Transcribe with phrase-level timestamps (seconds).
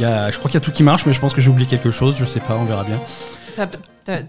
[0.00, 1.50] Y a, je crois qu'il y a tout qui marche, mais je pense que j'ai
[1.50, 2.14] oublié quelque chose.
[2.18, 3.00] Je sais pas, on verra bien.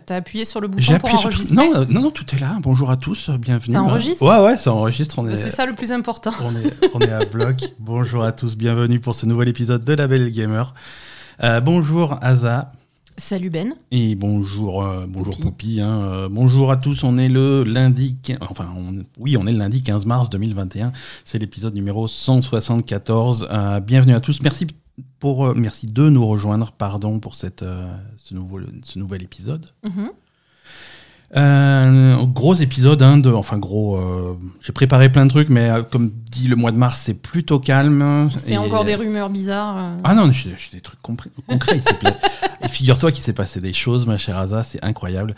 [0.06, 2.58] T'as appuyé sur le bouton pour sur enregistrer non, euh, non, non, tout est là.
[2.62, 3.74] Bonjour à tous, bienvenue.
[3.74, 5.20] Ça enregistre Ouais, ouais, ça enregistre.
[5.20, 6.32] On est, C'est ça le plus important.
[6.44, 7.64] on est, on est à bloc.
[7.80, 10.74] Bonjour à tous, bienvenue pour ce nouvel épisode de La Belle Gamer.
[11.44, 12.74] Euh, bonjour Aza
[13.16, 13.76] Salut Ben.
[13.92, 15.44] et bonjour, euh, bonjour Poupie.
[15.44, 15.82] Poupie.
[15.82, 16.02] hein.
[16.02, 19.82] Euh, bonjour à tous, on est le lundi, enfin on- oui, on est le lundi
[19.84, 20.92] 15 mars 2021.
[21.24, 23.48] C'est l'épisode numéro 174.
[23.50, 24.42] Euh, bienvenue à tous.
[24.42, 24.68] Merci
[25.20, 26.72] pour, euh, merci de nous rejoindre.
[26.72, 27.86] Pardon pour cette, euh,
[28.18, 29.68] ce, nouveau, ce nouvel épisode.
[29.84, 30.10] Mhm.
[31.38, 33.98] Euh, gros épisode, hein, de, enfin gros.
[33.98, 37.14] euh, J'ai préparé plein de trucs, mais euh, comme dit le mois de mars, c'est
[37.14, 38.30] plutôt calme.
[38.36, 39.94] C'est Et- encore des rumeurs bizarres.
[40.04, 41.30] Ah non, j'ai des trucs concrets.
[42.64, 45.36] Et figure-toi qu'il s'est passé des choses, ma chère Asa, c'est incroyable.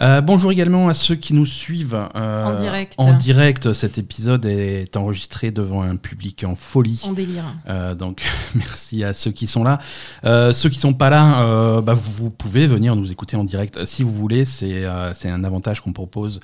[0.00, 2.94] Euh, bonjour également à ceux qui nous suivent euh, En direct.
[2.98, 7.02] En direct, cet épisode est enregistré devant un public en folie.
[7.04, 7.44] En délire.
[7.68, 8.22] Euh, donc
[8.54, 9.78] merci à ceux qui sont là.
[10.24, 14.02] Ceux qui sont pas là, bah, vous, vous pouvez venir nous écouter en direct si
[14.02, 14.44] vous voulez.
[14.44, 16.40] C'est c'est un avantage qu'on propose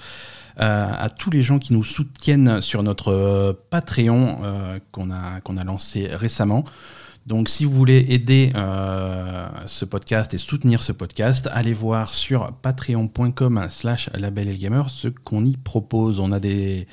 [0.61, 5.41] euh, à tous les gens qui nous soutiennent sur notre euh, Patreon euh, qu'on a,
[5.43, 6.65] qu'on a lancé récemment.
[7.27, 12.53] Donc si vous voulez aider euh, ce podcast et soutenir ce podcast, allez voir sur
[12.53, 16.19] patreon.com slash label et le gamer ce qu'on y propose.
[16.21, 16.87] On a des...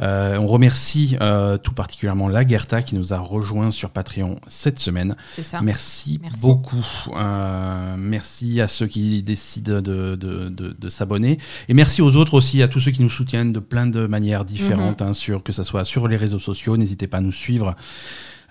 [0.00, 5.16] euh, on remercie euh, tout particulièrement Lagerta qui nous a rejoint sur Patreon cette semaine.
[5.34, 5.60] C'est ça.
[5.60, 6.40] Merci, Merci.
[6.40, 6.86] beaucoup.
[7.14, 11.36] Euh, merci à ceux qui décident de, de- de- de s'abonner.
[11.68, 14.46] Et merci aux autres aussi, à tous ceux qui nous soutiennent de plein de manières
[14.46, 15.08] différentes, Mhm.
[15.08, 16.78] hein, sur, que ce soit sur les réseaux sociaux.
[16.78, 17.76] N'hésitez pas à nous suivre.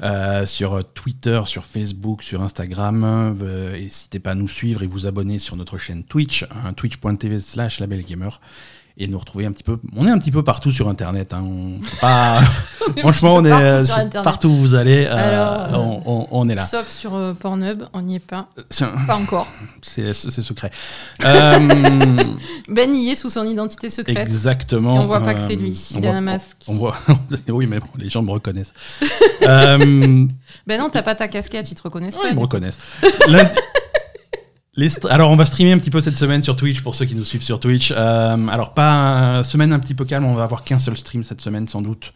[0.02, 3.04] Euh, sur Twitter, sur Facebook, sur Instagram.
[3.42, 7.40] Euh, N'hésitez pas à nous suivre et vous abonner sur notre chaîne Twitch, hein, twitch.tv
[7.40, 8.30] slash labelgamer.
[9.00, 9.78] Et nous retrouver un petit peu.
[9.96, 11.36] On est un petit peu partout sur Internet.
[11.36, 11.78] hein, on-
[13.00, 15.06] Franchement, est Partout euh, partout où vous allez.
[15.06, 16.66] euh, Alors, on, on- on est là.
[16.66, 18.48] Sauf sur euh, Pornhub, on n'y est pas.
[18.70, 19.48] Tiens, Pas encore.
[19.84, 20.72] C'est secret.
[21.24, 21.60] Euh,
[22.70, 24.18] Ben y est sous son identité secrète.
[24.18, 24.96] exactement.
[24.96, 25.90] Et on voit pas que c'est euh, lui.
[25.96, 26.58] Il a un masque.
[26.68, 26.96] On voit.
[27.50, 28.74] oui, mais bon, les gens me reconnaissent.
[29.44, 29.78] euh,
[30.66, 32.28] Ben non, t'as pas ta casquette, ils te reconnaissent ouais, pas.
[32.30, 32.42] ils me coup.
[32.44, 32.80] reconnaissent.
[34.78, 37.16] Les alors, on va streamer un petit peu cette semaine sur Twitch pour ceux qui
[37.16, 37.92] nous suivent sur Twitch.
[37.96, 40.26] Euh, alors, pas semaine un petit peu calme.
[40.26, 42.14] On va avoir qu'un seul stream cette semaine, sans doute.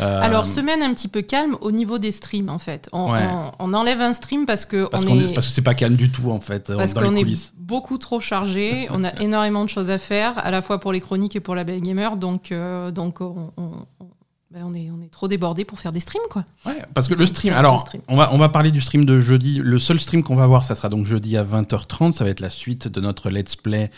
[0.00, 2.88] Euh, Alors, semaine un petit peu calme au niveau des streams, en fait.
[2.92, 3.20] On, Ouais.
[3.30, 5.74] on- on enlève un stream parce que parce on qu'on est, parce que c'est pas
[5.74, 8.86] calme du tout en fait parce dans les qu'on est beaucoup trop chargé.
[8.90, 11.54] on a énormément de choses à faire, à la fois pour les chroniques et pour
[11.56, 12.16] la Belle Gamer.
[12.16, 13.70] Donc, euh, donc on, on-
[14.00, 14.06] on-
[14.50, 16.46] ben, on est, on est trop débordé pour faire des streams, quoi.
[16.64, 18.00] Ouais, parce que le stream, alors stream.
[18.08, 19.60] On, va, on va parler du stream de jeudi.
[19.62, 22.12] Le seul stream qu'on va avoir, ça sera donc jeudi à 20h30.
[22.12, 23.90] Ça va être la suite de notre let's play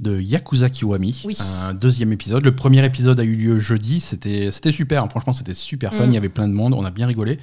[0.00, 1.20] de Yakuza Kiwami.
[1.26, 1.36] Oui.
[1.66, 2.42] Un deuxième épisode.
[2.42, 4.00] Le premier épisode a eu lieu jeudi.
[4.00, 5.06] C'était super.
[5.10, 6.06] Franchement, c'était super fun.
[6.06, 6.10] Mm.
[6.10, 6.72] Il y avait plein de monde.
[6.72, 7.38] On a bien rigolé.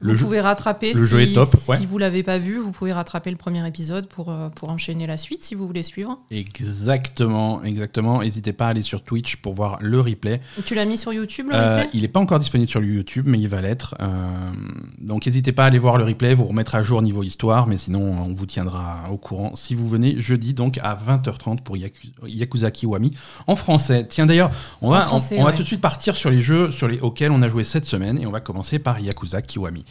[0.00, 2.58] Le vous jeu- pouvez rattraper le si, jeu est top, si vous l'avez pas vu,
[2.58, 5.82] vous pouvez rattraper le premier épisode pour, euh, pour enchaîner la suite si vous voulez
[5.82, 6.18] suivre.
[6.30, 8.20] Exactement, exactement.
[8.20, 10.40] N'hésitez pas à aller sur Twitch pour voir le replay.
[10.64, 11.90] Tu l'as mis sur YouTube le Euh, replay?
[11.94, 13.96] il n'est pas encore disponible sur YouTube, mais il va l'être.
[14.00, 14.52] Euh,
[15.00, 17.76] donc n'hésitez pas à aller voir le replay, vous remettre à jour niveau histoire, mais
[17.76, 22.12] sinon on vous tiendra au courant si vous venez jeudi donc à 20h30 pour Yaku-
[22.26, 23.14] Yakuza Kiwami
[23.46, 24.06] en français.
[24.08, 24.50] Tiens d'ailleurs,
[24.82, 27.00] on va, français, on, on va tout de suite partir sur les jeux sur les,
[27.00, 29.84] auxquels on a joué cette semaine et on va commencer par Yakuza Kiwami.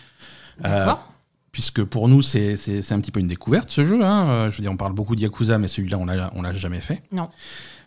[0.65, 0.85] Euh,
[1.51, 4.03] puisque pour nous c'est c'est- c'est un petit peu une découverte ce jeu.
[4.03, 4.27] hein.
[4.29, 7.01] Euh, Je veux dire, on parle beaucoup de Yakuza, mais celui-là on l'a jamais fait.
[7.11, 7.29] Non.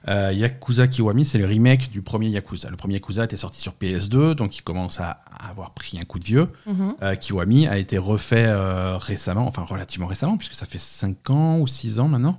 [0.09, 2.71] Euh, Yakuza Kiwami, c'est le remake du premier Yakuza.
[2.71, 6.05] Le premier Yakuza était sorti sur PS2, donc il commence à à avoir pris un
[6.05, 6.49] coup de vieux.
[6.67, 6.95] Mhm.
[7.03, 11.59] Euh, Kiwami a été refait euh, récemment, enfin relativement récemment, puisque ça fait 5 ans
[11.59, 12.39] ou 6 ans maintenant,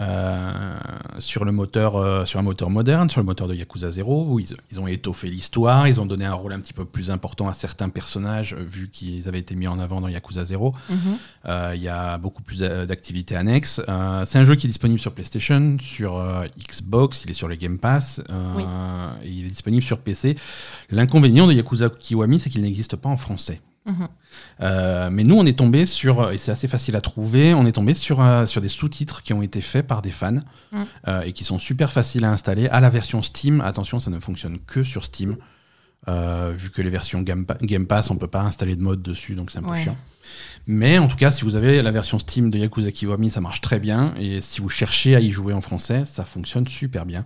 [0.00, 0.78] euh,
[1.18, 4.38] sur, le moteur, euh, sur un moteur moderne, sur le moteur de Yakuza 0, où
[4.38, 7.48] ils, ils ont étoffé l'histoire, ils ont donné un rôle un petit peu plus important
[7.48, 10.72] à certains personnages, euh, vu qu'ils avaient été mis en avant dans Yakuza 0.
[10.88, 10.98] Mhm.
[11.74, 13.80] Il y a beaucoup plus d'a- d'activités annexes.
[14.24, 16.22] C'est un jeu qui est disponible sur PlayStation, sur
[16.68, 18.20] Xbox, il est sur le Game Pass,
[18.56, 18.62] Oui.
[19.24, 20.36] et il est disponible sur PC.
[20.90, 23.60] L'inconvénient de Yakuza Kiwami, c'est qu'il n'existe pas en français.
[24.60, 27.72] Euh, mais nous, on est tombé sur, et c'est assez facile à trouver, on est
[27.72, 30.38] tombé sur, euh, sur des sous-titres qui ont été faits par des fans
[30.72, 30.82] Mm.
[31.08, 33.60] euh, et qui sont super faciles à installer à la version Steam.
[33.60, 35.36] Attention, ça ne fonctionne que sur Steam.
[36.08, 39.02] Euh, vu que les versions Game, Pa- Game Pass, on peut pas installer de mode
[39.02, 39.82] dessus, donc c'est un peu Ouais.
[39.82, 39.96] chiant.
[40.66, 43.60] Mais en tout cas, si vous avez la version Steam de Yakuza Kiwami, ça marche
[43.60, 44.14] très bien.
[44.18, 47.24] Et si vous cherchez à y jouer en français, ça fonctionne super bien.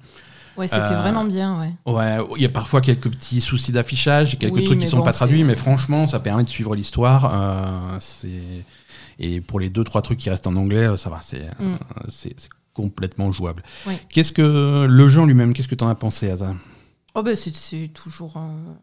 [0.56, 1.92] Ouais, c'était Euh, vraiment bien, ouais.
[1.92, 5.04] Ouais, il y a parfois quelques petits soucis d'affichage, quelques Oui, trucs qui sont bon,
[5.04, 7.30] pas traduits, mais franchement, ça permet de suivre l'histoire.
[7.32, 8.64] euh, c'est
[9.18, 11.76] et pour les deux trois trucs qui restent en anglais, euh, ça va, c'est Mm.
[12.08, 12.34] c'est
[12.72, 13.62] complètement jouable.
[13.86, 13.94] Oui.
[14.08, 16.54] Qu'est-ce que le jeu en lui-même, qu'est-ce que tu en as pensé, Asa
[17.14, 18.74] Oh ben c'est c'est toujours euh,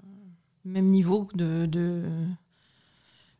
[0.63, 2.03] même niveau de, de,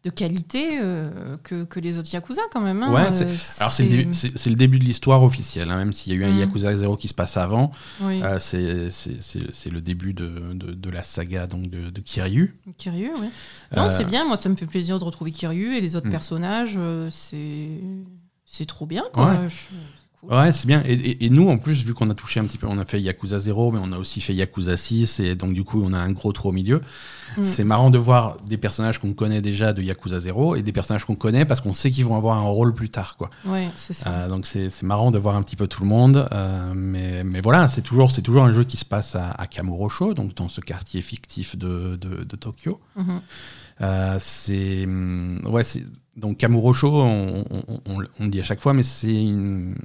[0.03, 2.81] de qualité euh, que, que, les autres Yakuza quand même.
[2.81, 2.91] Hein.
[2.91, 3.07] Ouais,
[3.59, 4.03] alors c'est le,
[4.49, 6.39] le, début de l'histoire officielle, hein, même s'il y a eu un mm.
[6.39, 7.71] Yakuza 0 qui se passe avant.
[8.01, 12.59] Euh, c'est le début de, de, de, la saga donc de, de Kiryu.
[12.77, 13.27] Kiryu, oui.
[13.75, 16.11] Non, c'est bien, moi ça me fait plaisir de retrouver Kiryu et les autres mm.
[16.11, 16.79] personnages.
[17.11, 19.03] c'est trop bien.
[19.13, 19.33] Quoi.
[19.33, 19.47] Ouais,
[20.51, 20.83] c'est bien.
[20.85, 23.39] Et, nous, en plus, vu qu'on a touché un petit peu, on a fait Yakuza
[23.39, 26.11] 0, mais on a aussi fait Yakuza 6, et donc du coup, on a un
[26.11, 26.81] gros trou au milieu.
[27.37, 27.43] Mm.
[27.43, 31.05] C'est marrant de voir des personnages qu'on connaît déjà de Yakuza 0 et des personnages
[31.05, 33.15] qu'on connaît parce qu'on sait qu'ils vont avoir un rôle plus tard.
[33.17, 33.29] Quoi.
[33.45, 34.09] Ouais, c'est ça.
[34.09, 36.27] Euh, donc c'est marrant de voir un petit peu tout le monde.
[36.31, 40.13] Euh, mais, mais voilà, c'est toujours, toujours un jeu qui se passe à, à Kamurocho,
[40.13, 42.79] donc dans ce quartier fictif de, de, Tokyo.
[42.97, 43.19] Mm-hmm.
[43.81, 44.85] Euh, c'est.
[45.49, 45.61] Ouais,
[46.15, 49.75] donc Kamurocho, on, on, on, on, le dit à chaque fois, mais c'est une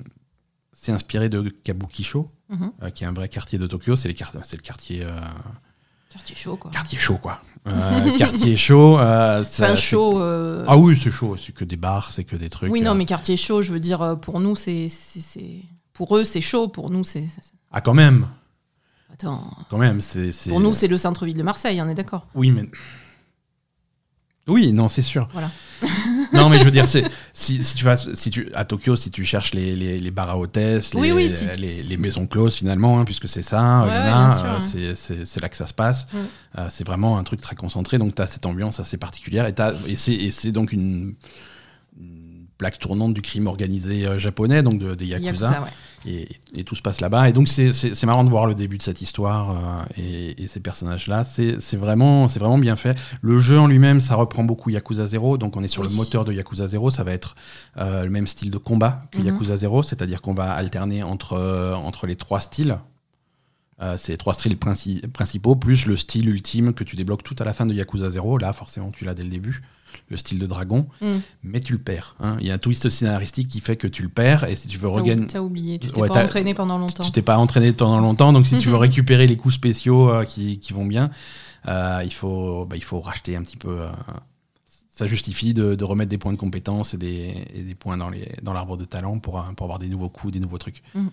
[0.87, 2.73] c'est inspiré de Kabukicho, mhm.
[2.83, 3.97] euh, qui est un vrai quartier de Tokyo.
[3.97, 4.15] C'est, le
[4.62, 5.03] quartier.
[5.03, 5.21] Euh,
[6.11, 6.71] quartier chaud, quoi.
[6.71, 7.41] Quartier chaud, quoi.
[7.67, 8.99] Euh, quartier chaud.
[9.00, 10.21] enfin, chaud.
[10.21, 11.37] Ah oui, c'est chaud.
[11.37, 12.71] C'est que des bars, c'est que des trucs.
[12.73, 14.88] Oui, non, mais quartier chaud, je veux dire, pour nous, c'est.
[14.88, 15.62] c'est,
[15.93, 16.69] Pour eux, c'est chaud.
[16.69, 17.25] Pour nous, c'est.
[17.73, 18.29] Ah, quand même.
[19.12, 19.50] Attends.
[19.69, 20.31] Quand même, c'est.
[20.49, 22.29] Pour nous, c'est le centre-ville de Marseille, on est d'accord.
[22.37, 22.71] Oui, mais.
[24.47, 25.29] Oui, non, c'est sûr.
[25.32, 25.50] Voilà.
[26.32, 27.02] non, mais je veux dire, si,
[27.32, 30.38] si, tu vas si tu, à Tokyo, si tu cherches les, les, les bars à
[30.38, 35.67] hôtesses, les, les, maisons closes finalement, hein, puisque c'est ça, euh, c'est là que ça
[35.67, 36.06] se passe.
[36.58, 39.46] Euh, c'est vraiment un truc très concentré, donc tu as cette ambiance assez particulière.
[39.46, 41.14] Et, et c'est donc une,
[42.58, 45.67] plaque tournante du crime organisé euh, japonais, donc de, des Yakuza.
[46.06, 46.29] et,
[46.64, 47.29] tout se passe là-bas.
[47.29, 49.50] Et donc c'est marrant de voir le début de cette histoire
[49.99, 51.25] euh, et, ces personnages-là.
[51.25, 52.99] C'est vraiment, vraiment bien fait.
[53.20, 55.38] Le jeu en lui-même, ça reprend beaucoup Yakuza 0.
[55.38, 56.91] Donc on est sur le moteur de Yakuza 0.
[56.91, 57.35] Ça va être
[57.76, 59.26] euh, le même style de combat que mhm.
[59.26, 61.37] Yakuza 0, c'est-à-dire qu'on va alterner entre,
[61.75, 62.79] entre les trois styles.
[63.97, 67.53] c'est les trois styles principaux, plus le style ultime que tu débloques tout à la
[67.53, 68.38] fin de Yakuza 0.
[68.38, 69.62] Là, forcément, tu l'as dès le début
[70.08, 71.17] le style de dragon, mm.
[71.43, 72.17] mais tu le perds.
[72.20, 72.37] Hein.
[72.41, 74.79] Il y a un twist scénaristique qui fait que tu le perds, et si tu
[74.79, 75.26] veux regagner.
[75.26, 77.05] Tu as oublié, tu t'es pas entraîné pendant longtemps.
[77.05, 80.25] Tu t'es pas entraîné pendant longtemps, donc si tu veux récupérer les coups spéciaux euh,
[80.25, 81.11] qui, qui, vont bien,
[81.67, 83.81] euh, il, faut, bah, il faut racheter un petit peu.
[83.81, 83.88] Euh,
[84.91, 88.08] ça justifie de, de, remettre des points de compétence et des, et des points dans
[88.08, 90.82] l'arbre dans de talent pour, pour avoir des nouveaux coups, des nouveaux trucs.
[90.94, 91.08] Mm.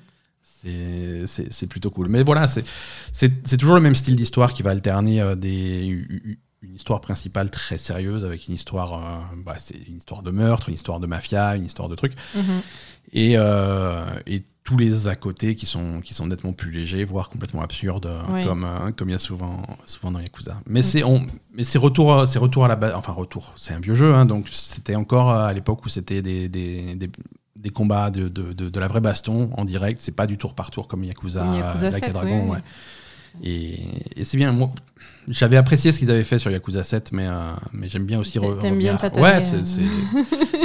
[1.26, 2.08] C'est plutôt cool.
[2.08, 7.50] Mais voilà, c'est toujours le même style d'histoire qui va alterner des, une histoire principale
[7.50, 11.08] très sérieuse avec une histoire, euh, bah, c'est une histoire de meurtre, une histoire de
[11.08, 12.14] mafia, une histoire de trucs.
[12.36, 12.62] Mhm.
[13.12, 17.28] Et, euh, et, tous les à côté qui sont, qui sont nettement plus légers, voire
[17.28, 18.10] complètement absurdes,
[18.46, 20.62] comme, euh, comme il y a souvent, souvent dans Yakuza.
[20.66, 20.84] Mais mm.
[20.84, 22.94] c'est on, mais c'est retour, c'est retour à la base.
[22.96, 26.48] Enfin, retour, c'est un vieux jeu, hein, donc c'était encore à l'époque où c'était des,
[26.48, 30.00] des, des, combats de, de, de, la vraie baston en direct.
[30.00, 32.52] C'est pas du tour par tour comme Yakuza, Yakuza 7, Dragon.
[32.52, 32.60] Ouais.
[33.42, 33.80] Et,
[34.24, 34.52] c'est bien.
[34.52, 34.70] Moi,
[35.28, 38.40] j'avais apprécié ce qu'ils avaient fait sur Yakuza 7, mais, euh, mais j'aime bien aussi.
[38.60, 39.40] T'aimes bien Ouais,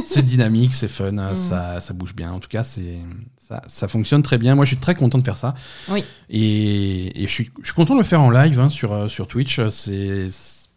[0.05, 1.37] c'est dynamique, c'est fun, mm.
[1.37, 2.33] ça, ça, bouge bien.
[2.33, 4.55] En tout cas, ça, ça fonctionne très bien.
[4.55, 5.55] Moi, je suis très content de faire ça.
[5.89, 6.05] Oui.
[6.29, 9.09] Et, et je, suis, je, suis, content de le faire en live hein, sur, euh,
[9.09, 9.61] sur Twitch.
[9.71, 10.29] C'est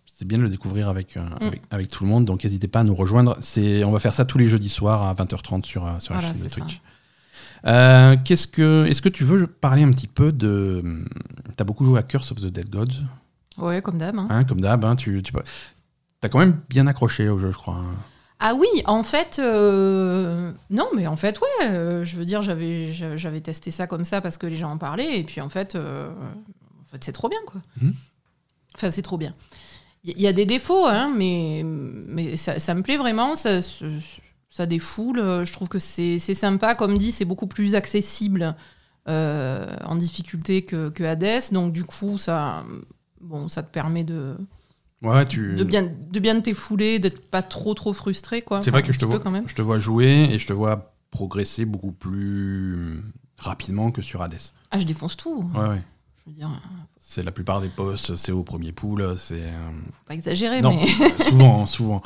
[0.06, 1.52] c'est bien de le découvrir avec, euh, mm.
[1.72, 2.26] avec, tout le monde.
[2.26, 3.40] Donc n'hésitez pas à nous rejoindre.
[3.58, 6.48] On va faire ça tous les jeudis soirs à 20h30 sur, sur la chaîne de
[6.48, 6.82] Twitch.
[7.66, 11.06] Euh, qu'est-ce que, est-ce que tu veux parler un petit peu de.
[11.56, 13.04] Tu as beaucoup joué à Curse of the Dead Gods
[13.58, 14.18] Ouais, comme d'hab.
[14.18, 14.28] Hein.
[14.30, 15.34] Hein, comme d'hab, hein, tu, tu
[16.24, 17.82] as quand même bien accroché au jeu, je crois.
[18.40, 22.92] Ah oui, en fait, euh, non, mais en fait, ouais, euh, je veux dire, j'avais,
[22.92, 25.76] j'avais testé ça comme ça parce que les gens en parlaient, et puis en fait,
[25.76, 27.62] en fait c'est trop bien, quoi.
[27.80, 27.94] Mhm.
[28.76, 29.36] Enfin, c'est trop bien.
[30.04, 33.36] Il y, a des défauts, hein, mais, mais ça, ça me plaît vraiment.
[33.36, 33.60] Ça,
[34.52, 35.18] ça défoule.
[35.18, 36.76] Euh, je trouve que c'est sympa.
[36.76, 38.56] Comme dit, c'est beaucoup plus accessible
[39.08, 41.52] euh, en difficulté que, que, Hades.
[41.52, 42.64] Donc, du coup, ça,
[43.20, 44.36] bon, ça te permet de.
[45.02, 45.56] Ouais, tu...
[45.56, 45.82] de bien
[46.12, 48.62] de bien t'effouler, d'être pas trop trop frustré quoi.
[48.62, 49.48] C'est vrai que je te vois quand même.
[49.48, 53.02] je te vois jouer et je te vois progresser beaucoup plus
[53.40, 54.38] rapidement que sur Hades.
[54.70, 55.50] Ah, je défonce tout.
[55.56, 55.82] Ouais, ouais.
[56.24, 56.52] Je veux dire,
[57.00, 59.42] c'est la plupart des postes, c'est au premier pool, c'est.
[59.42, 60.86] Euh, Faut pas exagérer, mais.
[61.30, 62.04] souvent, souvent.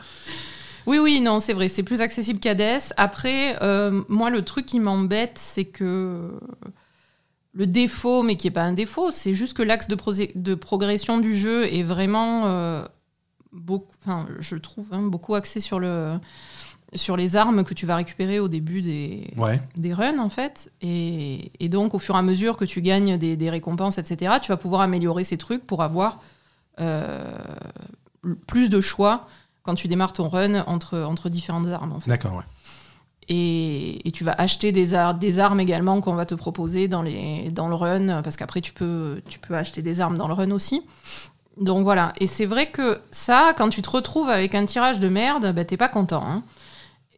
[0.88, 2.94] Oui, oui, non, c'est vrai, c'est plus accessible qu'Hades.
[2.98, 6.32] Après, euh, moi, le truc qui m'embête, c'est que
[7.54, 9.98] le défaut, mais qui n'est pas un défaut, c'est juste que l'axe de,
[10.36, 12.84] de, progression du jeu est vraiment euh,
[13.54, 16.20] beaucoup, enfin, je trouve, hein, beaucoup axé sur le
[16.94, 19.28] sur les armes que tu vas récupérer au début des,
[19.76, 20.72] des runs, en fait.
[20.82, 24.58] Et, donc, au fur et à mesure que tu gagnes des, récompenses, etc., tu vas
[24.58, 26.22] pouvoir améliorer ces trucs pour avoir
[26.80, 27.38] euh,
[28.48, 29.28] plus de choix
[29.66, 31.92] quand tu démarres ton run entre, entre différentes armes.
[31.94, 32.10] En fait.
[32.10, 32.44] D'accord, ouais.
[33.28, 37.02] Et, et, tu vas acheter des, ar des armes également qu'on va te proposer dans,
[37.02, 40.36] les, dans le run, parce qu'après tu peux, tu peux acheter des armes dans le
[40.36, 40.84] run aussi.
[41.60, 42.14] Donc voilà.
[42.20, 45.66] Et c'est vrai que ça, quand tu te retrouves avec un tirage de merde, bah,
[45.66, 46.24] t'es pas content.
[46.24, 46.44] hein.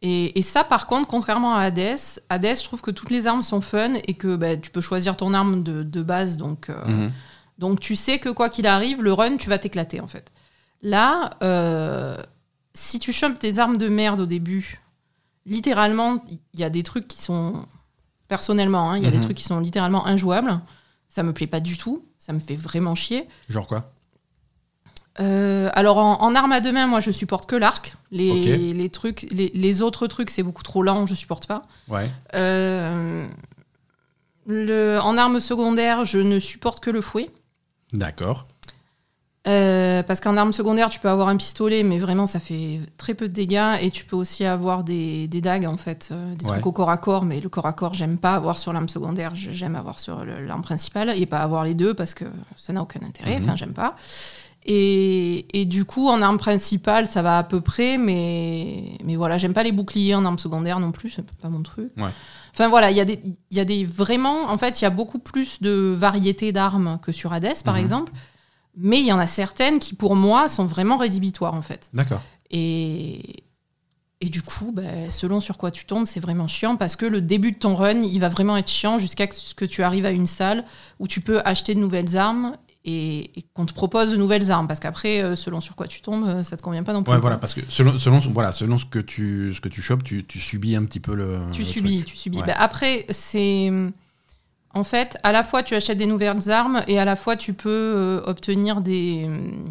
[0.00, 1.98] Et, et ça, par contre, contrairement à Hades,
[2.30, 5.16] Hades, je trouve que toutes les armes sont fun et que bah, tu peux choisir
[5.16, 6.36] ton arme de, de base.
[6.38, 7.12] Donc, euh, Mhm.
[7.58, 10.32] donc tu sais que quoi qu'il arrive, le run, tu vas t'éclater en fait.
[10.82, 12.16] Là, euh,
[12.78, 14.80] si tu chopes tes armes de merde au début,
[15.46, 16.22] littéralement,
[16.54, 17.64] il y a des trucs qui sont.
[18.28, 19.22] Personnellement, hein, il y a des Mhm.
[19.24, 20.60] trucs qui sont littéralement injouables.
[21.08, 22.04] Ça me plaît pas du tout.
[22.18, 23.26] Ça me fait vraiment chier.
[23.48, 23.90] Genre quoi?
[25.20, 27.96] Euh, alors en, en arme à deux mains, moi je supporte que l'arc.
[28.12, 31.62] Les, trucs, les, les autres trucs, c'est beaucoup trop lent, je supporte pas.
[31.88, 32.08] Ouais.
[32.34, 33.26] Euh,
[34.46, 37.30] le, en arme secondaire, je ne supporte que le fouet.
[37.92, 38.46] D'accord.
[39.48, 43.14] Euh, parce qu'en arme secondaire, tu peux avoir un pistolet, mais vraiment, ça fait très
[43.14, 43.76] peu de dégâts.
[43.80, 46.52] Et tu peux aussi avoir des, des dagues, en fait, euh, des Ouais.
[46.52, 47.24] trucs au corps à corps.
[47.24, 50.62] Mais le corps à corps, j'aime pas avoir sur l'arme secondaire, j'aime avoir sur l'arme
[50.62, 51.14] principale.
[51.16, 52.24] Et pas avoir les deux, parce que
[52.56, 53.38] ça n'a aucun intérêt.
[53.38, 53.44] Mhm.
[53.44, 53.96] Enfin, j'aime pas.
[54.66, 57.96] Et, et du coup, en arme principale, ça va à peu près.
[57.96, 61.62] Mais, mais voilà, j'aime pas les boucliers en arme secondaire non plus, c'est pas mon
[61.62, 61.90] truc.
[61.96, 62.10] Ouais.
[62.52, 64.50] Enfin voilà, il y, a des- y a des vraiment.
[64.50, 67.80] En fait, il y a beaucoup plus de variétés d'armes que sur Hades, par Mhm.
[67.80, 68.12] exemple.
[68.80, 71.90] Mais il y en a certaines qui, pour moi, sont vraiment rédhibitoires, en fait.
[71.92, 72.22] D'accord.
[72.50, 73.42] Et,
[74.20, 77.20] et du coup, bah, selon sur quoi tu tombes, c'est vraiment chiant parce que le
[77.20, 80.10] début de ton run, il va vraiment être chiant jusqu'à ce que tu arrives à
[80.10, 80.64] une salle
[81.00, 84.68] où tu peux acheter de nouvelles armes et, et qu'on te propose de nouvelles armes.
[84.68, 87.12] Parce qu'après, euh, selon sur quoi tu tombes, euh, ça te convient pas non plus.
[87.12, 90.04] Ouais, voilà, parce que selon, selon, voilà, selon ce que tu, ce que tu chopes,
[90.04, 91.40] tu, tu subis un petit peu le.
[91.52, 92.06] Tu le subis, truc.
[92.06, 92.38] tu subis.
[92.38, 92.46] Ouais.
[92.46, 93.72] Bah, après, c'est.
[94.78, 97.52] En fait, à la fois tu achètes des nouvelles armes et à la fois tu
[97.52, 99.24] peux euh, obtenir des.
[99.26, 99.64] hum,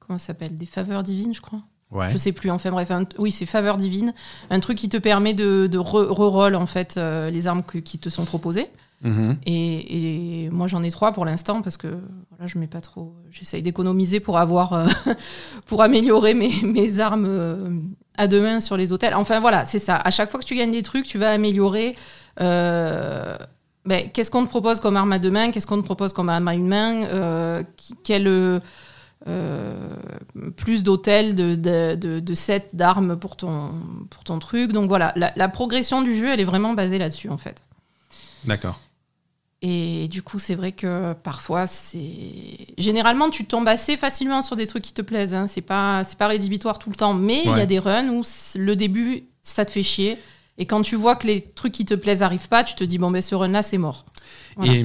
[0.00, 1.60] Comment ça s'appelle Des faveurs divines, je crois.
[1.90, 2.10] Ouais.
[2.10, 2.50] Je sais plus.
[2.50, 4.12] Enfin bref, un- oui, c'est faveurs divines.
[4.50, 7.98] Un truc qui te permet de, de re- en fait euh, les armes que- qui
[7.98, 8.66] te sont proposées.
[9.02, 9.38] Mhm.
[9.46, 11.88] Et, et moi j'en ai trois pour l'instant parce que
[12.30, 13.14] voilà, je mets pas trop.
[13.30, 14.86] J'essaye d'économiser pour avoir euh,
[15.66, 19.14] pour améliorer mes, mes armes à deux mains sur les hôtels.
[19.14, 19.96] Enfin voilà, c'est ça.
[19.96, 21.96] À chaque fois que tu gagnes des trucs, tu vas améliorer.
[22.40, 23.36] euh,
[23.84, 25.50] ben, qu'est-ce qu'on te propose comme arme à deux mains?
[25.50, 27.04] Qu'est-ce qu'on te propose comme arme à une main?
[27.04, 27.62] Euh,
[28.02, 28.60] Quel euh,
[30.56, 33.70] plus d'hôtels, de, de, de- de sets d'armes pour ton,
[34.10, 34.72] pour ton truc?
[34.72, 37.64] Donc voilà, la, la progression du jeu, elle est vraiment basée là-dessus en fait.
[38.44, 38.78] D'accord.
[39.66, 41.98] Et du coup, c'est vrai que parfois, c'est.
[42.76, 45.32] Généralement, tu tombes assez facilement sur des trucs qui te plaisent.
[45.32, 45.46] Hein.
[45.46, 47.14] C'est pas, c'est pas rédhibitoire tout le temps.
[47.14, 48.22] Mais il y a des runs où
[48.56, 50.18] le début, ça te fait chier.
[50.56, 52.98] Et quand tu vois que les trucs qui te plaisent arrivent pas, tu te dis,
[52.98, 54.06] bon, ben ce run-là, c'est mort.
[54.56, 54.72] Voilà.
[54.72, 54.80] Et,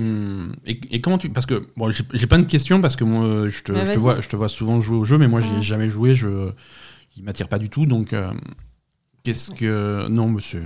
[0.65, 1.29] et, et comment tu.
[1.29, 3.83] Parce que, bon, j'ai j'ai plein de questions parce que moi, je te, Bah, je,
[3.83, 3.97] te vas-y.
[3.97, 5.61] vois, je te vois souvent jouer au jeu, mais moi, j'y ai Mm.
[5.61, 6.15] jamais joué.
[6.15, 6.51] Je,
[7.15, 7.85] il m'attire pas du tout.
[7.85, 8.31] Donc, euh,
[9.23, 10.07] qu'est-ce que.
[10.09, 10.63] Non, monsieur?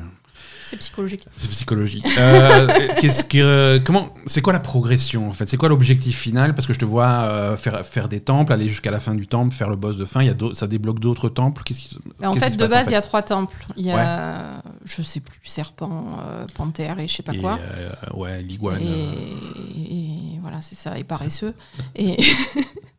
[0.64, 1.26] C'est psychologique.
[1.38, 2.06] C'est psychologique.
[2.18, 2.68] Euh,
[3.00, 5.48] qu'est-ce que, comment, c'est quoi la progression en fait?
[5.48, 6.56] C'est quoi l'objectif final?
[6.56, 9.28] Parce que je te vois euh, faire, faire des temples, aller jusqu'à la fin du
[9.28, 10.22] temple, faire le boss de fin.
[10.22, 11.64] Il y a ça débloque d'autres temples?
[11.64, 13.68] Qui, Ben, en fait, de passe, base, en il fait y a trois temples.
[13.78, 17.60] Il y a, je sais plus, serpent, euh, panthère et je sais pas Et, quoi.
[17.62, 18.82] euh, ouais, l'iguane.
[18.82, 21.54] Et, euh, et voilà, c'est ça, et paresseux.
[21.96, 22.18] Et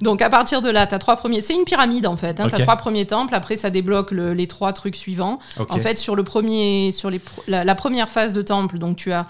[0.00, 1.40] donc à partir de là, tu as trois premiers.
[1.40, 2.40] C'est une pyramide en fait.
[2.40, 5.38] Hein, Tu as trois premiers temples, après ça débloque le- les trois trucs suivants.
[5.70, 8.96] En fait, sur, le premier, sur les, pro- la, la première phase de temple, donc
[8.96, 9.26] tu as.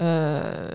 [0.00, 0.70] euh,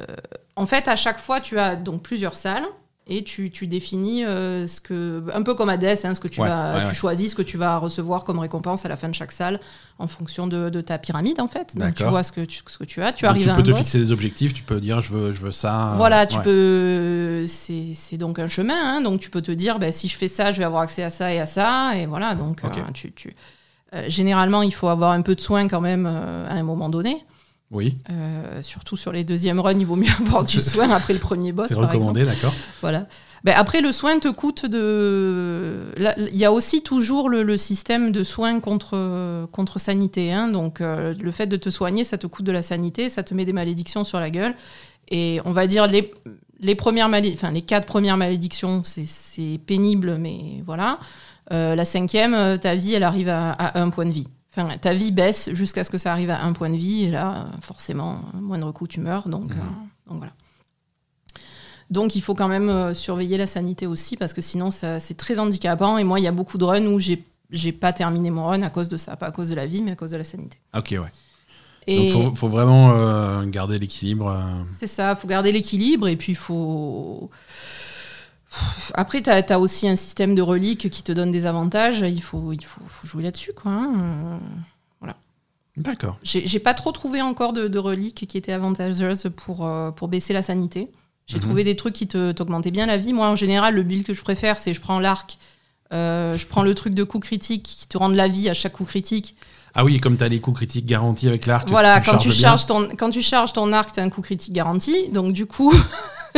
[0.56, 2.66] en fait, à chaque fois, tu as donc plusieurs salles.
[3.08, 5.24] Et tu, tu définis euh, ce que.
[5.34, 6.94] Un peu comme Hades, hein, ce que tu, Ouais, vas, ouais, tu ouais.
[6.94, 9.60] choisis ce que tu vas recevoir comme récompense à la fin de chaque salle
[9.98, 11.76] en fonction de, de ta pyramide en fait.
[11.76, 13.12] Donc tu vois ce que tu, ce que tu as.
[13.12, 13.80] Tu Donc, arrives tu à peux un te boss.
[13.80, 15.94] fixer des objectifs, tu peux dire je veux, je veux ça.
[15.94, 17.46] euh, Voilà, tu peux.
[17.48, 20.52] C'est donc un chemin, hein, donc tu peux te dire, bah, si je fais ça,
[20.52, 22.36] je vais avoir accès à ça et à ça, et voilà.
[22.36, 23.36] Donc, euh, tu, tu-
[23.94, 27.26] euh, généralement, il faut avoir un peu de soin quand même à un moment donné.
[27.72, 31.20] Oui, Euh, surtout sur les deuxièmes runs, il vaut mieux avoir du soin après le
[31.20, 31.68] premier boss.
[31.70, 32.54] c'est recommandé, d'accord.
[32.82, 33.08] Voilà.
[33.44, 35.94] Ben, après, le soin te coûte de.
[36.32, 40.32] Il y a aussi toujours le, le système de soins contre, contre sanité.
[40.32, 40.48] hein.
[40.48, 43.34] Donc, euh, le fait de te soigner, ça te coûte de la sanité, ça te
[43.34, 44.54] met des malédictions sur la gueule.
[45.10, 46.14] Et on va dire les,
[46.60, 51.00] les premières malé- enfin, les quatre premières malédictions, c'est- pénible, mais voilà.
[51.52, 54.28] Euh, la cinquième, ta vie, elle arrive à, à un point de vie.
[54.56, 57.12] Enfin, ta vie baisse jusqu'à ce que ça arrive à un point de vie, et
[57.12, 59.30] là, forcément, moindre coup, tu meurs.
[59.30, 59.62] Donc, Mhm.
[59.62, 60.34] euh, donc voilà.
[61.90, 65.16] Donc il faut quand même euh, surveiller la sanité aussi parce que sinon ça- c'est
[65.16, 65.98] très handicapant.
[65.98, 68.62] Et moi, il y a beaucoup de runs où j'ai j'ai pas terminé mon run
[68.62, 70.24] à cause de ça, pas à cause de la vie, mais à cause de la
[70.24, 70.58] sanité.
[70.74, 71.00] Ok, ouais.
[71.86, 74.42] Et Donc, faut, faut vraiment euh, garder l'équilibre.
[74.72, 77.30] c'est ça, faut garder l'équilibre et puis il faut.
[78.94, 82.00] Après, tu as, aussi un système de reliques qui te donne des avantages.
[82.02, 83.54] Il faut, il faut, faut jouer là-dessus.
[83.54, 83.72] quoi.
[83.72, 83.94] hein.
[83.96, 84.38] Euh,
[85.78, 86.18] D'accord.
[86.24, 90.34] J'ai pas trop trouvé encore de, de reliques qui étaient avantageuses pour, euh, pour baisser
[90.34, 90.92] la sanité.
[91.28, 91.42] J'ai Mhm.
[91.44, 93.14] trouvé des trucs qui t'augmentaient bien la vie.
[93.14, 95.38] Moi, en général, le build que je préfère, c'est je prends l'arc,
[95.94, 98.74] euh, je prends le truc de coup critique qui te rend la vie à chaque
[98.74, 99.36] coup critique.
[99.74, 101.70] Ah oui, comme tu as les coups critiques garantis avec l'arc.
[101.70, 104.52] Voilà, quand tu, charges ton, quand tu charges ton arc, tu as un coup critique
[104.54, 105.08] garanti.
[105.10, 105.74] Donc, du coup,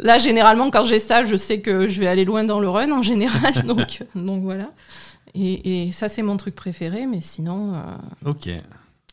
[0.00, 2.90] là, généralement, quand j'ai ça, je sais que je vais aller loin dans le run
[2.92, 3.52] en général.
[3.66, 4.70] donc, donc voilà.
[5.34, 7.06] Et, et ça, c'est mon truc préféré.
[7.06, 8.48] Mais sinon, euh, Ok.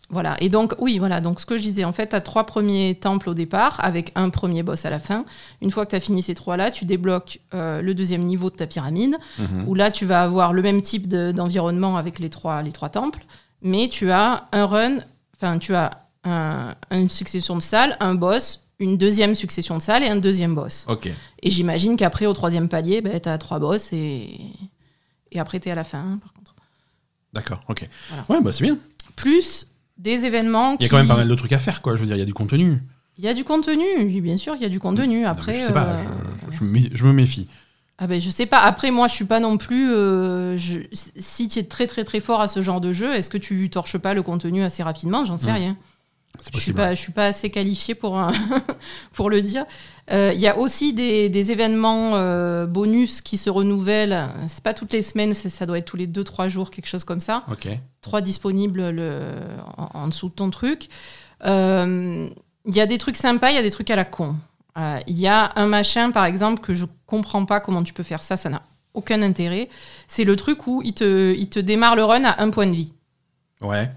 [0.10, 0.36] voilà.
[0.40, 1.20] Et donc, oui, voilà.
[1.22, 4.12] Donc, ce que je disais, en fait, tu as trois premiers temples au départ avec
[4.16, 5.26] un premier boss à la fin.
[5.62, 8.56] Une fois que tu as fini ces trois-là, tu débloques euh, le deuxième niveau de
[8.56, 9.68] ta pyramide Mhm.
[9.68, 12.90] où là tu vas avoir le même type de- d'environnement avec les trois, les trois
[12.90, 13.26] temples,
[13.62, 14.98] mais tu as un run,
[15.36, 15.92] enfin tu as
[16.24, 20.54] un- une succession de salles, un boss, une deuxième succession de salles et un deuxième
[20.56, 20.86] boss.
[21.44, 24.30] Et j'imagine qu'après au troisième palier, ben, tu as trois boss et,
[25.32, 26.56] et après tu es à la fin hein, par contre.
[27.34, 27.88] D'accord, ok.
[28.10, 28.26] Voilà.
[28.30, 28.78] Ouais, bah c'est bien.
[29.16, 29.68] Plus
[29.98, 30.86] des événements Il y qui...
[30.86, 31.96] a quand même pas mal de trucs à faire, quoi.
[31.96, 32.82] Je veux dire, il y a du contenu.
[33.18, 35.26] Il y a du contenu, oui, bien sûr, il y a du contenu.
[35.26, 36.04] Après, je sais pas, euh,
[36.52, 37.48] je, je me mé- je me méfie.
[37.98, 38.58] Ah ben je sais pas.
[38.60, 39.90] Après moi je suis pas non plus.
[39.94, 43.30] euh, je- Si tu es très très très fort à ce genre de jeu, est-ce
[43.30, 45.24] que tu torches pas le contenu assez rapidement?
[45.24, 45.56] J'en sais Mm.
[45.56, 45.78] rien.
[46.54, 48.32] Je suis pas je suis pas assez qualifié pour un-
[49.14, 49.66] pour le dire.
[50.12, 54.28] Euh, Il y a aussi des, des événements euh, bonus qui se renouvellent.
[54.48, 57.22] C'est pas toutes les semaines, ça doit être tous les 2-3 jours quelque chose comme
[57.22, 57.44] ça.
[57.52, 57.68] Ok.
[58.02, 59.22] Trois disponibles le,
[59.78, 60.90] en, en dessous de ton truc.
[61.46, 62.30] Euh,
[62.66, 64.36] Il y a des trucs sympas, il y a des trucs à la con.
[65.08, 68.22] Il y a un machin, par exemple, que je comprends pas comment tu peux faire
[68.22, 68.62] ça, ça n'a
[68.94, 69.70] aucun intérêt.
[70.08, 72.74] C'est le truc où il te, il te démarre le run à un point de
[72.74, 72.94] vie.
[73.62, 73.90] Ouais.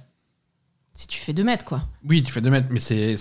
[0.99, 1.83] Si tu fais 2 mètres, quoi.
[2.05, 3.14] Oui, tu fais 2 mètres, mais c'est.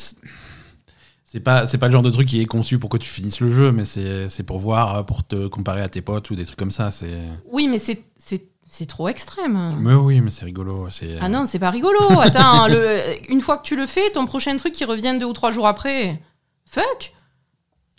[1.26, 3.40] C'est pas, c'est pas le genre de truc qui est conçu pour que tu finisses
[3.42, 6.36] le jeu, mais c'est c'est pour voir, euh, pour te comparer à tes potes ou
[6.36, 6.90] des trucs comme ça.
[6.90, 7.20] C'est.
[7.52, 9.76] Oui, mais c'est- c'est c'est trop extrême.
[9.80, 10.88] Mais oui, mais c'est rigolo.
[10.90, 11.18] C'est.
[11.22, 12.00] Ah non, c'est pas rigolo.
[12.22, 15.34] Attends, le- une fois que tu le fais, ton prochain truc qui revient deux ou
[15.34, 16.20] trois jours après.
[16.66, 17.14] Fuck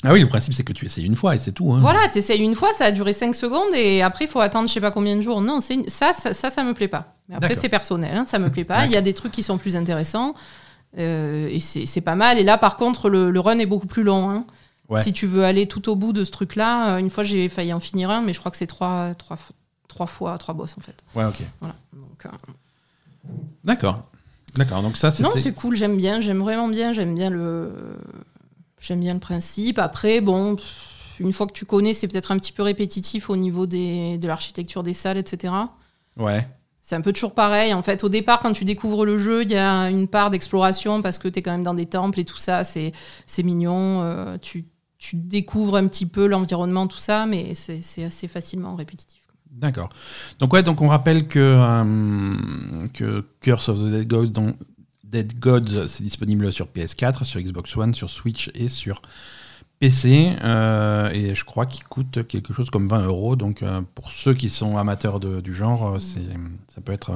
[0.03, 1.73] Ah oui, le principe c'est que tu essayes une fois et c'est tout.
[1.73, 1.81] hein.
[1.81, 4.73] Voilà, t'essayes une fois, ça a duré 5 secondes et après il faut attendre je
[4.75, 5.41] sais pas combien de jours.
[5.41, 7.15] Non, c'est une- ça, ça, ça, ça me plaît pas.
[7.29, 8.87] Mais après c'est personnel, hein, ça me plaît pas.
[8.87, 10.35] Il y a des trucs qui sont plus intéressants
[10.97, 12.39] euh, et c'est c'est pas mal.
[12.39, 14.31] Et là par contre le, le run est beaucoup plus long.
[14.31, 14.45] hein.
[14.89, 15.03] Ouais.
[15.03, 17.75] Si tu veux aller tout au bout de ce truc-là, euh, une fois j'ai failli
[17.75, 19.37] en finir un, mais je crois que c'est trois, trois,
[19.89, 21.03] trois fois trois boss en fait.
[21.15, 21.41] Ouais, ok.
[21.61, 21.75] Voilà.
[21.95, 22.29] Euh,
[23.65, 24.05] D'accord.
[24.57, 24.83] D'accord.
[24.83, 25.41] Donc ça, non, c'était.
[25.41, 27.71] c'est cool, j'aime bien, j'aime vraiment bien, j'aime bien le,
[28.81, 29.79] j'aime bien le principe.
[29.79, 30.57] Après, bon,
[31.21, 34.27] une fois que tu connais, c'est peut-être un petit peu répétitif au niveau des, de
[34.27, 35.53] l'architecture des salles, etc.
[36.17, 36.49] Ouais.
[36.89, 37.75] C'est un peu toujours pareil.
[37.75, 41.03] En fait, au départ, quand tu découvres le jeu, il y a une part d'exploration
[41.03, 42.65] parce que tu es quand même dans des temples et tout ça.
[42.65, 42.95] C'est,
[43.45, 44.01] mignon.
[44.01, 44.65] euh, tu,
[45.13, 49.21] découvres un petit peu l'environnement, tout ça, mais c'est, assez facilement répétitif.
[49.51, 49.91] D'accord.
[50.39, 54.33] Donc ouais, donc on rappelle que, euh, Curse of the Dead Gods,
[55.05, 59.03] Dead Gods, c'est disponible sur PS4, sur Xbox One, sur Switch et sur
[59.79, 60.37] PC.
[60.43, 63.37] euh, et je crois qu'il coûte quelque chose comme 20 euros.
[63.37, 66.23] Donc euh, pour ceux qui sont amateurs de- du genre, euh, c'est
[66.69, 67.13] ça peut être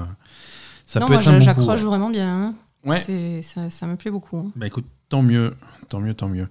[0.86, 1.86] ça non, peut moi, bon j'accroche ouais.
[1.86, 2.28] vraiment bien.
[2.28, 2.54] hein.
[2.84, 3.42] Ouais.
[3.42, 4.36] Ça, ça me plaît beaucoup.
[4.38, 4.50] hein.
[4.56, 5.54] Bah écoute, tant mieux,
[5.88, 6.48] tant mieux, tant mieux.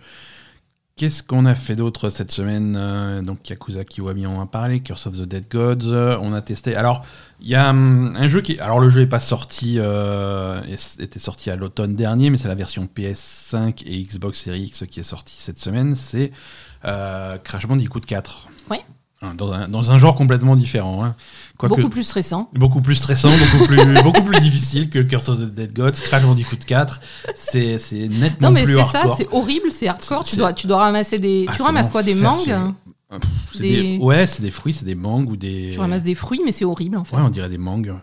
[1.01, 5.07] Qu'est-ce qu'on a fait d'autre cette semaine Euh, Donc Yakuza Kiwami on a parlé, Curse
[5.07, 6.75] of the Dead Gods, euh, on a testé.
[6.75, 7.03] Alors
[7.39, 10.61] il y a hum, un jeu qui, alors le jeu n'est pas sorti, euh,
[10.99, 14.99] était sorti à l'automne dernier, mais c'est la version PS5 et Xbox Series X qui
[14.99, 15.95] est sortie cette semaine.
[15.95, 16.31] C'est
[16.85, 18.49] euh, Crash Bandicoot 4.
[18.69, 18.81] Ouais.
[19.23, 21.03] Hein, Dans un, dans un genre complètement différent.
[21.03, 21.15] hein.
[21.59, 22.49] Beaucoup plus stressant.
[22.53, 26.23] Beaucoup plus stressant, beaucoup plus, beaucoup plus difficile que Curse of the Dead Gods, Crash
[26.23, 26.99] Bandicoot 4.
[27.35, 30.23] C'est c'est nettement Non, mais c'est ça, c'est horrible, c'est hardcore.
[30.23, 31.45] Tu dois, tu dois ramasser des.
[31.47, 32.73] Ah, tu ramasses quoi Des mangues
[33.59, 35.69] des- Ouais, c'est des fruits, c'est des mangues ou des.
[35.73, 37.15] Tu ramasses des fruits, mais c'est horrible en fait.
[37.15, 37.93] Ouais, on dirait des mangues.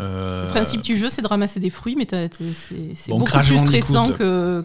[0.00, 3.48] Euh, Le principe du jeu, c'est de ramasser des fruits, mais c'est Bon, beaucoup Crash
[3.48, 3.82] plus Bandicoot.
[3.82, 4.12] stressant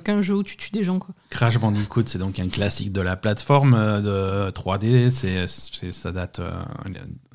[0.04, 1.00] qu'un jeu où tu tues des gens.
[1.00, 1.14] Quoi.
[1.30, 5.10] Crash Bandicoot, c'est donc un classique de la plateforme euh, de 3D.
[5.10, 5.48] C'est,
[5.92, 6.52] ça, date, euh,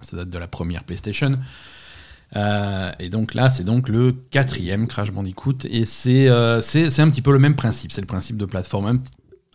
[0.00, 1.32] ça date de la première PlayStation.
[2.36, 5.58] Euh, et donc là, c'est donc le quatrième Crash Bandicoot.
[5.68, 7.92] Et c'est, euh, un petit peu le même principe.
[7.92, 8.96] C'est le principe de plateforme un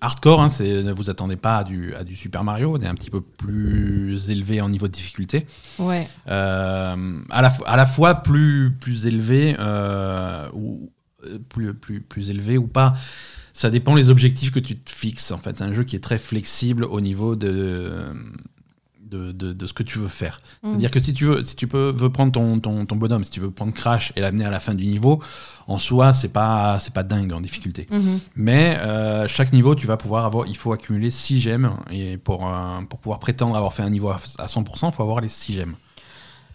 [0.06, 0.42] hardcore.
[0.42, 2.76] Hein, c'est, ne vous attendez pas à du, à du Super Mario.
[2.76, 5.46] On est un petit peu plus élevé en niveau de difficulté.
[5.80, 6.08] Ouais.
[6.28, 10.92] Euh, à, la, à la fois plus, plus élevé euh, ou
[11.50, 12.94] plus, plus, plus élevé ou pas.
[13.54, 15.32] Ça dépend les objectifs que tu te fixes.
[15.32, 18.04] En fait, c'est un jeu qui est très flexible au niveau de,
[19.06, 20.42] de, de, de ce que tu veux faire.
[20.64, 20.70] Mm.
[20.70, 23.32] C'est-à-dire que si tu veux, si tu peux, veux prendre ton, ton, ton bonhomme, si
[23.32, 25.22] tu veux prendre Crash et l'amener à la fin du niveau,
[25.68, 27.88] en soi, c'est pas, c'est pas dingue en difficulté.
[27.92, 28.20] Mhm.
[28.36, 31.78] Mais euh, chaque niveau, tu vas pouvoir avoir, il faut accumuler 6 gemmes.
[31.92, 35.04] Et pour, euh, pour pouvoir prétendre avoir fait un niveau à à 100%, il faut
[35.04, 35.76] avoir les 6 gemmes.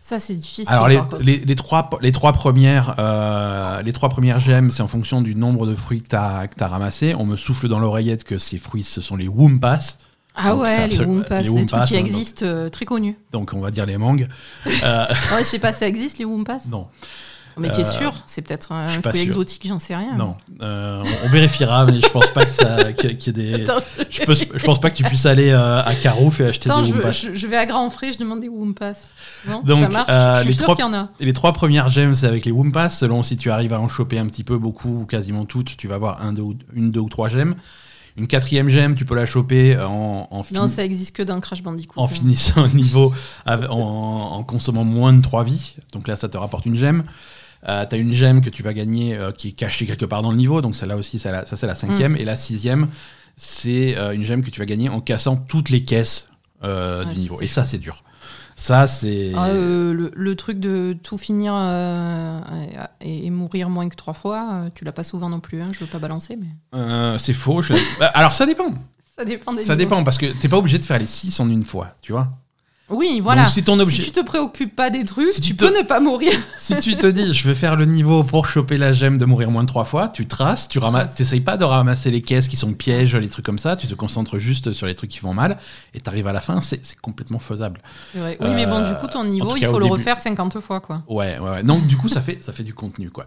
[0.01, 0.67] Ça, c'est difficile.
[0.69, 4.89] Alors les, les, les trois, les trois premières, euh, les trois premières gemmes, c'est en
[4.89, 7.15] fonction du nombre de fruits que tu as, as ramassé.
[7.15, 9.99] On me souffle dans l'oreillette que ces fruits, ce sont les Wumpas.
[10.35, 13.17] Ah donc ouais, les les des trucs qui hein, donc- existent, euh, très connus.
[13.33, 14.29] Donc on va dire les mangues.
[14.83, 16.87] Euh, Ouais, je sais pas, ça existe les Wumpas non,
[17.59, 18.15] Mais t'es Euh, sûr?
[18.27, 20.15] C'est peut-être un fruit exotique, j'en sais rien.
[20.17, 20.37] non.
[20.63, 23.65] Euh, on, on vérifiera, mais je pense pas que ça, qu'il y ait- des.
[23.65, 26.71] Attends, Je, peux- je pense pas que tu puisses aller euh, à Carouf et acheter
[26.71, 27.11] Attends, des Wumpas.
[27.11, 28.93] je- je vais à grands frais, je demande des Wumpas.
[29.49, 31.09] Non, Donc, ça marche euh, Je suis les sûr trois- qu'il y en a.
[31.19, 32.89] Les trois premières gemmes, c'est avec les Wumpas.
[32.91, 35.89] Selon si tu arrives à en choper un petit peu, beaucoup ou quasiment toutes, tu
[35.89, 37.57] vas avoir un, deux, une, deux ou trois gemmes.
[38.17, 41.41] Une quatrième gemme, tu peux la choper en, en, fin- Non, ça existe que dans
[41.41, 41.99] Crash Bandicoot.
[42.01, 42.09] en hein.
[42.09, 43.13] finissant un niveau,
[43.47, 45.77] en, en consommant moins de 3 vies.
[45.93, 47.05] Donc là, ça te rapporte une gemme.
[47.69, 50.23] Euh, tu as une gemme que tu vas gagner euh, qui est cachée quelque part
[50.23, 50.61] dans le niveau.
[50.63, 52.17] Donc celle-là aussi, ça, c'est la cinquième.
[52.17, 52.89] Et la sixième,
[53.37, 56.29] c'est euh, une gemme que tu vas gagner en cassant toutes les caisses
[56.65, 57.41] euh, du niveau.
[57.41, 58.03] Et ça, c'est dur.
[58.61, 59.33] Ça, c'est...
[59.35, 62.39] Ah, euh, le, le truc de tout finir euh,
[63.01, 65.63] et, et mourir moins que trois fois, euh, tu l'as pas souvent non plus.
[65.63, 67.63] Hein, je veux pas balancer, mais Euh, c'est faux.
[67.63, 68.75] je- Bah, alors ça dépend.
[69.17, 69.77] ça dépend des Ça niveaux.
[69.89, 72.29] dépend parce que t'es pas obligé de faire les 6 en une fois, tu vois.
[72.91, 73.43] Oui, voilà.
[73.43, 75.65] Donc si ton objet, Si tu te préoccupes pas des trucs, Si tu tu, te-
[75.65, 76.33] peux ne pas mourir.
[76.59, 79.51] si tu te dis je vais faire le niveau pour choper la gemme de mourir
[79.51, 82.57] moins de 3 fois, tu traces, tu ramasses, t'essayes pas de ramasser les caisses qui
[82.57, 85.35] sont pièges, les trucs comme ça, tu te concentres juste sur les trucs qui font
[85.35, 85.59] mal
[85.95, 87.81] et t'arrives à la fin, c'est complètement faisable.
[88.15, 88.37] Vrai.
[88.41, 89.93] Oui, mais bon, du coup, ton niveau, il faut au le début.
[89.97, 91.03] refaire 50 fois, quoi.
[91.09, 91.63] Ouais, ouais, ouais.
[91.63, 93.25] Donc du coup ça fait ça fait du contenu quoi.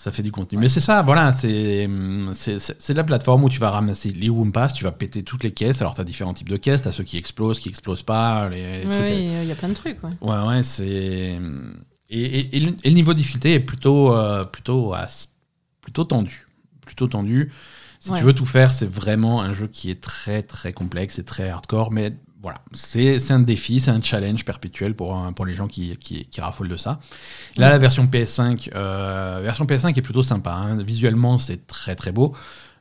[0.00, 0.56] Ça fait du contenu.
[0.58, 1.86] Mais c'est ça, voilà, c'est
[2.32, 5.50] c'est de la plateforme où tu vas ramasser les Wumpas, tu vas péter toutes les
[5.50, 5.82] caisses.
[5.82, 8.48] Alors, tu as différents types de caisses, tu as ceux qui explosent, qui explosent pas,
[8.48, 10.12] les Oui, il y a plein de trucs, ouais.
[10.22, 11.38] Ouais, ouais, c'est.
[12.08, 15.28] Et, et- et le, niveau de difficulté est plutôt, euh, plutôt, as-
[15.82, 16.46] plutôt tendu.
[16.86, 17.52] Plutôt tendu.
[17.98, 18.20] Si Ouais.
[18.20, 21.50] tu veux tout faire, c'est vraiment un jeu qui est très, très complexe et très
[21.50, 21.92] hardcore.
[21.92, 26.24] Mais voilà, c'est un défi, c'est un challenge perpétuel pour, pour les gens qui, qui,
[26.26, 27.00] qui raffolent de ça.
[27.56, 30.52] Là, la version PS5, euh, version PS5 est plutôt sympa.
[30.52, 30.82] hein.
[30.82, 32.34] Visuellement, c'est très, très beau.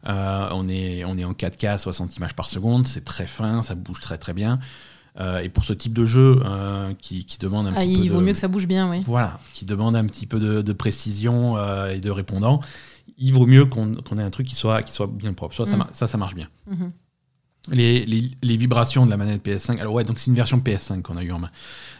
[0.08, 2.88] Euh, on, est, on est en 4K, 60 images par seconde.
[2.88, 4.60] C'est très fin, ça bouge très, très bien.
[5.20, 8.04] Euh, et pour ce type de jeu euh, qui, qui demande un Ah, petit peu
[8.06, 9.02] il vaut de- mieux que ça bouge bien, oui.
[9.06, 12.62] voilà, qui demande un petit peu de, de précision et de répondant,
[13.18, 15.54] il vaut mieux qu'on ait un truc qui soit, qui soit bien propre.
[15.56, 15.88] Ça, ça, Mm.
[15.92, 16.48] ça, ça marche bien.
[16.68, 16.92] Mhm.
[17.72, 21.02] Les, les- les vibrations de la manette PS5, alors ouais, donc c'est une version PS5
[21.02, 21.52] qu'on a eu en main.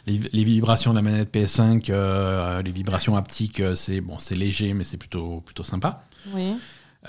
[0.08, 4.36] Les, les vibrations de la manette PS5, euh, les vibrations haptiques, euh, c'est bon, c'est
[4.36, 6.04] léger, mais c'est plutôt, plutôt sympa.
[6.34, 6.56] Oui.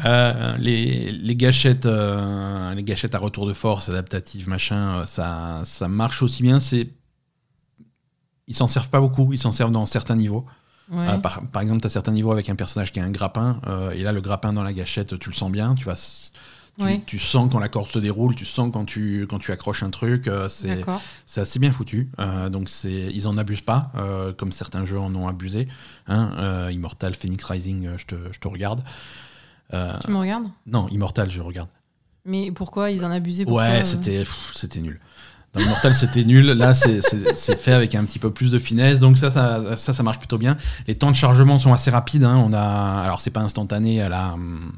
[0.04, 5.88] Euh, les, les gâchettes, euh, les gâchettes à retour de force, adaptatives, machin, ça, ça
[5.88, 6.58] marche aussi bien.
[6.58, 6.88] C'est,
[8.46, 9.32] ils s'en servent pas beaucoup.
[9.32, 10.44] Ils s'en servent dans certains niveaux.
[10.90, 11.06] Ouais.
[11.08, 13.60] Euh, par, par exemple, tu as certains niveaux avec un personnage qui a un grappin,
[13.94, 15.94] et là, le grappin dans la gâchette, tu le sens bien, tu, vas,
[17.06, 19.90] tu, sens quand la corde se déroule, tu sens quand tu, quand tu accroches un
[19.90, 20.80] truc, euh, c'est
[21.26, 22.10] c'est assez bien foutu.
[22.18, 25.68] Euh, donc, c'est ils en abusent pas, euh, comme certains jeux en ont abusé.
[26.06, 28.82] Hein, Immortal, Phoenix Rising, je te, je te regarde.
[29.70, 29.76] Tu
[30.10, 30.46] me regardes?
[30.66, 31.68] Non, Immortal, je regarde.
[32.24, 33.44] Mais pourquoi ils en abusaient?
[33.44, 35.00] Pourquoi, Ouais, c'était pff, c'était nul.
[35.52, 36.44] Dans Immortal, c'était nul.
[36.46, 39.00] Là, c'est- c'est c'est fait avec un petit peu plus de finesse.
[39.00, 40.56] Donc ça, ça, ça, ça marche plutôt bien.
[40.86, 42.22] Les temps de chargement sont assez rapides.
[42.24, 42.36] hein.
[42.36, 44.72] On a, alors c'est pas instantané à la, hum,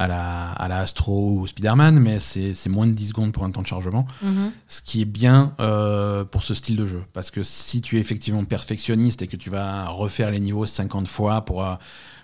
[0.00, 3.50] à la, à la Astro ou Spider-Man, mais c'est moins de 10 secondes pour un
[3.50, 4.06] temps de chargement.
[4.22, 4.50] mhm.
[4.66, 7.02] Ce qui est bien euh, pour ce style de jeu.
[7.12, 11.06] Parce que si tu es effectivement perfectionniste et que tu vas refaire les niveaux 50
[11.06, 11.74] fois pour, euh,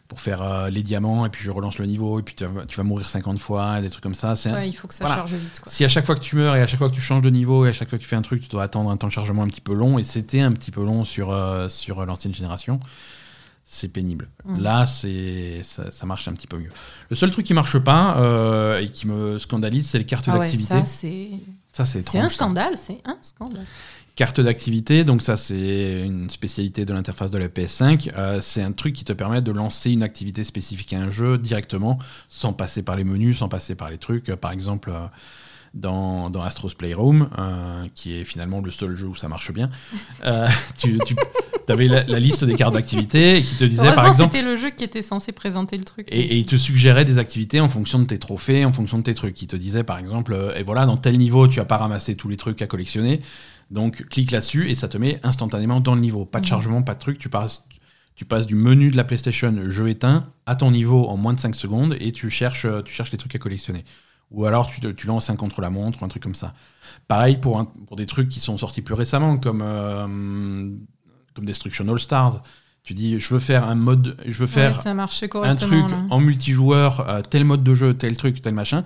[0.08, 2.64] pour faire euh, les diamants, et puis je relance le niveau, et puis tu vas,
[2.64, 4.94] tu vas mourir 50 fois, des trucs comme ça, c'est un- Ouais, il faut que
[4.94, 5.16] ça Voilà.
[5.20, 5.60] charge vite.
[5.60, 5.70] Quoi.
[5.70, 7.30] si à chaque fois que tu meurs et à chaque fois que tu changes de
[7.30, 9.08] niveau et à chaque fois que tu fais un truc, tu dois attendre un temps
[9.08, 12.06] de chargement un petit peu long, et c'était un petit peu long sur, euh, sur
[12.06, 12.80] l'ancienne génération,
[13.68, 14.28] c'est pénible.
[14.44, 14.62] Mhm.
[14.62, 16.70] Là, c'est ça, ça marche un petit peu mieux.
[17.10, 20.34] Le seul truc qui marche pas euh, et qui me scandalise, c'est les cartes Ah
[20.34, 20.68] ouais, d'activité.
[20.72, 21.30] ça, c'est
[21.72, 22.78] Ça, c'est c'est un scandale.
[22.78, 23.66] C'est un scandale.
[24.14, 28.12] Carte d'activité, donc ça c'est une spécialité de l'interface de la PS5.
[28.16, 31.36] Euh, c'est un truc qui te permet de lancer une activité spécifique à un jeu
[31.36, 31.98] directement,
[32.30, 34.30] sans passer par les menus, sans passer par les trucs.
[34.30, 35.06] Euh, Par exemple, euh,
[35.76, 39.70] dans, dans Astro's Playroom, euh, qui est finalement le seul jeu où ça marche bien,
[40.24, 40.98] euh, tu,
[41.68, 44.32] avais la, la liste des cartes d'activité qui te disait par exemple.
[44.32, 46.08] c'était le jeu qui était censé présenter le truc.
[46.10, 49.02] Et, et il te suggérait des activités en fonction de tes trophées, en fonction de
[49.02, 49.40] tes trucs.
[49.42, 52.16] Il te disait par exemple, euh, et voilà, dans tel niveau, tu as pas ramassé
[52.16, 53.20] tous les trucs à collectionner.
[53.70, 56.24] Donc clique là-dessus et ça te met instantanément dans le niveau.
[56.24, 56.48] Pas de Mhm.
[56.50, 57.18] chargement, pas de truc.
[57.18, 57.66] Tu passes,
[58.14, 61.40] tu passes du menu de la PlayStation jeu éteint à ton niveau en moins de
[61.40, 63.84] 5 secondes et tu cherches, tu cherches les trucs à collectionner.
[64.32, 66.52] Ou alors tu, te- tu lances un contre la montre ou un truc comme ça.
[67.08, 70.06] Pareil pour, un- pour des trucs qui sont sortis plus récemment, comme, euh,
[71.34, 72.42] comme Destruction All Stars.
[72.82, 74.94] Tu dis, je veux faire un mode, je veux Ouais, faire ça
[75.50, 75.98] un truc là.
[76.10, 78.84] en multijoueur, euh, tel mode de jeu, tel truc, tel machin.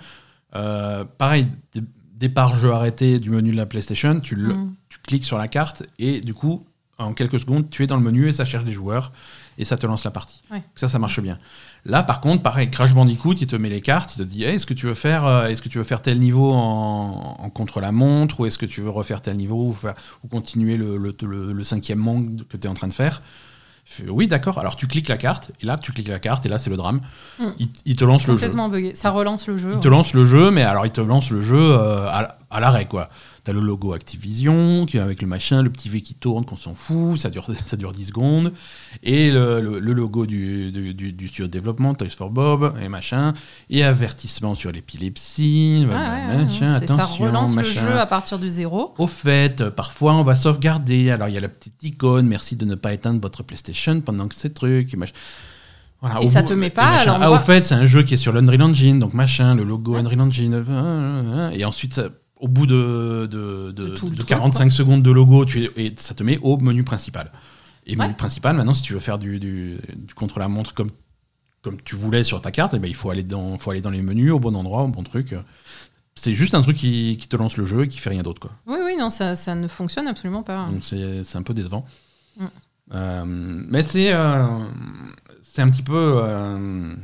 [0.57, 1.83] Euh, pareil, dé-
[2.14, 4.74] départ jeu arrêté du menu de la PlayStation, tu, le- Mm.
[4.88, 6.66] tu cliques sur la carte et du coup,
[6.98, 9.12] en quelques secondes, tu es dans le menu et ça cherche des joueurs
[9.59, 10.42] et ça te lance la partie.
[10.50, 10.62] Ouais.
[10.74, 11.38] Ça, ça marche bien.
[11.87, 14.57] Là, par contre, pareil, Crash Bandicoot, il te met les cartes, il te dit, Hey,
[14.57, 17.51] est-ce que tu veux faire, euh, est-ce que tu veux faire tel niveau en, en
[17.51, 21.14] contre-la-montre ou est-ce que tu veux refaire tel niveau ou, faire- ou continuer le, le-
[21.23, 23.23] le- le cinquième monde que tu es en train de faire?
[23.87, 24.59] Fais, Oui, d'accord.
[24.59, 26.77] Alors tu cliques la carte et là, tu cliques la carte et là, c'est le
[26.77, 27.01] drame.
[27.38, 27.45] Mm.
[27.59, 28.40] Il, il te lance le jeu.
[28.40, 28.95] Complètement bugué.
[28.95, 29.71] Ça relance le jeu.
[29.73, 32.58] Il te lance le jeu, mais alors il te lance le jeu euh, à, à
[32.60, 33.10] l'arrêt, quoi.
[33.44, 37.16] T'as le logo Activision, avec le machin, le petit V qui tourne, qu'on s'en fout,
[37.18, 38.52] ça dure, ça dure 10 secondes.
[39.02, 42.88] Et le, le- le logo du, du, du- studio de développement, Toys for Bob, et
[42.88, 43.34] machin.
[43.70, 47.80] Et avertissement sur l'épilepsie, Ouais, machin, c'est- ça attention, relance le machin.
[47.82, 48.94] jeu à partir de zéro.
[48.98, 51.10] Au fait, parfois on va sauvegarder.
[51.10, 54.28] Alors il y a la petite icône, merci de ne pas éteindre votre PlayStation pendant
[54.28, 54.94] que ces trucs.
[54.96, 55.12] machin.
[56.02, 57.02] Voilà, Et ça bout- te met et pas, machin.
[57.12, 59.54] alors ah, voit- au fait, c'est un jeu qui est sur l'Unreal Engine, donc machin,
[59.54, 60.54] le logo Unreal Engine.
[60.54, 62.08] euh, euh, euh, Et ensuite, ça-
[62.40, 65.64] au bout de, de, de- De tout le de truc, 45 secondes de logo, tu
[65.64, 67.31] es- et ça te met au menu principal.
[67.87, 68.05] Et Ouais.
[68.05, 70.90] menu principal, maintenant, si tu veux faire du, du, du contre-la-montre comme,
[71.62, 73.90] comme tu voulais sur ta carte, eh ben, il faut aller, dans, faut aller dans
[73.90, 75.35] les menus, au bon endroit, au bon truc.
[76.14, 78.40] C'est juste un truc qui, qui te lance le jeu et qui fait rien d'autre.
[78.40, 78.50] quoi.
[78.66, 80.66] Oui, oui, non, ça, ça ne fonctionne absolument pas.
[80.66, 81.85] Donc c'est c'est un peu décevant.
[82.38, 82.44] Mm.
[82.92, 84.46] Euh, mais c'est euh,
[85.42, 85.94] c'est un petit peu.
[86.22, 86.94] euh,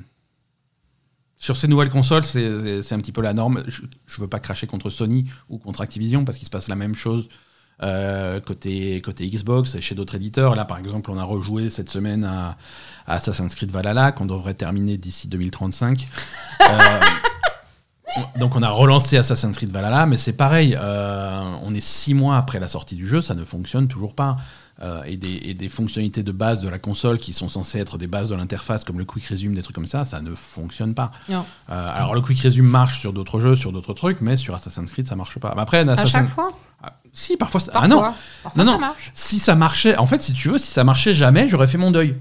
[1.38, 3.64] sur ces nouvelles consoles, c'est un petit peu la norme.
[3.66, 6.76] Je, je veux pas cracher contre Sony ou contre Activision parce qu'il se passe la
[6.76, 7.28] même chose
[7.82, 10.54] euh, côté, côté Xbox et chez d'autres éditeurs.
[10.54, 12.56] Là, par exemple, on a rejoué cette semaine à,
[13.06, 16.08] à Assassin's Creed Valhalla qu'on devrait terminer d'ici 2035.
[16.68, 17.00] Euh,
[18.38, 22.36] donc on a relancé Assassin's Creed Valhalla, mais c'est pareil, euh, on est six mois
[22.36, 24.36] après la sortie du jeu, ça ne fonctionne toujours pas.
[24.82, 27.96] Euh, et, des, et des fonctionnalités de base de la console qui sont censées être
[27.96, 30.92] des bases de l'interface, comme le Quick Resume, des trucs comme ça, ça ne fonctionne
[30.92, 31.12] pas.
[31.30, 34.90] Euh, alors le Quick Resume marche sur d'autres jeux, sur d'autres trucs, mais sur Assassin's
[34.92, 35.54] Creed, ça marche pas.
[35.56, 36.50] Mais Après, À Assassin's- chaque fois
[36.82, 37.58] Ah, si, parfois.
[37.60, 37.86] ça- Parfois.
[37.86, 38.80] Ah non, Parfois, Non, ça non.
[38.80, 39.10] marche.
[39.14, 41.90] si ça marchait, en fait, si tu veux, si ça marchait jamais, j'aurais fait mon
[41.90, 42.14] deuil.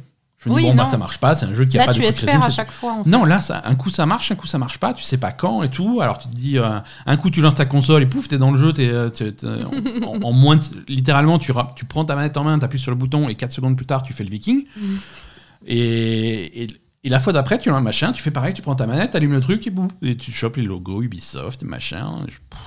[0.46, 0.90] Je me dis, Oui, bon, bah non.
[0.90, 2.50] ça marche pas, c'est un jeu qui a Là, pas tu de Quick espères à
[2.50, 2.94] chaque fois.
[2.94, 3.10] en fait.
[3.10, 5.32] non, là, ça, un coup ça marche, un coup ça marche pas, tu sais pas
[5.32, 6.00] quand et tout.
[6.02, 8.52] Alors tu te dis, euh, un coup tu lances ta console et pouf, t'es dans
[8.52, 9.48] le jeu, t'es, euh, t'es- t'es-
[10.06, 12.98] en, en moins de- littéralement, tu, tu prends ta manette en main, t'appuies sur le
[12.98, 14.66] bouton et 4 secondes plus tard, tu fais le viking.
[14.78, 15.00] Mhm.
[15.68, 16.68] Et, et,
[17.04, 19.12] et la fois d'après, tu as un machin, tu fais pareil, tu prends ta manette,
[19.12, 22.20] t'allumes le truc et boum, et tu chopes les logos Ubisoft, machin.
[22.28, 22.60] Je- pff,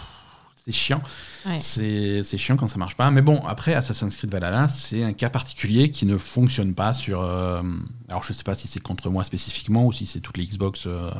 [0.68, 1.00] C'est chiant.
[1.46, 1.58] Ouais.
[1.62, 3.10] C'est chiant quand ça marche pas.
[3.10, 7.22] Mais bon, après, Assassin's Creed Valhalla, c'est un cas particulier qui ne fonctionne pas sur.
[7.22, 7.62] euh,
[8.10, 10.84] alors, je sais pas si c'est contre moi spécifiquement ou si c'est toutes les Xbox
[10.86, 11.10] euh,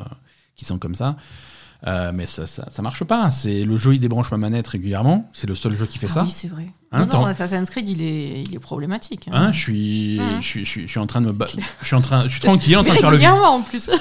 [0.55, 1.15] qui sont comme ça.
[1.87, 3.31] Euh, mais ça, ça, ça marche pas.
[3.31, 5.29] C'est le jeu, il débranche ma manette régulièrement.
[5.33, 6.23] C'est le seul jeu qui fait Ah ça.
[6.25, 6.65] oui, c'est vrai.
[6.91, 9.29] Hein, non, non, Assassin's Creed, il est, il est problématique.
[9.31, 9.45] hein.
[9.47, 10.41] Hein, je suis, Mhm.
[10.41, 11.35] je suis, je suis, je suis en train de me,
[11.81, 13.89] je suis en train, je suis tranquille en train de faire le, en plus.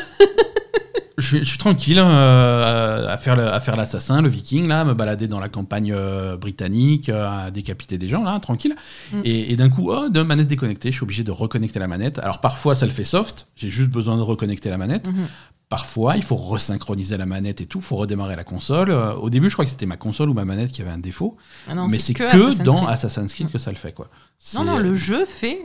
[1.19, 4.85] je suis, je suis tranquille euh, à faire le- à faire l'assassin, le viking là,
[4.85, 8.75] me balader dans la campagne euh, britannique, euh, à décapiter des gens là, tranquille.
[9.13, 9.21] Mm.
[9.25, 12.19] Et, et d'un coup, oh, de manette déconnectée, je suis obligé de reconnecter la manette.
[12.21, 15.09] Alors parfois ça le fait soft, j'ai juste besoin de reconnecter la manette.
[15.09, 15.27] Mhm.
[15.69, 18.91] Parfois, il faut resynchroniser la manette et tout, il faut redémarrer la console.
[18.91, 20.99] Euh, au début, je crois que c'était ma console ou ma manette qui avait un
[20.99, 21.37] défaut,
[21.69, 22.87] Ah non, mais c'est que, dans.
[22.87, 24.09] Assassin's Creed que ça le fait quoi.
[24.55, 25.59] Non, non, le jeu fait,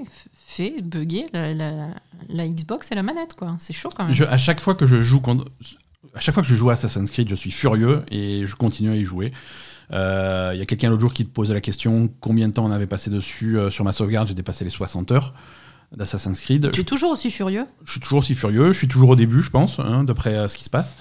[0.46, 1.90] fait bugger la, la-
[2.28, 3.56] la Xbox et la manette, quoi.
[3.60, 4.14] C'est chaud quand même.
[4.14, 5.46] Je- à chaque fois que je joue contre-
[6.14, 8.90] à chaque fois que je joue à Assassin's Creed, je suis furieux et je continue
[8.92, 9.32] à y jouer.
[9.92, 12.66] Euh, Il y a quelqu'un l'autre jour qui te posait la question combien de temps
[12.66, 14.28] on avait passé dessus euh, sur ma sauvegarde?
[14.28, 15.34] J'ai dépassé les 60 heures
[15.96, 16.72] d'Assassin's Creed.
[16.72, 18.72] Tu es toujours aussi furieux, Je suis toujours aussi furieux.
[18.72, 20.96] Je suis toujours au début, je pense, hein, d'après euh, ce qui se passe.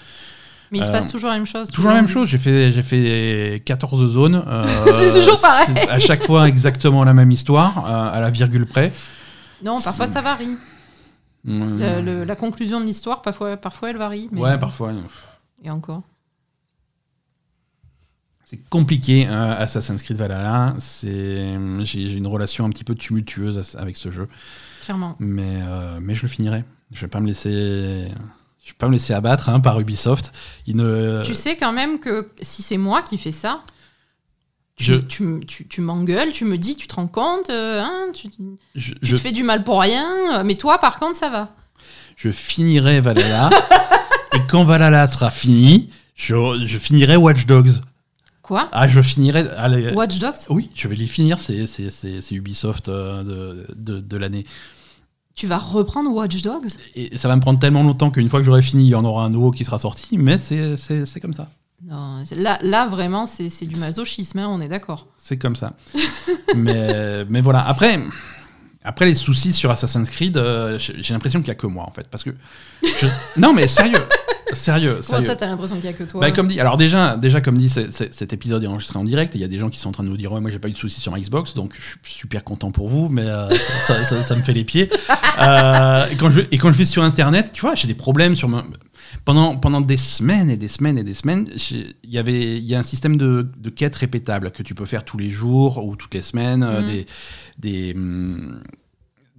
[0.71, 1.69] mais il se Euh, passe toujours la même chose.
[1.71, 2.29] Toujours la même chose.
[2.29, 4.43] J'ai fait, j'ai fait 14 zones.
[4.47, 5.67] euh, C'est toujours pareil.
[5.75, 8.93] c'est À chaque fois, exactement la même histoire, euh, à la virgule près.
[9.65, 10.57] Non, parfois ça varie.
[11.45, 14.29] Le- le- la conclusion de l'histoire, parfois, parfois elle varie.
[14.31, 14.41] Mais...
[14.41, 14.93] Ouais, parfois.
[15.65, 16.03] Et encore.
[18.45, 20.75] C'est compliqué, Assassin's Creed Valhalla.
[20.79, 24.29] C'est, j'ai, j'ai une relation un petit peu tumultueuse avec ce jeu,
[24.85, 25.17] Clairement.
[25.19, 26.65] mais, euh, mais je le finirai.
[26.91, 27.51] Je vais pas me laisser,
[28.65, 30.33] je vais pas me laisser abattre hein, par Ubisoft.
[30.67, 33.63] Il ne, Tu sais quand même que si c'est moi qui fais ça,
[34.77, 38.07] tu, Je- tu, tu- tu m'engueules, tu me dis, tu te rends compte, euh, hein,
[38.15, 38.43] tu, tu
[38.75, 41.55] je, je, te fais du mal pour rien, euh, mais toi par contre ça va.
[42.17, 43.51] je finirai Valhalla,
[44.35, 46.35] et quand Valhalla sera fini, je,
[46.67, 47.81] je finirai Watch Dogs.
[48.43, 49.49] Quoi Ah, je finirai.
[49.57, 51.39] allez, Watch Dogs oui, je vais les finir.
[51.41, 54.45] C'est, c'est, c'est, c'est Ubisoft euh, de, de, de l'année.
[55.35, 58.45] Tu vas reprendre Watch Dogs Et ça va me prendre tellement longtemps qu'une fois que
[58.45, 60.19] j'aurai fini, il y en aura un nouveau qui sera sorti.
[60.19, 60.77] Mais c'est,
[61.21, 61.49] comme ça.
[61.85, 65.07] Non, là, là vraiment c'est du masochisme, hein, on est d'accord.
[65.19, 65.73] C'est comme ça.
[66.57, 67.67] mais, mais voilà.
[67.67, 67.99] Après,
[68.85, 71.85] après les soucis sur Assassin's Creed, euh, j'ai j'ai l'impression qu'il n'y a que moi,
[71.87, 72.09] en fait.
[72.09, 72.31] Parce que.
[72.83, 73.07] je-
[73.41, 74.03] Non, mais sérieux.
[74.53, 75.27] Sérieux, Comment sérieux.
[75.27, 77.57] ça, t'as l'impression qu'il y a que toi Bah, comme dit, alors déjà, déjà comme
[77.57, 79.35] dit, cet épisode est enregistré en direct.
[79.35, 80.59] Il y a des gens qui sont en train de nous dire ouais, moi j'ai
[80.59, 83.23] pas eu de soucis sur ma Xbox, donc je suis super content pour vous, mais
[83.27, 83.49] euh,
[83.87, 84.91] ça, ça- ça me fait les pieds.
[85.41, 88.35] Euh, et, quand je, et quand je vais sur Internet, tu vois, j'ai des problèmes
[88.37, 88.65] sur ma-
[89.25, 91.49] pendant pendant des semaines et des semaines et des semaines.
[91.71, 94.87] Il y avait il y a un système de, de quêtes répétables que tu peux
[94.87, 96.63] faire tous les jours ou toutes les semaines.
[96.63, 96.87] euh, Mhm.
[96.87, 97.07] des
[97.59, 98.61] des hum,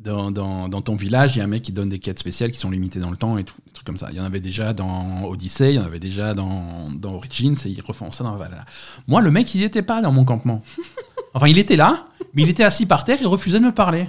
[0.04, 2.52] dans, dans, dans ton village, il y a un mec qui donne des quêtes spéciales
[2.52, 4.10] qui sont limitées dans le temps et tout, des trucs comme ça.
[4.12, 7.56] Il y en avait déjà dans Odyssey, il y en avait déjà dans, dans Origins
[7.66, 8.66] et ils refont ça dans Valhalla.
[9.08, 10.62] Moi, le mec, il n'était pas dans mon campement.
[11.36, 14.08] Enfin, il était là, mais il était assis par terre, il refusait de me parler.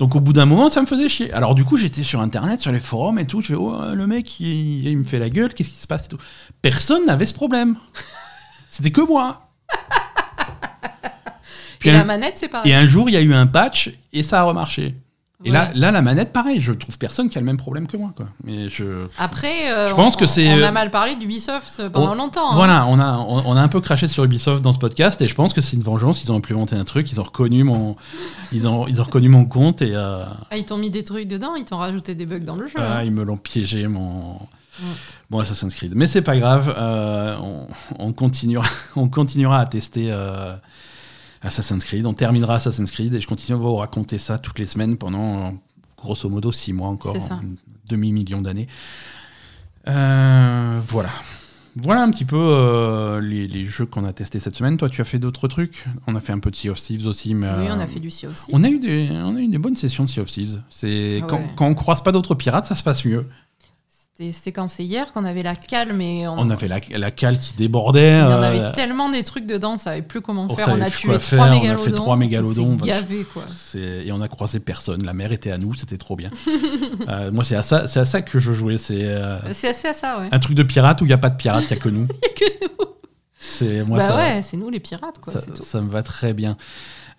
[0.00, 1.32] Donc au bout d'un moment, ça me faisait chier.
[1.32, 3.40] Alors du coup, j'étais sur Internet, sur les forums et tout.
[3.40, 6.06] Je fais, oh, le mec, il, il me fait la gueule, qu'est-ce qui se passe
[6.06, 6.18] et tout.
[6.60, 7.76] Personne n'avait ce problème.
[8.68, 9.48] C'était que moi.
[11.82, 12.70] Puis Et un- la manette, c'est pareil.
[12.70, 14.94] et un jour, il y a eu un patch et ça a remarché.
[15.44, 15.70] Et là, Ouais.
[15.74, 18.12] là, la manette, pareil, je trouve personne qui a le même problème que moi.
[18.16, 18.26] Quoi.
[18.44, 19.06] Mais je...
[19.18, 22.12] Après, euh, Je pense on- que c'est, On euh, a mal parlé d'Ubisoft euh, pendant
[22.12, 22.52] on- longtemps.
[22.52, 22.54] hein.
[22.54, 25.26] Voilà, on a, on, on a un peu craché sur Ubisoft dans ce podcast et
[25.26, 26.22] je pense que c'est une vengeance.
[26.22, 27.96] Ils ont implémenté un truc, ils ont reconnu mon,
[28.52, 31.26] ils ont, ils ont reconnu mon compte et euh, Ah, ils t'ont mis des trucs
[31.26, 32.74] dedans, ils t'ont rajouté des bugs dans le jeu.
[32.78, 33.02] ah, hein.
[33.02, 34.36] ils me l'ont piégé mon,
[34.80, 34.84] Mm.
[35.30, 35.92] mon Assassin's Creed.
[35.96, 37.66] Mais c'est pas grave, euh, on,
[37.98, 38.64] on continuera,
[38.96, 40.54] on continuera à tester euh,
[41.42, 42.06] Assassin's Creed.
[42.06, 45.46] On terminera Assassin's Creed et je continue à vous raconter ça toutes les semaines pendant
[45.46, 45.50] euh,
[45.96, 47.16] grosso modo six mois encore,
[47.88, 48.68] demi-million d'années.
[49.88, 51.10] Euh, voilà.
[51.74, 54.76] Voilà un petit peu euh, les, les jeux qu'on a testés cette semaine.
[54.76, 55.86] Toi, tu as fait d'autres trucs?
[56.06, 57.34] On a fait un peu de Sea of Thieves aussi.
[57.34, 58.50] Mais, Oui, on euh, a fait du Sea aussi.
[58.52, 60.60] on a eu des, on a eu des bonnes sessions de Sea of Thieves.
[60.68, 63.26] C'est Ah quand, quand on croise pas d'autres pirates, ça se passe mieux.
[64.18, 67.54] C'était c'est hier qu'on avait la calme et on, On avait la, la cale qui
[67.54, 68.18] débordait.
[68.18, 70.68] il y en euh, avait tellement des trucs dedans, on savait plus comment faire.
[70.68, 71.94] On a tué trois faire, on a fait mégalodons.
[71.94, 73.44] trois mégalodons, bah, gavé, quoi.
[73.74, 75.02] et on a croisé personne.
[75.02, 76.30] La mer était à nous, c'était trop bien.
[77.08, 78.78] Euh, moi, c'est à ça, c'est à ça que je jouais.
[78.78, 80.28] C'est euh, C'est assez à ça, ouais.
[80.30, 81.88] un truc de pirate où il n'y a pas de pirate, il n'y a que
[81.88, 82.06] nous.
[83.38, 84.16] C'est moi bah ça.
[84.16, 85.32] ouais, c'est nous les pirates, quoi.
[85.32, 85.62] ça, c'est tout.
[85.62, 86.56] ça me va très bien.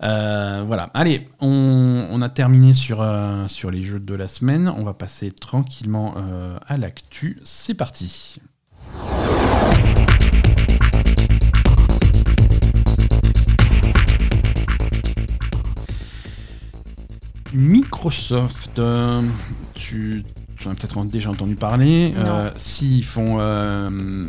[0.02, 0.90] Euh, voilà.
[0.94, 4.72] Allez, on, on a terminé sur, euh, sur les jeux de la semaine.
[4.76, 7.38] On va passer tranquillement euh, à l'actu.
[7.44, 8.40] C'est parti.
[17.52, 18.80] Microsoft,
[19.74, 20.24] tu,
[20.58, 22.12] tu en as peut-être déjà entendu parler.
[22.56, 23.36] S'ils font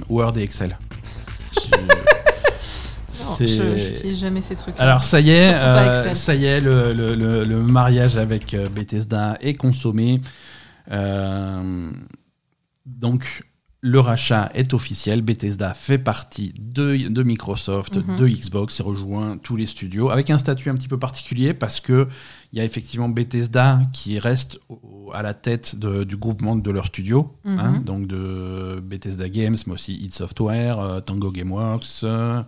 [0.10, 0.78] Word et Excel.
[3.40, 4.76] Je- j'utilise jamais ces trucs.
[4.80, 6.16] alors ça y est, euh, Excel.
[6.16, 10.22] ça y est, le, le- le- le mariage avec euh, Bethesda est consommé.
[10.92, 11.92] Euh,
[12.86, 13.44] donc
[13.82, 15.22] le rachat est officiel.
[15.22, 18.18] Bethesda fait partie de, de Microsoft, Mhm.
[18.18, 21.80] de Xbox et rejoint tous les studios avec un statut un petit peu particulier parce
[21.80, 22.08] que
[22.52, 26.72] il y a effectivement Bethesda qui reste au- à la tête de- du groupement de
[26.72, 27.60] leurs studios, Mhm.
[27.60, 32.02] hein, donc de Bethesda Games, mais aussi id Software, euh, Tango Gameworks.
[32.04, 32.42] euh,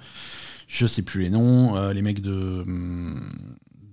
[0.68, 3.32] je sais plus les noms, euh, les mecs de, hum,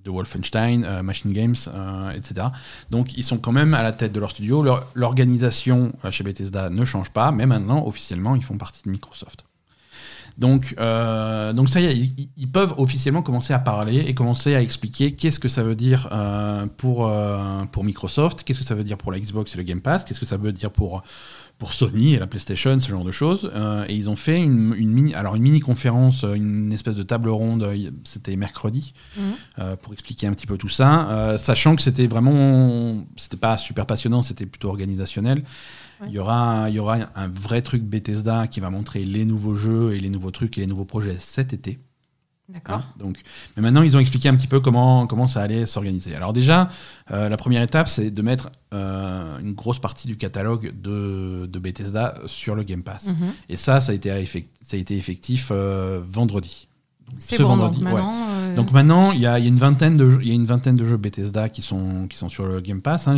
[0.05, 2.49] de Wolfenstein, euh, Machine Games, euh, etc.
[2.91, 4.65] Donc ils sont quand même à la tête de leur studio.
[4.95, 9.45] L'organisation chez Bethesda ne change pas, mais maintenant, officiellement, ils font partie de Microsoft.
[10.37, 15.13] Donc, donc ça y est, ils, peuvent officiellement commencer à parler et commencer à expliquer
[15.13, 16.09] qu'est-ce que ça veut dire
[16.77, 17.09] pour,
[17.71, 20.19] pour Microsoft, qu'est-ce que ça veut dire pour la Xbox et le Game Pass, qu'est-ce
[20.19, 21.05] que ça veut dire pour,
[21.65, 23.51] pour Sony et la PlayStation, ce genre de choses.
[23.55, 27.03] Euh, et ils ont fait une, une mini, alors une mini conférence, une espèce de
[27.03, 29.23] table ronde, euh, c'était mercredi, Mhm.
[29.61, 33.57] euh, pour expliquer un petit peu tout ça, euh, sachant que c'était vraiment, c'était pas
[33.57, 35.39] super passionnant, c'était plutôt organisationnel.
[36.03, 36.09] Ouais.
[36.11, 39.55] Il y aura, il y aura un vrai truc Bethesda qui va montrer les nouveaux
[39.55, 41.79] jeux et les nouveaux trucs et les nouveaux projets cet été.
[42.47, 42.77] D'accord.
[42.77, 43.23] Hein, donc,
[43.57, 46.15] mais maintenant, ils ont expliqué un petit peu comment, comment ça allait s'organiser.
[46.15, 46.69] Alors déjà,
[47.11, 51.59] euh, la première étape, c'est de mettre euh, une grosse partie du catalogue de, de
[51.59, 53.07] Bethesda sur le Game Pass.
[53.07, 53.33] Mhm.
[53.49, 54.11] Et ça, ça a été,
[54.61, 56.69] ça a été effectif euh, vendredi.
[57.19, 58.55] C'est ce bon, vendredi, donc maintenant.
[58.57, 60.35] Donc maintenant, il y a, il y a une vingtaine de jeux, il y a
[60.35, 63.09] une vingtaine de jeux Bethesda qui sont, qui sont sur le Game Pass.
[63.09, 63.17] hein.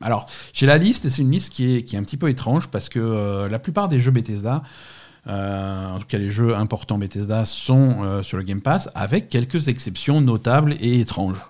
[0.00, 2.30] Alors, j'ai la liste et c'est une liste qui est, qui est un petit peu
[2.30, 4.62] étrange parce que la plupart des jeux Bethesda,
[5.26, 9.68] en tout cas les jeux importants Bethesda, sont euh, sur le Game Pass avec quelques
[9.68, 11.40] exceptions notables et étranges.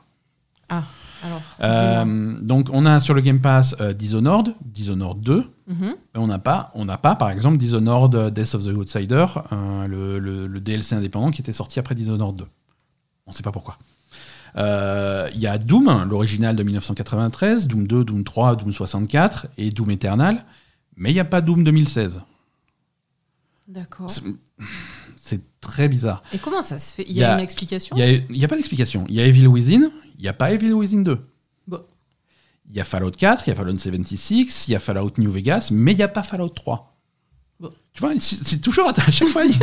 [0.69, 0.85] Ah,
[1.25, 1.41] alors.
[1.63, 5.95] Euh, donc on a sur le Game Pass euh, Dishonored, Dishonored 2, Mhm.
[6.14, 9.27] mais on n'a pas, on n'a pas, par exemple, Dishonored euh, Death of the Outsider,
[9.53, 12.45] euh, le, le- le DLC indépendant qui était sorti après Dishonored 2.
[13.27, 13.79] On ne sait pas pourquoi.
[14.57, 19.70] Euh, Il y a Doom, l'original de 1993, Doom 2, Doom 3, Doom 64 et
[19.70, 20.45] Doom Eternal,
[20.97, 22.20] mais il n'y a pas Doom 2016.
[23.73, 24.11] D'accord.
[25.16, 26.23] C'est- très bizarre.
[26.33, 28.57] Et comment ça se fait Il y, y a une explication Il n'y a, pas
[28.57, 29.05] d'explication.
[29.09, 31.20] Il y a Evil Within, il n'y a pas Evil Within 2.
[31.68, 31.81] Bon.
[32.68, 35.31] Il y a Fallout 4, il y a Fallout 76, il y a Fallout New
[35.31, 36.93] Vegas, mais il n'y a pas Fallout 3.
[37.95, 39.55] Tu vois, c'est toujours à chaque fois, ils,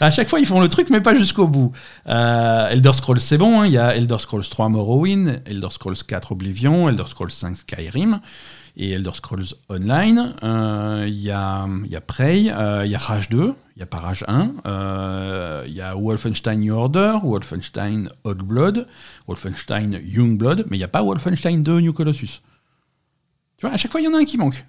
[0.00, 1.70] à chaque fois ils font le truc, mais pas jusqu'au bout.
[2.08, 3.66] Euh, Elder Scrolls c'est bon, hein.
[3.66, 8.20] il y a Elder Scrolls 3 Morrowind, Elder Scrolls 4 Oblivion, Elder Scrolls 5 Skyrim
[8.76, 10.34] et Elder Scrolls Online.
[10.42, 13.82] Euh, il y, a, y a Prey, euh, il y a Rage 2, il n'y
[13.82, 18.86] a pas Rage 1, il y a Wolfenstein New Order, Wolfenstein Old Blood,
[19.26, 22.42] Wolfenstein Young Blood, mais il n'y a pas Wolfenstein 2 New Colossus.
[23.56, 24.64] Tu vois, à chaque fois il y en a un qui manque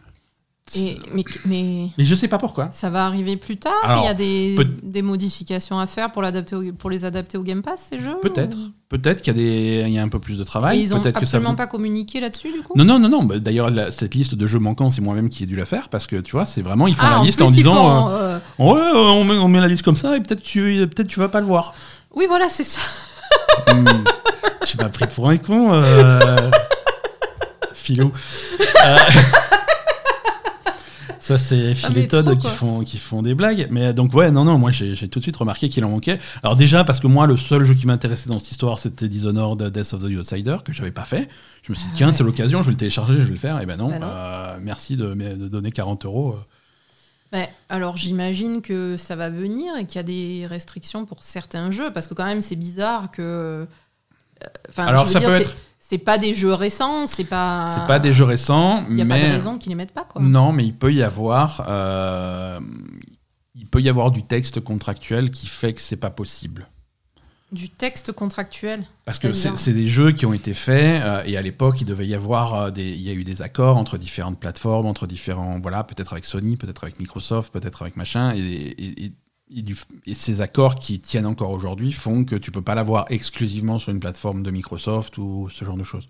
[0.76, 2.70] mais, mais, mais, je sais pas pourquoi.
[2.72, 6.24] Ça va arriver plus tard Il y a des, des, modifications à faire pour,
[6.78, 8.58] pour les adapter au Game Pass, ces jeux Peut-être.
[8.92, 10.80] Peut-être qu'il y, a des, il y a un peu plus de travail.
[10.80, 12.74] Et ils ont absolument pas communiqué là-dessus, du coup?
[12.76, 13.08] Non, non, non.
[13.08, 13.24] non.
[13.24, 16.08] Bah, d'ailleurs, cette liste de jeux manquants, c'est moi-même qui ai dû la faire parce
[16.08, 18.82] que, tu vois, c'est vraiment, ils font ah, la liste en disant euh, euh, Ouais,
[18.94, 21.40] on met, on met, la liste comme ça et peut-être tu, peut tu vas pas
[21.40, 21.74] le voir.
[22.14, 22.82] Oui, voilà, c'est ça.
[23.74, 23.86] Hmm.
[24.62, 25.74] Je suis pas pris pour un con.
[25.74, 26.52] Euh...
[27.74, 28.12] Philo.
[31.22, 32.08] Euh, ça, c'est ah, Phil
[32.38, 33.68] qui font, qui font des blagues.
[33.70, 36.20] Mais donc, ouais, non, non, moi, j'ai tout de suite remarqué qu'il en manquait.
[36.44, 39.64] Alors, déjà, parce que moi, le seul jeu qui m'intéressait dans cette histoire, c'était Dishonored
[39.72, 41.30] Death of the Outsider, que j'avais pas fait.
[41.64, 43.38] Je me suis dit, ah tiens, c'est l'occasion, je vais le télécharger, je vais le
[43.38, 43.62] faire.
[43.62, 46.36] Et ben non, bah euh, merci de, de, donner 40 euros.
[47.32, 51.72] Bah, alors j'imagine que ça va venir et qu'il y a des restrictions pour certains
[51.72, 53.22] jeux, parce que quand même c'est bizarre que...
[53.22, 53.66] Euh,
[54.70, 55.56] enfin, alors ça peut être
[55.92, 57.66] c'est pas des jeux récents, c'est pas.
[57.76, 60.06] C'est pas des jeux récents, Il n'y a pas de raison qu'ils les mettent pas,
[60.06, 60.22] quoi.
[60.22, 61.66] Non, mais il peut y avoir.
[61.68, 62.62] Euh,
[63.56, 66.70] il peut y avoir du texte contractuel qui fait que c'est pas possible.
[67.52, 71.42] Du texte contractuel Parce que c'est des jeux qui ont été faits euh, et à
[71.42, 74.40] l'époque il devait y avoir euh, des, il y a eu des accords entre différentes
[74.40, 79.12] plateformes, entre différents voilà peut-être avec Sony, peut-être avec Microsoft, peut-être avec machin et, et,
[80.14, 84.00] ces accords qui tiennent encore aujourd'hui font que tu peux pas l'avoir exclusivement sur une
[84.00, 86.08] plateforme de Microsoft ou ce genre de choses.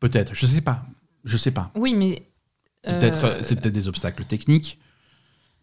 [0.00, 0.84] Peut-être, je sais pas,
[1.24, 1.70] je sais pas.
[1.74, 2.28] Oui, mais
[2.84, 4.78] c'est peut-être euh, c'est peut-être des obstacles techniques.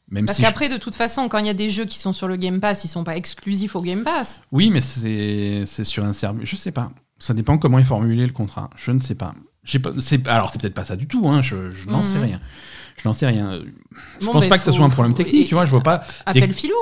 [0.10, 2.28] Même Parce qu'après, de toute façon, quand il y a des jeux qui sont sur
[2.28, 4.42] le Game Pass, ils sont pas exclusifs au Game Pass.
[4.52, 6.48] Oui, mais c'est sur un service.
[6.48, 6.92] Je sais pas.
[7.18, 8.70] Ça dépend comment est formulé le contrat.
[8.76, 9.34] Je ne sais pas.
[9.82, 9.92] pas
[10.32, 11.28] alors, c'est peut-être pas ça du tout.
[11.28, 11.42] Hein.
[11.42, 12.24] Je, n'en sais mhm.
[12.24, 12.42] rien.
[12.98, 13.60] Je n'en sais rien.
[14.20, 15.66] Je pense pas que ce soit un problème technique, tu vois.
[15.66, 16.02] Je vois pas.
[16.26, 16.76] Appelle Philo.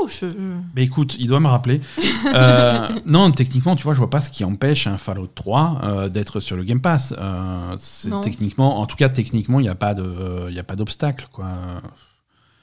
[0.75, 1.81] Mais écoute, il doit me rappeler.
[2.35, 6.09] Euh, non, techniquement, tu vois, je vois pas ce qui empêche un Fallout 3 euh,
[6.09, 7.13] d'être sur le Game Pass.
[7.17, 7.75] Euh,
[8.23, 11.49] techniquement, en tout cas, techniquement, il n'y a pas de, il a pas d'obstacle, quoi.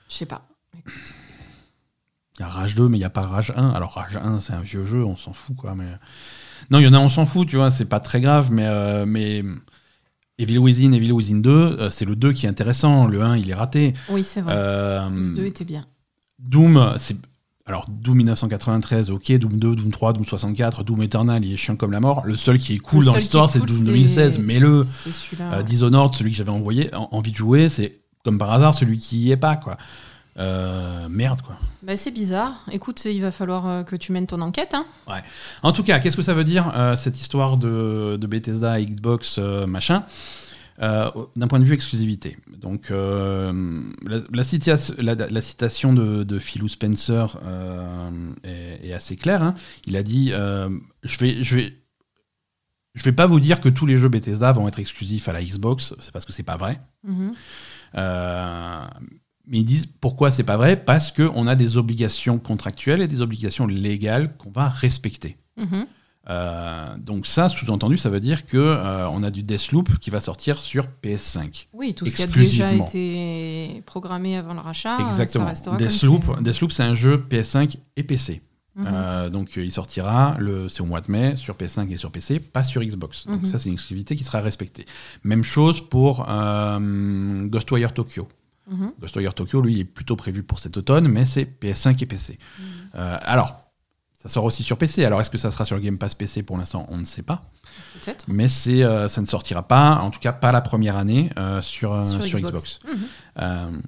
[0.08, 0.42] Je sais pas.
[0.86, 3.70] Il y a Rage 2, mais il n'y a pas Rage 1.
[3.70, 5.74] Alors Rage 1, c'est un vieux jeu, on s'en fout, quoi.
[5.76, 5.86] Mais
[6.70, 7.70] non, il y en a, on s'en fout, tu vois.
[7.70, 9.44] C'est pas très grave, mais mais
[10.40, 13.06] Evil Within, Evil Within 2, euh, c'est le 2 qui est intéressant.
[13.06, 13.92] Le 1, il est raté.
[14.08, 14.54] Oui, c'est vrai.
[14.56, 15.86] Euh, le 2 était bien.
[16.38, 17.16] Doom, c'est.
[17.66, 21.76] Alors, Doom 1993, ok, Doom 2, Doom 3, Doom 64, Doom Eternal, il est chiant
[21.76, 22.22] comme la mort.
[22.24, 24.38] Le seul qui est cool dans l'histoire, c'est Doom 2016.
[24.38, 24.82] Mais le
[25.40, 29.18] euh, Dishonored, celui que j'avais envoyé, envie de jouer, c'est comme par hasard celui qui
[29.18, 29.76] y est pas, quoi.
[30.38, 31.56] Euh, merde, quoi.
[31.82, 32.64] Bah, c'est bizarre.
[32.70, 34.74] Écoute, il va falloir euh, que tu mènes ton enquête.
[34.74, 34.86] Hein.
[35.08, 35.22] Ouais.
[35.62, 39.38] En tout cas, qu'est-ce que ça veut dire, euh, cette histoire de, de Bethesda, Xbox,
[39.38, 40.04] machin
[40.78, 42.38] d'un point de vue exclusivité?
[42.56, 43.52] Donc, la,
[44.32, 47.38] la, citation de, de, Philou Spencer
[48.44, 49.42] est, assez claire.
[49.42, 49.54] Hein.
[49.86, 51.42] Il a dit Je vais.
[51.42, 51.76] Je vais
[52.92, 55.40] je vais pas vous dire que tous les jeux Bethesda vont être exclusifs à la
[55.40, 56.80] Xbox, c'est parce que c'est pas vrai.
[57.06, 57.30] Mm-hmm.
[59.50, 60.76] Mais ils disent pourquoi c'est pas vrai?
[60.76, 65.36] Parce qu'on a des obligations contractuelles et des obligations légales qu'on va respecter.
[65.56, 65.86] Mhm.
[66.28, 70.20] Euh, donc ça, sous-entendu, ça veut dire que euh, on a du Deathloop qui va
[70.20, 71.66] sortir sur PS5.
[71.72, 74.98] Oui, tout ce qui a déjà été programmé avant le rachat.
[75.08, 75.52] Exactement.
[75.54, 78.42] Ça Deathloop, Deathloop c'est un jeu PS5 et PC.
[78.76, 78.86] Mhm.
[78.86, 80.36] Euh, donc il sortira,
[80.68, 83.26] c'est au mois de mai, sur PS5 et sur PC, pas sur Xbox.
[83.26, 83.46] Donc mhm.
[83.48, 84.86] ça, c'est une exclusivité qui sera respectée.
[85.24, 88.28] Même chose pour Ghostwire Tokyo.
[88.70, 89.32] Mm -hmm.
[89.34, 92.38] Tokyo, lui, est plutôt prévu pour cet automne, mais c'est PS5 et PC.
[92.38, 92.64] Mhm.
[92.94, 93.70] Euh, alors,
[94.14, 95.04] ça sort aussi sur PC.
[95.04, 97.22] Alors, est-ce que ça sera sur le Game Pass PC pour l'instant On ne sait
[97.22, 97.50] pas.
[97.94, 98.24] Peut-être.
[98.28, 101.60] Mais c'est, euh, ça ne sortira pas, en tout cas pas la première année, euh,
[101.60, 102.78] sur, sur, Xbox.
[102.86, 103.82] Mhm.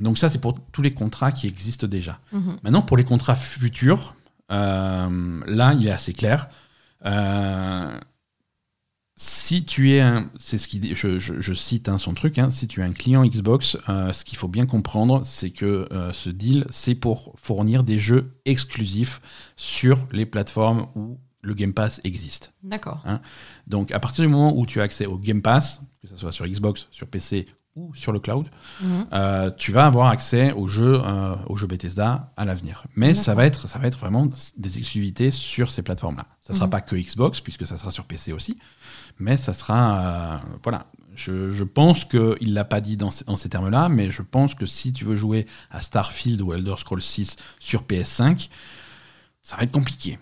[0.00, 2.18] donc, ça, c'est pour tous les contrats qui existent déjà.
[2.32, 2.58] Mhm.
[2.62, 4.14] Maintenant, pour les contrats futurs,
[4.50, 6.48] là, il est assez clair
[9.18, 12.68] si tu es un, c'est ce qui, je, je, cite hein, son truc, hein, si
[12.68, 16.28] tu es un client Xbox, euh, ce qu'il faut bien comprendre, c'est que euh, ce
[16.28, 19.22] deal, c'est pour fournir des jeux exclusifs
[19.56, 22.52] sur les plateformes où le Game Pass existe.
[22.62, 23.00] D'accord.
[23.06, 23.22] Hein.
[23.66, 26.32] Donc à partir du moment où tu as accès au Game Pass, que ce soit
[26.32, 28.46] sur Xbox, sur PC ou sur le cloud,
[28.82, 29.06] mhm.
[29.14, 31.00] euh, tu vas avoir accès aux jeux,
[31.46, 32.84] aux jeux Bethesda à l'avenir.
[32.96, 36.26] Mais ça va, être, ça va être vraiment des exclusivités sur ces plateformes-là.
[36.40, 36.70] Ça ne sera mhm.
[36.70, 38.58] pas que Xbox, puisque ça sera sur PC aussi
[39.18, 39.98] mais ça sera.
[40.00, 40.86] Euh, voilà.
[41.14, 44.54] Je, je pense qu'il l'a pas dit dans, ces- en ces termes-là, mais je pense
[44.54, 48.50] que si tu veux jouer à Starfield ou Elder Scrolls 6 sur PS5,
[49.40, 50.18] ça va être compliqué.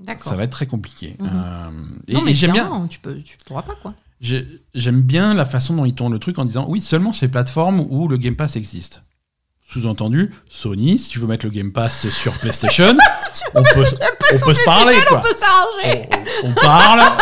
[0.00, 0.24] D'accord.
[0.30, 1.16] Ça va être très compliqué.
[1.18, 1.28] Mhm.
[1.30, 1.70] Euh,
[2.08, 3.92] et Non, mais et j'aime bien, tu, peux, tu pourras pas, quoi.
[4.22, 7.28] j'ai- j'aime bien la façon dont ils tournent le truc en disant oui, seulement ces
[7.28, 9.02] plateformes où le Game Pass existe.
[9.68, 12.96] Sous-entendu, Sony, si tu veux mettre le Game Pass sur PlayStation,
[13.54, 13.84] on peut,
[14.34, 15.20] on peut se parler, On quoi.
[15.20, 16.08] peut s'arranger
[16.44, 17.02] On, on parle.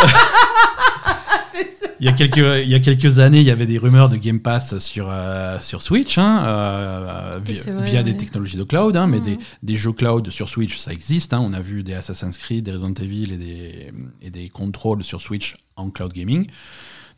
[2.02, 4.16] Il y, a quelques, il y a quelques années, il y avait des rumeurs de
[4.16, 9.06] Game Pass sur, euh, sur Switch, hein, euh, vrai, via des technologies de cloud, hein,
[9.06, 11.32] mais des, des jeux cloud sur Switch, ça existe.
[11.32, 11.38] hein.
[11.40, 15.20] on a vu des Assassin's Creed, des Resident Evil et des, et des Control sur
[15.20, 16.48] Switch en cloud gaming.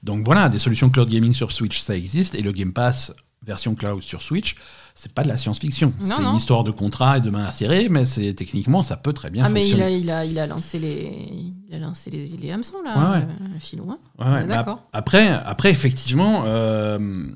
[0.03, 2.35] Donc voilà, des solutions cloud gaming sur Switch, ça existe.
[2.35, 4.55] Et le Game Pass version cloud sur Switch,
[4.95, 5.93] c'est pas de la science-fiction.
[5.99, 9.13] C'est une histoire de contrat et de main à serrer, mais c'est techniquement, ça peut
[9.13, 9.85] très bien Ah, mais il fonctionner.
[9.85, 11.29] a, il, a, il a lancé les,
[11.69, 13.23] il a lancé les, les hameçons, là, Ouais, ouais.
[13.25, 13.91] euh, Philou.
[13.91, 13.99] hein.
[14.19, 14.83] Ouais, bah, d'accord.
[14.93, 17.27] après, après, effectivement, euh,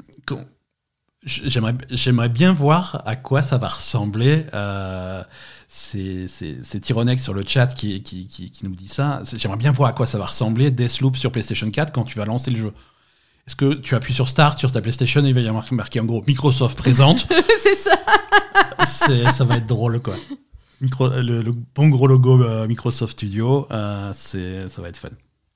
[1.24, 4.46] j'aimerais, j'aimerais bien voir à quoi ça va ressembler.
[4.54, 5.22] Euh,
[5.66, 9.22] c'est, Tyronex sur le chat qui, qui, qui, qui nous dit ça.
[9.36, 12.24] J'aimerais bien voir à quoi ça va ressembler Deathloop sur PlayStation 4 quand tu vas
[12.24, 12.72] lancer le jeu.
[13.48, 16.00] Est-ce que tu appuies sur Start sur ta PlayStation et il va y avoir marqué
[16.00, 17.26] en gros Microsoft présente
[17.62, 17.96] c'est ça.
[19.32, 20.16] Ça va être drôle quoi.
[20.82, 25.08] Micro, le, le bon gros logo euh, Microsoft Studio, euh, c'est, ça va être fun.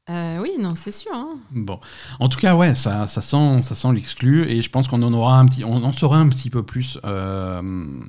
[0.09, 1.12] Euh, oui, non, c'est sûr.
[1.14, 1.36] hein.
[1.51, 1.80] Bon,
[2.18, 5.12] en tout cas, ouais, ça, ça sent, ça sent l'exclu, et je pense qu'on en
[5.12, 8.01] aura un petit, on en saura un petit peu plus euh,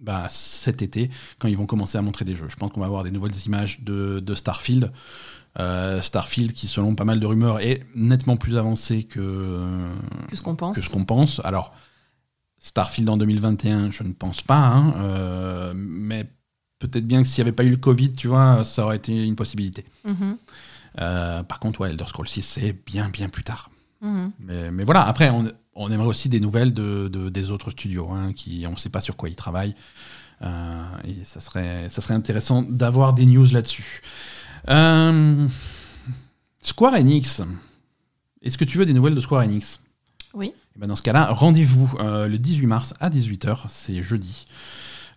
[0.00, 2.48] bah, cet été quand ils vont commencer à montrer des jeux.
[2.48, 4.92] Je pense qu'on va avoir des nouvelles images de, de Starfield.
[5.58, 9.68] Euh, Starfield, qui selon pas mal de rumeurs est nettement plus avancé que,
[10.28, 10.76] Que ce qu'on pense.
[10.76, 11.40] que ce qu'on pense.
[11.44, 11.74] Alors,
[12.58, 16.30] Starfield en 2021, je ne pense pas, hein, euh, mais
[16.78, 19.24] peut-être bien que s'il n'y avait pas eu le Covid, tu vois, ça aurait été
[19.26, 19.84] une possibilité.
[20.04, 20.36] Mhm,
[21.00, 23.70] Euh, par contre, ouais, Elder Scrolls 6, c'est bien, bien plus tard.
[24.02, 24.30] mhm.
[24.40, 28.08] Mais, mais voilà, après, on, on aimerait aussi des nouvelles de, de- des autres studios,
[28.10, 29.74] hein, qui on ne sait pas sur quoi ils travaillent.
[31.04, 34.00] Et ça serait, ça serait intéressant d'avoir des news là-dessus.
[34.68, 35.46] Euh,
[36.62, 37.42] Square Enix.
[38.42, 39.80] Est-ce que tu veux des nouvelles de Square Enix?
[40.34, 40.52] Oui.
[40.76, 44.46] Eh ben, Dans ce cas-là, rendez-vous euh, le 18 mars à 18h, c'est jeudi.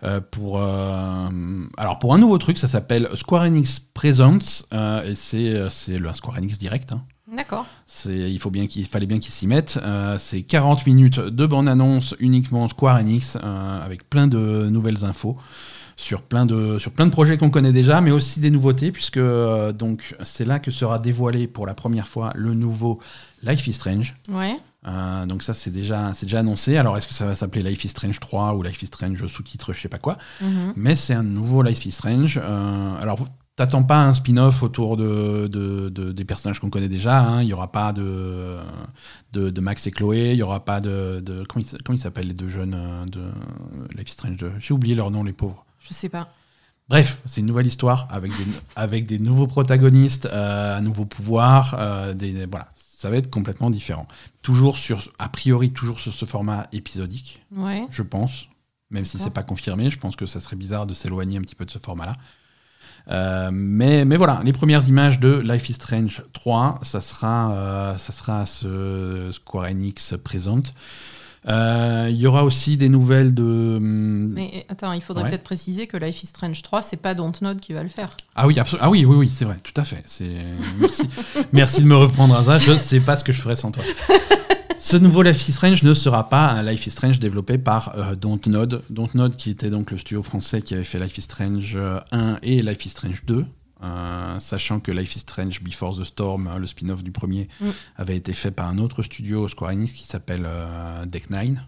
[0.04, 4.66] euh, pour, alors pour un nouveau truc, ça s'appelle Square Enix Presents,
[5.06, 6.92] et c'est c'est le Square Enix Direct.
[6.94, 7.04] hein.
[7.36, 7.66] D'accord.
[7.88, 9.80] C'est, il, faut bien qu'il fallait bien qu'ils s'y mettent.
[9.82, 15.38] Euh, c'est 40 minutes de bande-annonce uniquement Square Enix, euh, avec plein de nouvelles infos
[15.96, 19.18] sur plein de, sur plein de projets qu'on connaît déjà, mais aussi des nouveautés, puisque
[19.18, 23.00] euh, donc, c'est là que sera dévoilé pour la première fois le nouveau
[23.44, 24.16] Life is Strange.
[24.30, 24.56] Ouais.
[24.86, 26.76] Euh, donc ça, c'est déjà, c'est déjà annoncé.
[26.78, 29.72] Alors, est-ce que ça va s'appeler Life is Strange 3 ou Life is Strange sous-titre,
[29.74, 30.74] je sais pas quoi Mhm.
[30.76, 32.38] mais c'est un nouveau Life is Strange.
[32.44, 33.20] Euh, alors,
[33.56, 37.20] t'attends pas un spin-off autour de, de- de- des personnages qu'on connaît déjà.
[37.22, 37.42] hein.
[37.44, 38.58] Il y aura pas de,
[39.32, 40.32] de, de Max et Chloé.
[40.32, 41.22] Il y aura pas de.
[41.24, 41.64] de- comment,
[41.96, 42.76] ils, s'appellent les deux jeunes
[43.10, 43.22] de
[43.96, 45.66] Life is Strange 2 J'ai oublié leur nom, les pauvres.
[45.88, 46.34] Je sais pas.
[46.90, 48.44] Bref, c'est une nouvelle histoire avec des,
[48.76, 51.76] avec des nouveaux protagonistes, euh, un nouveau pouvoir.
[51.80, 54.08] euh, des, des- voilà, ça va être complètement différent.
[54.42, 57.86] Toujours sur, a priori, toujours sur ce format épisodique Ouais.
[57.90, 58.50] je pense,
[58.92, 59.90] même si c'est pas confirmé.
[59.90, 62.16] Je pense que ça serait bizarre de s'éloigner un petit peu de ce format-là.
[63.10, 68.12] Euh, mais, mais voilà, les premières images de Life is Strange 3, ça sera, ça
[68.14, 70.74] sera ce Square Enix présente.
[71.48, 73.44] Euh, Il y aura aussi des nouvelles de.
[73.78, 75.30] hum, Mais attends, il faudrait Ouais.
[75.30, 78.16] peut-être préciser que Life is Strange 3, c'est pas Dontnod qui va le faire.
[78.36, 80.04] Ah oui, ah oui, oui, oui, c'est vrai, tout à fait.
[80.80, 81.04] Merci,
[81.52, 82.58] merci de me reprendre à ça.
[82.58, 83.84] Je ne sais pas ce que je ferais sans toi.
[84.80, 88.16] Ce nouveau Life is Strange ne sera pas un Life is Strange développé par euh,
[88.16, 88.82] Dontnod.
[88.90, 92.40] Dontnod, qui était donc le studio français qui avait fait Life is Strange euh, 1
[92.44, 93.46] et Life is Strange 2.
[93.84, 97.68] Euh, sachant que Life is Strange Before the Storm, le spin-off du premier, Mm.
[97.98, 101.64] avait été fait par un autre studio Square Enix qui s'appelle euh, Deck Nine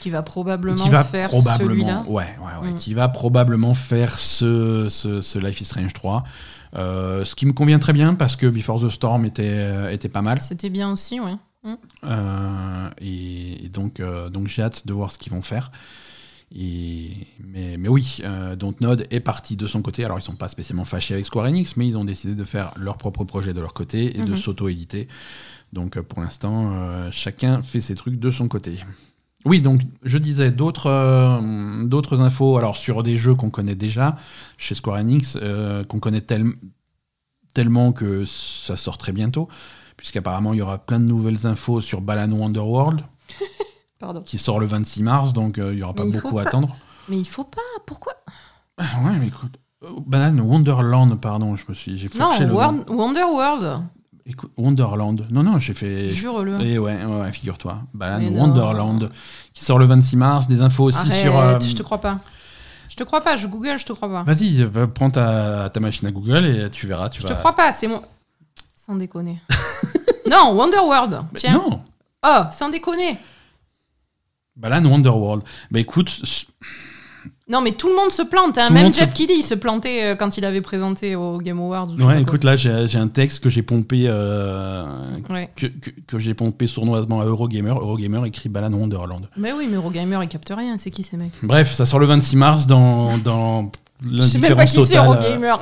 [0.00, 2.04] Qui va probablement qui va faire celui-là.
[2.06, 2.78] ouais, ouais, ouais, Mm.
[2.78, 6.24] qui va probablement faire ce, ce, ce Life is Strange 3.
[6.74, 10.22] Euh, ce qui me convient très bien parce que Before the Storm était, était pas
[10.22, 10.40] mal.
[10.40, 11.32] C'était bien aussi, oui.
[12.04, 15.70] Euh, et, et donc, donc j'ai hâte de voir ce qu'ils vont faire.
[16.54, 20.04] Et, mais, mais oui, euh, Dontnod est parti de son côté.
[20.04, 22.72] Alors, ils sont pas spécialement fâchés avec Square Enix, mais ils ont décidé de faire
[22.78, 24.36] leur propre projet de leur côté et de Mhm.
[24.36, 25.08] s'auto-éditer.
[25.72, 28.76] Donc, euh, pour l'instant, euh, chacun fait ses trucs de son côté.
[29.44, 34.16] Oui, donc je disais d'autres euh, d'autres infos alors sur des jeux qu'on connaît déjà
[34.56, 35.36] chez Square Enix,
[35.88, 36.52] qu'on connaît tel-
[37.52, 39.48] tellement que ça sort très bientôt,
[39.96, 43.00] puisqu'apparemment il y aura plein de nouvelles infos sur Balan Wonderworld
[44.02, 44.20] Pardon.
[44.22, 46.48] qui sort le 26 mars, donc euh, il n'y aura pas Mais beaucoup à pas-
[46.48, 46.76] attendre.
[47.08, 47.60] Mais il faut pas.
[47.86, 48.12] Pourquoi?
[48.78, 52.54] Ah ouais, mais écoute, euh, Balan Wonderland, pardon, je me suis, j'ai Non, le nom.
[52.54, 53.82] World- Wonderworld.
[54.26, 55.26] Écoute, Wonderland.
[55.30, 56.08] Non, non, j'ai fait.
[56.08, 56.60] Jure-le.
[56.60, 57.78] Et ouais, ouais, ouais, figure-toi.
[57.94, 58.32] Non.
[58.40, 59.10] Wonderland,
[59.54, 60.46] qui sort le 26 mars.
[60.46, 61.38] Des infos aussi Arrête, sur.
[61.38, 62.18] euh, je te crois pas.
[62.88, 64.22] Je te crois pas, je Google, je te crois pas.
[64.22, 67.08] Vas-y, va- prends ta, ta machine à Google et tu verras.
[67.08, 67.34] Tu je vas...
[67.34, 68.02] te crois pas, c'est mon.
[68.74, 69.40] Sans déconner.
[70.30, 71.20] non, Wonderworld.
[71.32, 71.54] Mais Tiens.
[71.54, 71.80] Non,
[72.24, 73.18] Oh, sans déconner.
[74.56, 75.42] Balan Wonderworld.
[75.70, 76.10] Bah écoute,
[77.48, 78.56] Non, mais tout le monde se plante.
[78.58, 78.70] hein.
[78.70, 81.88] Même Jeff se- Keighley se plantait euh, quand il avait présenté au Game Awards.
[81.98, 84.84] ouais, écoute, là j'ai un texte que j'ai pompé, euh.
[85.30, 85.50] Ouais.
[85.56, 87.70] que, que- que j'ai pompé sournoisement à Eurogamer.
[87.70, 89.28] Eurogamer écrit Balan Wonderland.
[89.36, 90.76] Mais oui, mais Eurogamer, il capte rien.
[90.78, 91.32] C'est qui ces mecs?
[91.42, 93.70] Bref, ça sort le 26 mars dans, dans
[94.10, 95.06] Je sais même pas qui c'est totale.
[95.06, 95.54] Eurogamer.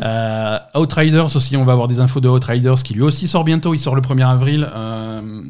[0.00, 3.74] Euh, Outriders aussi, on va avoir des infos de Outriders qui lui aussi sort bientôt.
[3.74, 4.68] Il sort le 1er avril.
[4.74, 5.42] Euh,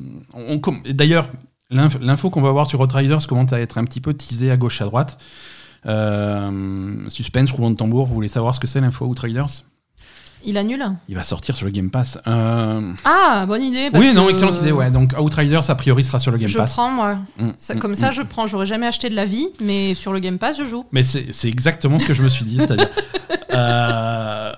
[0.91, 1.29] D'ailleurs,
[1.71, 4.81] l'info qu'on va voir sur Outriders commence à être un petit peu teasée à gauche
[4.81, 5.19] à droite.
[5.87, 8.07] Euh, suspense, roulement de tambour.
[8.07, 9.65] Vous voulez savoir ce que c'est l'info Outriders
[10.45, 10.85] Il annule?
[11.09, 12.19] Il va sortir sur le Game Pass.
[12.27, 13.91] Euh, Ah, bonne idée.
[13.91, 14.73] parce Oui, non, excellente idée.
[14.73, 14.91] Ouais.
[14.91, 16.73] Donc Outriders a priori sera sur le Game Je Pass.
[16.73, 17.19] prends, moi.
[17.39, 17.97] Mm, Ça- mm, comme mm.
[17.97, 18.47] ça, je prends.
[18.47, 20.85] J'aurais jamais acheté de la vie, mais sur le Game Pass, je joue.
[20.93, 22.57] Mais c'est c'est exactement ce que je me suis dit.
[22.59, 22.89] C'est-à-dire,
[23.53, 24.53] euh,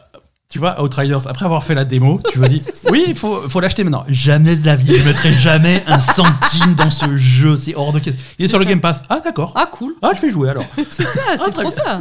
[0.51, 3.61] tu vois, Outriders, après avoir fait la démo, tu me dis, oui, il faut, faut
[3.61, 4.05] l'acheter maintenant.
[4.09, 8.01] Jamais de la vie, je mettrai jamais un centime dans ce jeu, c'est hors de
[8.01, 8.22] question.
[8.38, 8.64] Il est sur le.
[8.64, 9.03] Game Pass.
[9.09, 9.53] Ah, d'accord.
[9.55, 9.94] Ah, cool.
[10.03, 10.64] Ah, je vais jouer alors.
[10.90, 11.70] C'est ça, c'est très trop bien.
[11.70, 12.01] ça.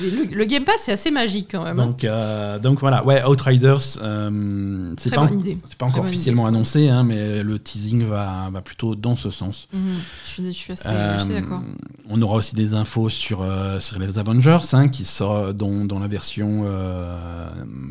[0.00, 1.78] Le, le Game Pass, c'est assez magique quand même.
[1.80, 1.86] hein.
[1.86, 5.58] Donc, euh, donc voilà, ouais, Outriders, euh, c'est pas, encore idée.
[5.98, 9.68] officiellement annoncé, hein, mais le teasing va, va plutôt dans ce sens.
[9.72, 9.82] Mhm.
[10.24, 11.62] Je suis, je suis assez, Euh, d'accord.
[12.08, 15.98] on aura aussi des infos sur, euh, sur les Avengers, hein, qui sort, dont, dont
[15.98, 17.48] la version euh,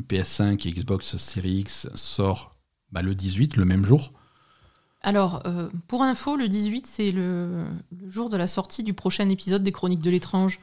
[0.09, 2.55] PS5 et Xbox Series X sort
[2.91, 4.11] bah, le 18, le même jour.
[5.03, 7.63] Alors, euh, pour info, le 18, c'est le,
[7.99, 10.59] le jour de la sortie du prochain épisode des Chroniques de l'étrange.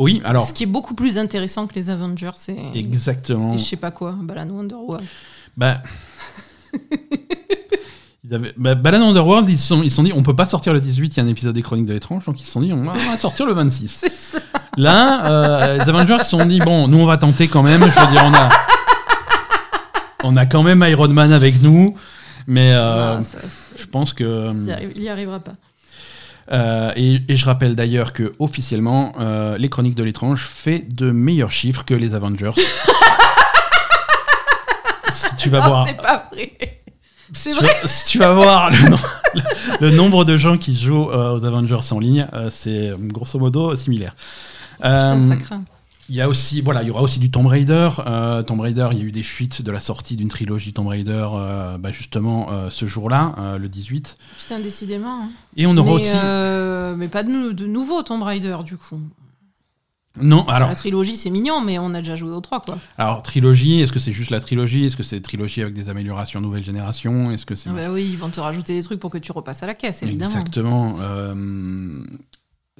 [0.00, 2.56] Oui, alors, Ce qui est beaucoup plus intéressant que les Avengers, c'est.
[2.74, 3.52] exactement.
[3.54, 5.04] Et je sais pas quoi, Balan Wonderworld.
[5.56, 5.82] Bah,
[8.24, 10.72] ils avaient, bah, Balan Underworld, ils se sont, ils sont dit, on peut pas sortir
[10.72, 12.60] le 18, il y a un épisode des Chroniques de l'étrange, donc ils se sont
[12.60, 13.88] dit, on va, sortir le 26.
[14.00, 14.38] C'est ça.
[14.76, 17.80] Là, euh, les Avengers se sont dit bon, nous on va tenter quand même.
[17.82, 18.48] Je veux dire, on a,
[20.24, 21.94] on a quand même Iron Man avec nous,
[22.46, 23.38] mais euh, Ah, ça-
[23.76, 24.52] je pense que.
[24.54, 25.54] il, y arrive- il y arrivera pas.
[26.52, 31.10] Euh, et, et je rappelle d'ailleurs que officiellement, euh, les Chroniques de l'étrange fait de
[31.10, 32.52] meilleurs chiffres que les Avengers.
[35.10, 36.52] si tu vas voir, c'est pas vrai.
[37.32, 37.74] C'est si tu vrai.
[37.82, 38.98] vas- si tu vas voir le, nom-
[39.80, 44.14] le nombre de gens qui jouent euh, aux Avengers en ligne, c'est grosso modo similaire.
[44.76, 45.62] Putain, ça craint.
[46.10, 47.88] Il y a aussi, voilà, il y aura aussi du Tomb Raider.
[48.04, 50.88] Euh, Tomb Raider, il y a eu des fuites de la sortie d'une trilogie Tomb
[50.88, 54.16] Raider, euh, bah, justement euh, ce jour-là, le 18.
[54.40, 55.22] Putain, décidément.
[55.22, 55.30] hein.
[55.56, 56.98] Et on aura mais, aussi.
[56.98, 58.98] mais pas de nouveau Tomb Raider, du coup.
[60.20, 62.78] Non, alors, La trilogie, c'est mignon, mais on a déjà joué aux trois, quoi.
[62.98, 63.80] alors trilogie.
[63.80, 64.86] Est-ce que c'est juste la trilogie?
[64.86, 68.08] Est-ce que c'est trilogie avec des améliorations nouvelle génération Est-ce que c'est Ah bah oui,
[68.10, 70.32] ils vont te rajouter des trucs pour que tu repasses à la caisse, évidemment.
[70.32, 70.96] Exactement.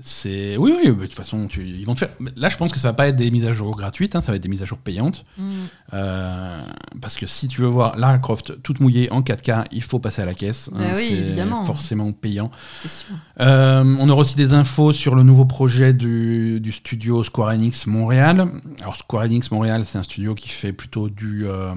[0.02, 0.88] C'est oui, oui.
[0.88, 1.66] De toute façon, tu...
[1.66, 2.10] ils vont te faire.
[2.36, 4.16] Là, je pense que ça va pas être des mises à jour gratuites.
[4.16, 5.26] hein, ça va être des mises à jour payantes.
[5.36, 5.52] Mm.
[5.92, 6.62] Euh,
[7.02, 10.22] parce que si tu veux voir Lara Croft toute mouillée en 4K, il faut passer
[10.22, 10.70] à la caisse.
[10.72, 12.50] Bah hein, oui, c'est forcément payant.
[12.86, 13.14] Sûr.
[13.40, 17.86] Euh, on aura aussi des infos sur le nouveau projet du, du studio Square Enix
[17.86, 18.48] Montréal.
[18.80, 21.74] Alors Square Enix Montréal, c'est un studio qui fait plutôt du, euh,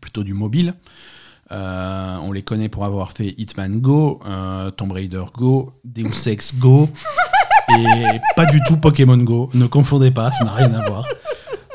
[0.00, 0.74] plutôt du mobile.
[1.50, 6.54] Euh, on les connaît pour avoir fait Hitman Go, euh, Tomb Raider Go, Deus Ex
[6.54, 6.90] Go
[7.70, 9.50] et pas du tout Pokémon Go.
[9.54, 11.04] Ne confondez pas, ça n'a rien à voir.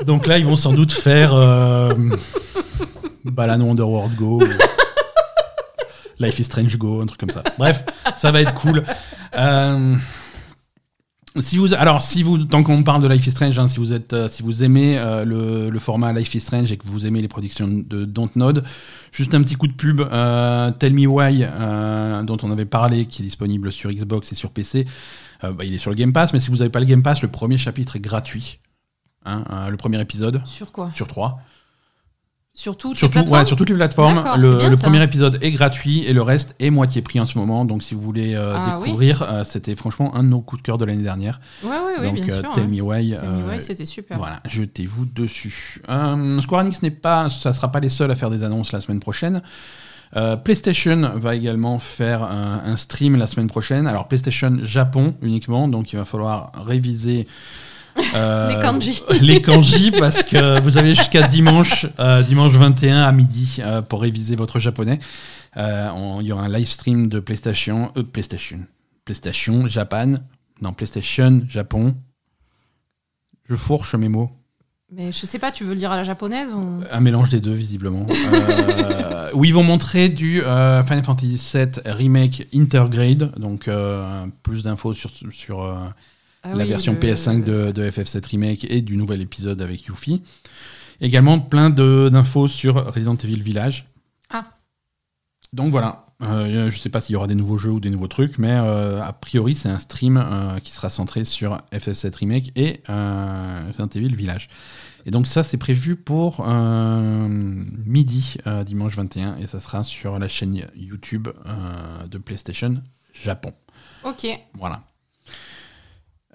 [0.06, 1.94] Donc là, ils vont sans doute faire euh,
[3.26, 4.44] Balan Wonderworld Go.
[6.20, 7.44] Life is Strange Go, un truc comme ça.
[7.58, 7.84] Bref,
[8.16, 8.84] ça va être cool.
[9.36, 9.96] Euh,
[11.40, 13.92] si vous, alors, si vous, tant qu'on parle de Life is Strange, hein, si vous
[13.92, 17.06] êtes, euh, si vous aimez euh, le, le format Life is Strange et que vous
[17.08, 18.64] aimez les productions de Dontnod,
[19.12, 20.02] juste un petit coup de pub.
[20.02, 21.40] euh, Tell Me Why,
[22.26, 24.86] dont on avait parlé, qui est disponible sur Xbox et sur PC.
[25.42, 27.22] bah, il est sur le Game Pass, mais si vous n'avez pas le Game Pass,
[27.22, 28.60] le premier chapitre est gratuit.
[29.26, 30.92] Hein, le premier épisode Sur quoi?
[30.94, 31.40] Sur trois.
[32.56, 34.24] Sur toutes les ouais, sur toutes les plateformes.
[34.38, 37.66] Le, premier épisode est gratuit et le reste est moitié prix en ce moment.
[37.66, 38.86] Donc, si vous voulez euh, Ah oui.
[38.86, 41.42] découvrir, euh, c'était franchement un de nos coups de cœur de l'année dernière.
[41.64, 42.54] Ouais, ouais, ouais, donc, bien euh, sûr.
[42.54, 42.68] Tell hein.
[42.68, 43.16] Me Why.
[43.16, 44.20] Euh, Why, c'était super.
[44.20, 45.82] voilà, jetez-vous dessus.
[46.42, 49.00] Square Enix n'est pas, ça sera pas les seuls à faire des annonces la semaine
[49.00, 49.42] prochaine.
[50.44, 53.88] PlayStation va également faire un, un stream la semaine prochaine.
[53.88, 57.26] Alors PlayStation Japon uniquement, donc il va falloir réviser
[57.96, 59.02] Les kanji.
[59.22, 64.02] les kanji parce que vous avez jusqu'à dimanche, euh, dimanche 21 à midi euh, pour
[64.02, 65.00] réviser votre japonais.
[65.58, 68.60] Euh, on- Il y aura un live stream de PlayStation, euh, PlayStation,
[69.06, 70.16] PlayStation Japan,
[70.62, 71.96] non PlayStation Japon.
[73.50, 74.32] Je fourche mes mots.
[74.96, 76.82] Mais je sais pas, tu veux le dire à la japonaise ou...
[76.92, 78.06] Un mélange des deux, visiblement.
[78.10, 84.62] euh, où ils vont montrer du euh, Final Fantasy VII Remake Intergrade, donc euh, plus
[84.64, 85.76] d'infos sur, sur euh,
[86.44, 89.86] Ah la oui, version le- PS5 de, de FF7 Remake et du nouvel épisode avec
[89.86, 90.22] Yuffie.
[91.02, 93.86] Également plein d'infos sur Resident Evil Village.
[94.30, 94.46] Ah.
[95.54, 98.08] Donc voilà, Euh, je sais pas s'il y aura des nouveaux jeux ou des nouveaux
[98.08, 102.52] trucs, mais euh, a priori c'est un stream euh, qui sera centré sur FF7 Remake
[102.56, 104.48] et Resident Evil Village.
[105.06, 106.46] Et donc ça c'est prévu pour
[107.28, 111.28] midi dimanche 21 et ça sera sur la chaîne YouTube
[112.10, 112.82] de PlayStation
[113.14, 113.54] Japon.
[114.06, 114.26] Ok.
[114.54, 114.84] Voilà.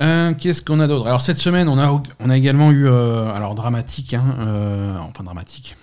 [0.00, 1.06] Euh, Qu'est-ce qu'on a d'autre?
[1.06, 5.24] Alors cette semaine, on a, on a également eu, euh, alors dramatique, hein, euh, enfin
[5.24, 5.76] dramatique.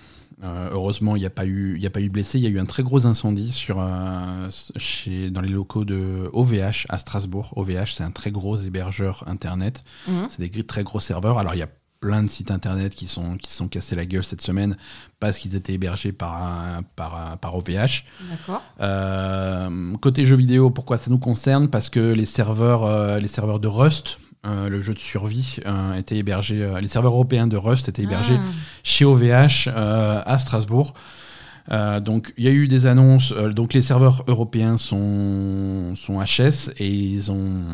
[0.44, 2.38] Euh, heureusement, il n'y a pas eu, il a pas eu de blessés.
[2.38, 6.28] Il y a eu un très gros incendie sur, euh, chez, dans les locaux de
[6.32, 7.52] OVH à Strasbourg.
[7.56, 9.82] OVH, c'est un très gros hébergeur internet.
[10.06, 10.26] Mhm.
[10.28, 11.38] C'est des très gros serveurs.
[11.38, 11.68] Alors il y a
[12.06, 14.76] plein de sites internet qui sont qui sont cassés la gueule cette semaine
[15.18, 18.04] parce qu'ils étaient hébergés par un- par, un- par OVH.
[18.30, 18.62] D'accord.
[18.80, 21.68] Euh, côté jeux vidéo, pourquoi ça nous concerne?
[21.68, 25.94] Parce que les serveurs, euh, les serveurs de Rust, euh, le jeu de survie, euh,
[25.94, 26.62] étaient hébergés.
[26.62, 28.52] euh, les serveurs européens de Rust étaient hébergés Ah.
[28.84, 30.94] chez OVH euh, à Strasbourg.
[32.04, 33.32] Donc il y a eu des annonces.
[33.32, 37.64] donc les serveurs européens sont, sont HS et ils ont.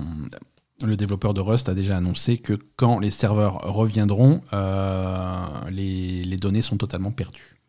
[0.83, 6.37] Le développeur de Rust a déjà annoncé que quand les serveurs reviendront, euh, les, les
[6.37, 7.61] données sont totalement perdues.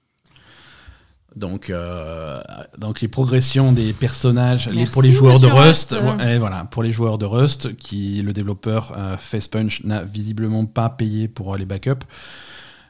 [1.36, 2.42] Donc, euh,
[2.78, 6.22] donc les progressions des personnages, les, pour les joueurs de Rust, Rust.
[6.22, 10.90] et voilà, pour les joueurs de Rust, qui le développeur euh, Facepunch n'a visiblement pas
[10.90, 12.06] payé pour les backups.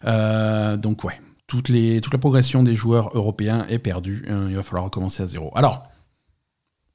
[0.04, 4.26] Donc ouais, toutes les, toute la progression des joueurs européens est perdue.
[4.50, 5.52] Il va falloir recommencer à zéro.
[5.56, 5.84] Alors,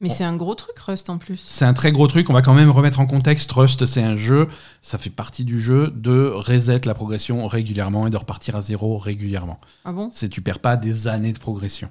[0.01, 1.39] Mais c'est un gros truc, Rust, en plus.
[1.39, 2.31] c'est un très gros truc.
[2.31, 3.51] On va quand même remettre en contexte.
[3.51, 4.47] Rust, c'est un jeu.
[4.81, 8.99] Ça fait partie du jeu de reset la progression régulièrement et de repartir à zéro
[8.99, 9.61] régulièrement.
[9.85, 10.09] Ah bon?
[10.13, 11.91] C'est tu perds pas des années de progression.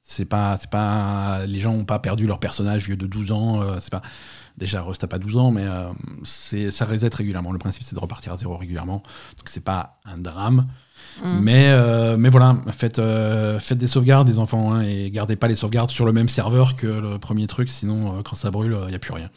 [0.00, 3.60] C'est pas, c'est pas, les gens ont pas perdu leur personnage vieux de 12 ans.
[3.60, 4.02] euh, c'est pas,
[4.56, 5.88] déjà Rust a pas 12 ans, mais euh,
[6.22, 7.50] c'est, ça reset régulièrement.
[7.52, 9.02] Le principe c'est de repartir à zéro régulièrement.
[9.36, 10.68] Donc c'est pas un drame.
[11.24, 11.38] Mm.
[11.40, 15.48] Mais, euh, mais voilà, faites, euh, faites des sauvegardes, les enfants, hein, et gardez pas
[15.48, 18.76] les sauvegardes sur le même serveur que le premier truc, sinon, euh, quand ça brûle,
[18.84, 19.30] il n'y a plus rien.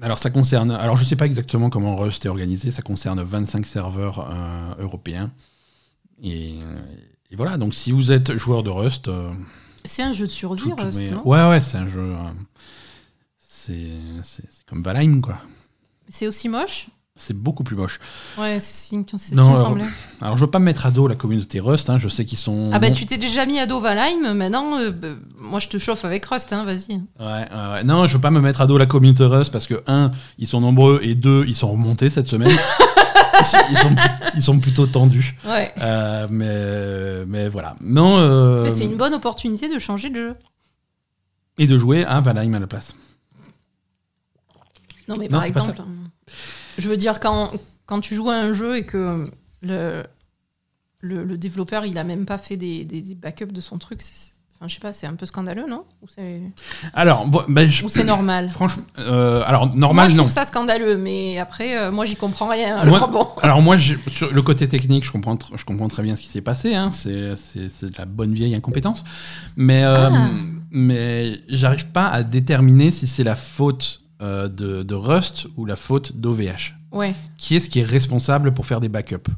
[0.00, 0.70] Alors, ça concerne.
[0.70, 4.28] Alors, je sais pas exactement comment Rust est organisé, ça concerne 25 serveurs
[4.78, 5.30] européens.
[6.22, 6.54] Et,
[7.30, 9.10] et voilà, donc si vous êtes joueur de Rust.
[9.84, 11.22] C'est un jeu de survie, tout- tout Rust, non?
[11.26, 12.14] Ouais, ouais, c'est un jeu.
[13.38, 13.86] c'est
[14.66, 15.38] comme Valheim, quoi.
[16.08, 16.88] C'est aussi moche?
[17.20, 17.98] C'est beaucoup plus moche.
[18.38, 19.04] Ouais, c'est ce qui me
[19.58, 19.84] semblait.
[20.20, 22.38] Alors, je veux pas me mettre à dos la communauté Rust, hein, je sais qu'ils
[22.38, 22.70] sont.
[22.72, 25.78] Ah bah tu t'es déjà mis à dos Valheim, maintenant, euh, bah, moi je te
[25.78, 26.92] chauffe avec Rust, hein, vas-y.
[26.92, 27.84] Ouais, ouais, ouais.
[27.84, 30.46] Non, je veux pas me mettre à dos la communauté Rust parce que, un, ils
[30.46, 32.52] sont nombreux et deux, ils sont remontés cette semaine.
[33.70, 33.94] ils, sont,
[34.36, 35.36] ils sont plutôt tendus.
[35.44, 35.74] Ouais.
[35.80, 37.74] Euh, mais, mais voilà.
[37.80, 38.18] Non.
[38.18, 40.34] euh, Mais C'est une bonne opportunité de changer de jeu.
[41.58, 42.94] Et de jouer à Valheim à la place.
[45.08, 45.82] Non mais Non, par pas exemple,
[46.78, 47.50] je veux dire quand,
[47.86, 49.30] quand tu joues à un jeu et que
[49.62, 50.04] le,
[51.00, 54.02] le, le développeur il a même pas fait des, des, des backups de son truc,
[54.02, 55.84] c'est- enfin je sais pas, c'est un peu scandaleux, non?
[56.02, 56.40] Ou c'est
[56.92, 58.48] Alors, bon, ben, je- ou c'est normal?
[58.50, 60.22] Franchement, euh, alors Moi normal je non.
[60.24, 62.84] trouve ça scandaleux, mais après euh, moi j'y comprends rien.
[62.84, 63.26] Moi- Alors bon.
[63.42, 66.28] Alors moi, je- sur le côté technique, je comprends, je comprends très bien ce qui
[66.28, 66.74] s'est passé.
[66.74, 66.90] hein.
[66.90, 69.04] C'est de la bonne vieille incompétence.
[69.56, 70.28] Mais, euh, Ah.
[70.72, 75.76] mais j'arrive pas à déterminer si c'est la faute euh, de, de Rust ou la
[75.76, 76.74] faute d'OVH.
[76.92, 77.14] Ouais.
[77.36, 79.30] Qui est-ce qui est responsable pour faire des backups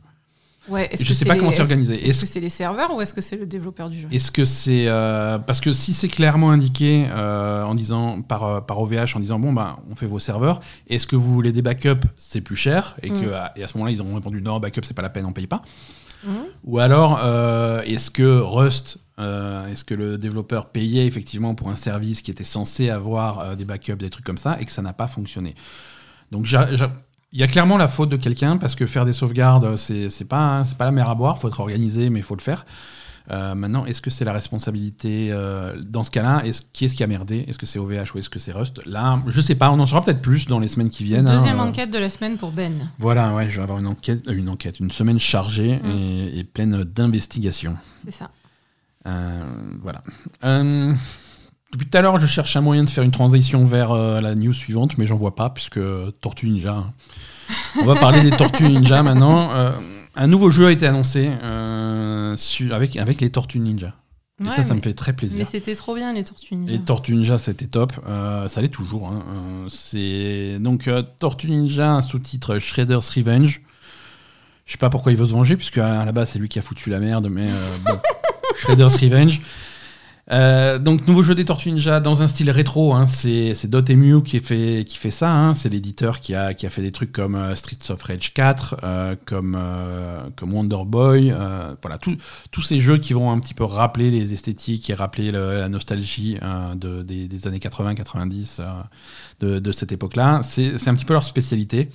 [0.69, 1.95] Ouais, est-ce Je que sais pas les- comment c'est est-ce- organisé.
[1.95, 4.09] Est-ce Est-ce- que c'est les serveurs ou est-ce que c'est le développeur du jeu?
[4.13, 8.79] Est-ce que c'est euh, parce que si c'est clairement indiqué euh, en disant par, par
[8.81, 12.07] OVH en disant bon bah on fait vos serveurs, est-ce que vous voulez des backups?
[12.15, 13.51] C'est plus cher et que Mm.
[13.57, 15.49] et à ce moment-là ils ont répondu non backup c'est pas la peine on paye
[15.49, 15.63] pas.
[16.25, 16.35] Mhm.
[16.65, 21.77] Ou alors euh, est-ce que Rust euh, est-ce que le développeur payait effectivement pour un
[21.77, 24.83] service qui était censé avoir euh, des backups des trucs comme ça et que ça
[24.83, 25.55] n'a pas fonctionné?
[26.33, 26.51] Donc
[27.33, 30.65] il y a clairement la faute de quelqu'un parce que faire des sauvegardes c'est pas
[30.65, 32.65] c'est pas la mer à boire, faut être organisé mais il faut le faire.
[33.31, 37.05] Euh, maintenant, est-ce que c'est la responsabilité euh, dans ce cas-là est-ce, Qui est-ce qui
[37.05, 37.45] a merdé?
[37.47, 38.81] Est-ce que c'est OVH ou est-ce que c'est Rust?
[38.87, 41.27] Là, je sais pas, on en saura peut-être plus dans les semaines qui viennent.
[41.27, 41.69] Deuxième hein.
[41.69, 42.91] enquête de la semaine pour Ben.
[42.99, 45.91] Voilà, ouais, je vais avoir une enquête, une enquête, une semaine chargée Mm.
[45.91, 47.77] et, et pleine d'investigations.
[48.05, 48.31] C'est ça.
[49.07, 49.41] Euh,
[49.83, 50.03] voilà.
[50.45, 50.93] Euh,
[51.73, 54.35] depuis tout à l'heure, je cherche un moyen de faire une transition vers euh, la
[54.35, 55.81] news suivante, mais j'en vois pas puisque
[56.21, 56.75] Tortue Ninja.
[56.75, 56.93] hein.
[57.81, 59.51] On va parler des Tortues Ninja maintenant.
[59.53, 59.71] Euh,
[60.17, 61.31] un nouveau jeu a été annoncé
[62.37, 63.95] su- avec, avec les Tortues Ninja.
[64.43, 65.37] Et ça, ça me fait très plaisir.
[65.39, 66.75] Mais c'était trop bien les Tortues Ninja.
[66.75, 67.93] Et Tortue Ninja, c'était top.
[68.49, 69.09] Ça l'est toujours.
[69.09, 69.23] hein.
[69.69, 70.89] C'est donc
[71.19, 73.61] Tortue Ninja, sous-titre Shredder's Revenge.
[74.65, 76.59] Je sais pas pourquoi il veut se venger, puisque à la base c'est lui qui
[76.59, 77.49] a foutu la merde, mais
[77.85, 77.93] bon.
[78.57, 79.41] Shredder's Revenge.
[80.33, 82.95] Euh, donc nouveau jeu des Tortues Ninja dans un style rétro.
[82.95, 83.05] hein.
[83.05, 85.29] c'est Dotemu qui fait qui fait ça.
[85.33, 85.55] hein.
[85.55, 88.77] C'est l'éditeur qui a qui a fait des trucs comme euh, Streets of Rage 4,
[88.85, 91.33] euh, comme euh, comme Wonder Boy.
[91.33, 92.17] euh, voilà tout-
[92.53, 95.69] tous ces jeux qui vont un petit peu rappeler les esthétiques et rappeler le- la
[95.69, 98.65] nostalgie euh, de, des, des années 80-90 euh,
[99.41, 100.43] de, de cette époque-là.
[100.45, 101.89] C'est c'est un petit peu leur spécialité.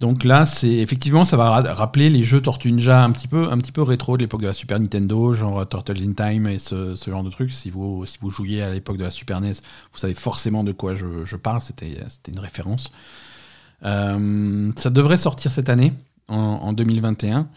[0.00, 3.50] Donc là, c'est effectivement, ça va ra- rappeler les jeux Tortue Ninja un petit peu,
[3.50, 6.58] un petit peu rétro de l'époque de la Super Nintendo, genre Turtles in Time et
[6.58, 7.52] ce, genre de trucs.
[7.52, 9.52] Si vous, si vous jouiez à l'époque de la Super NES,
[9.92, 11.60] vous savez forcément de quoi je, parle.
[11.60, 11.96] C'était
[12.28, 12.90] une référence.
[13.84, 15.92] Euh, ça devrait sortir cette année,
[16.28, 17.48] en, en 2021.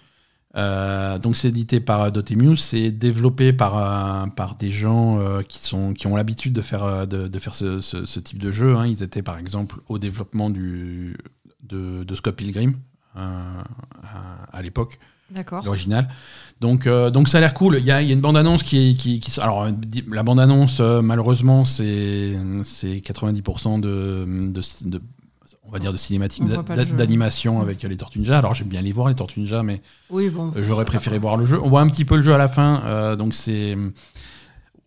[0.55, 5.59] Euh, donc c'est édité par Dotemu, c'est développé par, euh, par des gens euh, qui,
[5.59, 8.75] sont, qui ont l'habitude de faire, euh, de, faire ce type de jeu.
[8.75, 8.87] hein.
[8.87, 11.15] Ils étaient par exemple au développement du,
[11.63, 12.73] de, de Scott Pilgrim
[13.17, 13.19] euh,
[14.03, 14.99] à, à l'époque,
[15.31, 15.63] D'accord.
[15.65, 16.07] l'original.
[16.61, 17.77] Donc, euh, donc ça a l'air cool.
[17.79, 19.67] Il y a, y a une bande-annonce qui, qui, qui- Alors,
[20.11, 25.01] la bande-annonce, euh, malheureusement, c'est c'est 90% de, de, de-
[25.63, 26.43] On va dire de cinématique,
[26.95, 28.37] d'animation avec les Tortues Ninja.
[28.37, 30.53] Alors j'aime bien les voir, les Tortues Ninja, mais Oui, bon.
[30.55, 31.59] J'aurais préféré voir le jeu.
[31.61, 33.77] On voit un petit peu le jeu à la fin, euh, donc c'est.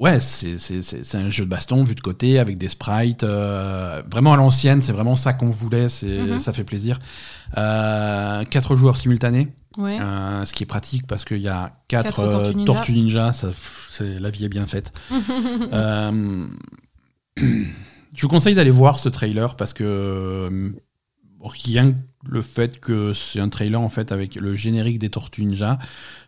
[0.01, 0.57] Ouais, c'est
[1.15, 3.23] un jeu de baston vu de côté avec des sprites.
[3.23, 6.39] euh, vraiment à l'ancienne, c'est vraiment ça qu'on voulait, c'est Mhm.
[6.39, 6.99] ça fait plaisir.
[7.59, 9.99] Euh, quatre joueurs simultanés, Ouais.
[10.01, 12.65] euh, ce qui est pratique parce qu'il y a quatre, Quatre Tortues Ninja.
[12.73, 13.49] Tortues Ninja, ça,
[13.91, 14.91] c'est- la vie est bien faite.
[17.37, 20.73] Je vous conseille d'aller voir ce trailer parce que
[21.43, 21.97] rien que
[22.27, 25.79] le fait que c'est un trailer en fait avec le générique des Tortues Ninja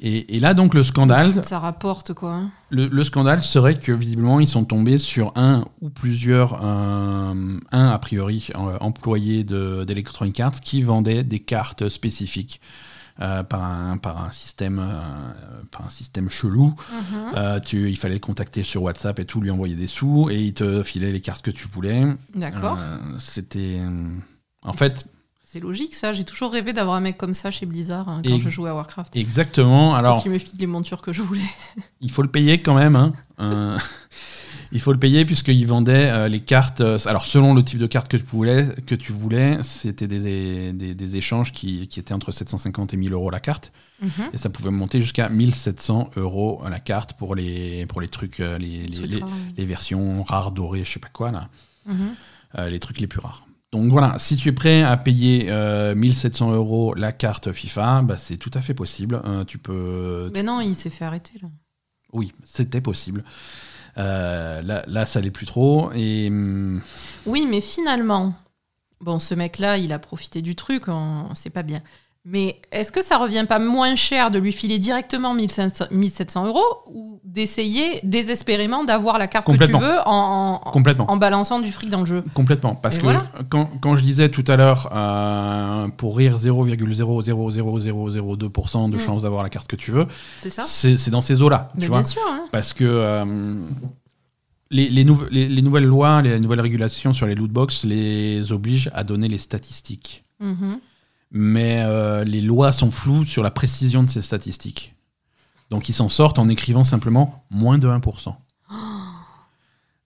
[0.00, 2.32] et, et là donc le le scandale, foot, ça rapporte quoi.
[2.32, 2.50] hein.
[2.70, 7.98] le, le scandale serait que visiblement ils sont tombés sur un ou plusieurs, un a
[7.98, 12.60] priori euh, employé de- d'Electronic Arts qui vendait des cartes spécifiques
[13.20, 16.74] euh, par, un, par un système, euh, par un système chelou.
[16.92, 17.32] Mhm.
[17.36, 20.38] Euh, tu, il fallait le contacter sur WhatsApp et tout, lui envoyer des sous et
[20.40, 22.04] il te filait les cartes que tu voulais.
[22.34, 22.78] D'accord.
[23.18, 23.80] C'était,
[24.64, 25.06] en fait,
[25.44, 26.12] C'est logique ça.
[26.12, 28.68] J'ai toujours rêvé d'avoir un mec comme ça chez Blizzard hein, quand Et- je jouais
[28.70, 29.16] à Warcraft.
[29.16, 29.94] exactement.
[29.94, 31.40] Alors, Qui me file les montures que je voulais.
[32.02, 32.96] il faut le payer quand même.
[33.38, 33.78] hein.
[34.76, 36.80] Euh, il faut le payer puisqu'il vendait euh, les cartes.
[36.80, 40.72] euh, alors, selon le type de carte que tu voulais, que tu voulais c'était des,
[40.72, 43.72] des, des échanges qui, qui étaient entre 750 et 1000 euros la carte.
[44.02, 44.30] Mhm.
[44.32, 48.58] Et ça pouvait monter jusqu'à 1700 euros la carte pour les, pour les trucs, euh,
[48.58, 51.48] les, les, versions rares, dorées, je sais pas quoi, là.
[51.86, 52.14] Mhm.
[52.58, 53.46] Euh, les trucs les plus rares.
[53.72, 58.16] Donc voilà, si tu es prêt à payer euh, 1700 euros la carte FIFA, bah,
[58.16, 59.20] c'est tout à fait possible.
[59.24, 60.30] Euh, tu peux.
[60.32, 61.48] Mais non, il s'est fait arrêter là.
[62.12, 63.24] Oui, c'était possible.
[63.98, 65.90] Euh, là, ça l'est plus trop.
[65.94, 66.80] Et hum,
[67.26, 68.34] Oui, mais finalement,
[69.00, 71.82] bon, ce mec-là, il a profité du truc, on- c'est pas bien.
[72.28, 76.64] Mais est-ce que ça revient pas moins cher de lui filer directement 1500 1700 euros
[76.92, 81.08] ou d'essayer désespérément d'avoir la carte que tu veux en, en, Complètement.
[81.08, 82.24] en balançant du fric dans le jeu?
[82.34, 82.74] Complètement.
[82.74, 83.26] Parce Et que voilà.
[83.48, 88.98] quand, quand je disais tout à l'heure, euh, pour rire 0,00002% de Mm.
[88.98, 90.06] chance d'avoir la carte que tu veux,
[90.38, 91.68] C'est dans ces eaux-là.
[91.76, 92.22] Bien sûr.
[92.28, 92.46] hein.
[92.50, 93.54] Parce que euh,
[94.70, 98.90] les, les, nouve- les- les nouvelles lois, les nouvelles régulations sur les lootbox les obligent
[98.94, 100.24] à donner les statistiques.
[100.40, 100.78] Mhm.
[101.30, 104.94] Mais euh, les lois sont floues sur la précision de ces statistiques.
[105.70, 108.34] Donc ils s'en sortent en écrivant simplement moins de 1%.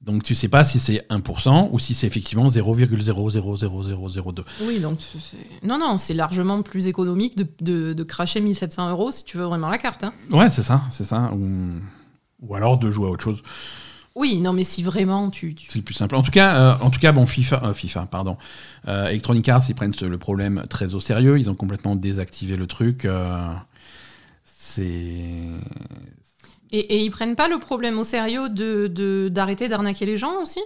[0.00, 4.44] Donc tu sais pas si c'est 1% ou si c'est effectivement 0,000002.
[4.62, 9.10] Oui, donc c'est- non, non, c'est largement plus économique de, de, de cracher 1700 euros
[9.12, 10.02] si tu veux vraiment la carte.
[10.04, 10.14] hein.
[10.30, 11.30] Ouais, c'est ça, c'est ça.
[11.34, 11.80] Ou,
[12.40, 13.42] ou alors de jouer à autre chose.
[14.20, 16.14] Oui, non, mais si vraiment tu, tu- C'est le plus simple.
[16.14, 18.36] En tout cas, euh, en tout cas bon, FIFA, euh, FIFA pardon.
[18.86, 21.38] Euh, Electronic Arts, ils prennent le problème très au sérieux.
[21.38, 23.08] Ils ont complètement désactivé le truc.
[24.44, 24.82] c'est.
[26.72, 30.60] Et, et ils prennent pas le problème au sérieux de d'arrêter d'arnaquer les gens aussi?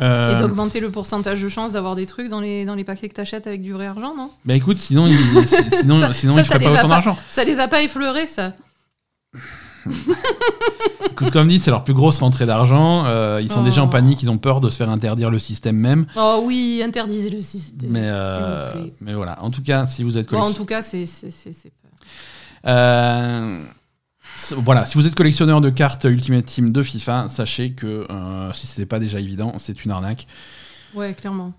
[0.00, 3.08] Euh, Et d'augmenter le pourcentage de chance d'avoir des trucs dans les, dans les paquets
[3.10, 4.30] que t'achètes avec du vrai argent, non?
[4.46, 5.18] Bah écoute, sinon, ils,
[5.70, 7.18] sinon, sinon ça, ils ça feraient les pas autant d'argent.
[7.28, 8.54] Ça les a pas effleurés, ça
[11.32, 13.04] comme dit, c'est leur plus grosse rentrée d'argent.
[13.06, 13.64] euh, ils sont Oh.
[13.64, 16.06] déjà en panique, ils ont peur de se faire interdire le système même.
[16.16, 17.90] Oh oui, interdisez le système.
[17.90, 18.94] Mais, euh, vous plaît.
[19.00, 20.56] mais voilà, en tout cas, si vous êtes Bon, en collectionneur.
[20.56, 21.06] tout cas, c'est.
[22.66, 23.64] Euh,
[24.58, 28.06] voilà, si vous êtes collectionneur de cartes Ultimate Team de FIFA, sachez que
[28.54, 30.26] si ce n'est pas déjà évident, c'est une arnaque.
[30.94, 31.52] Ouais, clairement.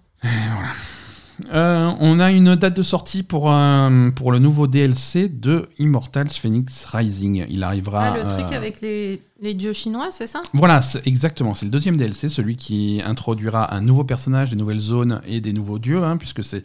[1.52, 6.30] Euh, on a une date de sortie pour, euh, pour le nouveau DLC de Immortals
[6.30, 7.46] Phoenix Rising.
[7.50, 8.14] Il arrivera.
[8.14, 10.42] Ah, le truc euh, avec les, les dieux chinois, c'est ça?
[10.54, 11.54] Voilà, c'est- exactement.
[11.54, 15.54] C'est le deuxième DLC, celui qui introduira un nouveau personnage, des nouvelles zones et des
[15.54, 16.64] nouveaux dieux, hein, puisque c'est,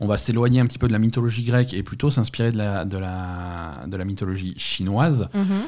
[0.00, 2.84] on va s'éloigner un petit peu de la mythologie grecque et plutôt s'inspirer de la,
[2.84, 5.28] de la, de la mythologie chinoise.
[5.34, 5.62] Mhm.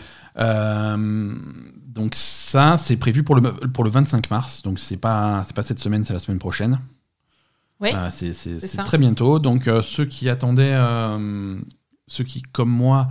[1.86, 4.62] Donc ça, c'est prévu pour le, pour le 25 mars.
[4.62, 6.78] Donc c'est pas, c'est pas cette semaine, c'est la semaine prochaine.
[7.80, 9.38] Oui, Euh, c'est très bientôt.
[9.38, 11.58] Donc euh, ceux qui attendaient, euh,
[12.08, 13.08] ceux qui comme moi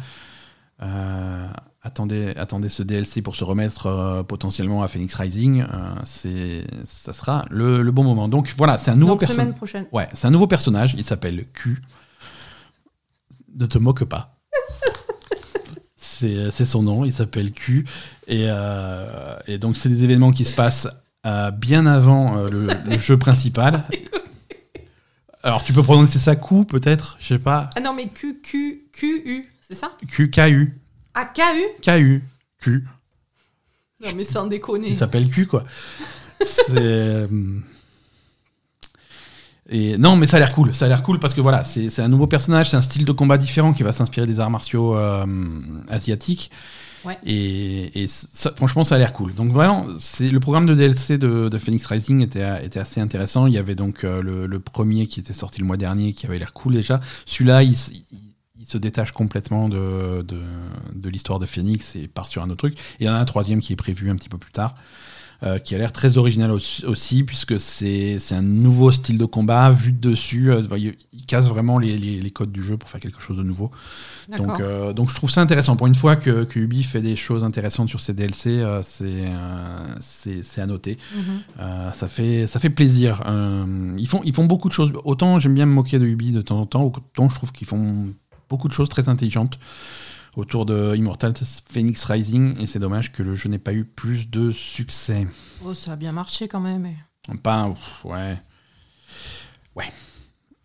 [0.81, 1.47] euh,
[1.81, 5.65] attendaient, attendaient ce DLC pour se remettre potentiellement à Phoenix Rising,
[6.03, 8.27] c'est, ça sera le, le bon moment.
[8.27, 9.45] Donc voilà, c'est un nouveau personnage.
[9.45, 9.85] semaine prochaine.
[9.91, 10.93] Ouais, c'est un nouveau personnage.
[10.97, 11.81] Il s'appelle Q.
[13.55, 14.37] Ne te moque pas.
[15.95, 17.05] c'est son nom.
[17.05, 17.85] Il s'appelle Q.
[18.27, 18.47] Et,
[19.47, 20.87] et donc, c'est des événements qui se passent
[21.25, 23.83] euh, bien avant euh, le, le jeu principal.
[25.43, 27.69] Alors, tu peux prononcer ça Q, peut-être Je sais pas.
[27.75, 29.91] Ah non, mais Q, Q, Q, U, c'est ça?
[30.07, 30.77] Q, K-U.
[31.13, 31.81] Ah, K, U?
[31.81, 32.23] K-U.
[32.61, 32.85] Q.
[34.03, 34.89] Non, mais sans déconner.
[34.89, 35.63] Il s'appelle Q, quoi.
[36.43, 36.71] C'est.
[36.75, 37.27] euh,
[39.69, 40.73] Et non, mais ça a l'air cool.
[40.73, 43.05] Ça a l'air cool parce que voilà, c'est c'est un nouveau personnage, c'est un style
[43.05, 45.25] de combat différent qui va s'inspirer des arts martiaux euh,
[45.89, 46.49] asiatiques.
[47.25, 48.07] Et,
[48.55, 49.33] franchement, ça a l'air cool.
[49.33, 53.47] Donc vraiment, c'est le programme de DLC de, Phoenix Rising était, était assez intéressant.
[53.47, 56.37] Il y avait donc euh, le, premier qui était sorti le mois dernier qui avait
[56.37, 56.99] l'air cool déjà.
[57.25, 60.41] Celui-là, il se détache complètement de, de,
[60.93, 62.77] de l'histoire de Phoenix et part sur un autre truc.
[62.99, 64.75] Et il y en a un troisième qui est prévu un petit peu plus tard.
[65.43, 69.69] Euh, qui a l'air très original aussi, aussi, puisque c'est un nouveau style de combat
[69.71, 70.51] vu de dessus.
[70.51, 73.37] euh, il, il casse vraiment les, les- les codes du jeu pour faire quelque chose
[73.37, 73.71] de nouveau.
[74.37, 75.75] Donc, euh, donc je trouve ça intéressant.
[75.75, 78.61] Pour une fois que, que Ubi fait des choses intéressantes sur ses DLC,
[79.99, 80.97] c'est à noter.
[81.15, 81.23] Mhm.
[81.59, 83.21] Euh, ça, fait, ça fait plaisir.
[83.97, 84.91] Ils, font, ils font beaucoup de choses.
[85.03, 87.67] Autant j'aime bien me moquer de Ubi de temps en temps, autant je trouve qu'ils
[87.67, 88.07] font
[88.49, 89.59] beaucoup de choses très intelligentes
[90.39, 91.33] autour de Immortals
[91.69, 92.59] Phoenix Rising.
[92.59, 95.27] Et c'est dommage que le jeu n'ait pas eu plus de succès.
[95.63, 96.87] Oh, ça a bien marché quand même.
[97.43, 97.69] Pas.
[97.69, 98.41] pff, ouais.
[99.75, 99.91] Ouais.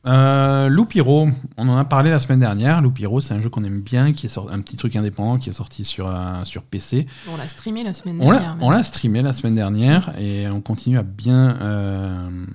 [0.06, 2.82] Euh, Loop Hero, on en a parlé la semaine dernière.
[2.82, 5.38] Loop Hero, c'est un jeu qu'on aime bien, qui est sorti, un petit truc indépendant
[5.38, 7.06] qui est sorti sur, euh, sur PC.
[7.32, 8.56] On l'a streamé la semaine dernière.
[8.60, 12.46] on l'a streamé la semaine dernière et on continue à bien, euh,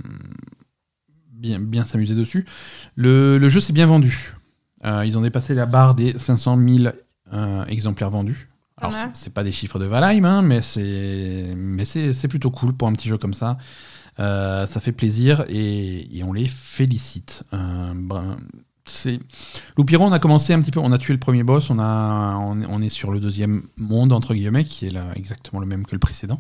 [1.32, 2.46] bien, bien s'amuser dessus.
[2.96, 4.36] Le, le jeu s'est bien vendu.
[4.86, 6.94] Euh, ils ont dépassé la barre des 500 000
[7.34, 8.50] euh, exemplaires vendus.
[8.78, 9.12] Alors, mal.
[9.14, 12.88] c'est, pas des chiffres de Valheim, hein, mais, c'est, mais c'est, c'est plutôt cool pour
[12.88, 13.58] un petit jeu comme ça.
[14.20, 17.44] Euh, ça fait plaisir et, et on les félicite.
[17.54, 18.38] Euh, bra-
[18.86, 19.20] c'est...
[19.78, 22.36] Loupiro, on a commencé un petit peu, on a tué le premier boss, on, a,
[22.38, 25.94] on est sur le deuxième monde, entre guillemets, qui est là, exactement le même que
[25.94, 26.40] le précédent.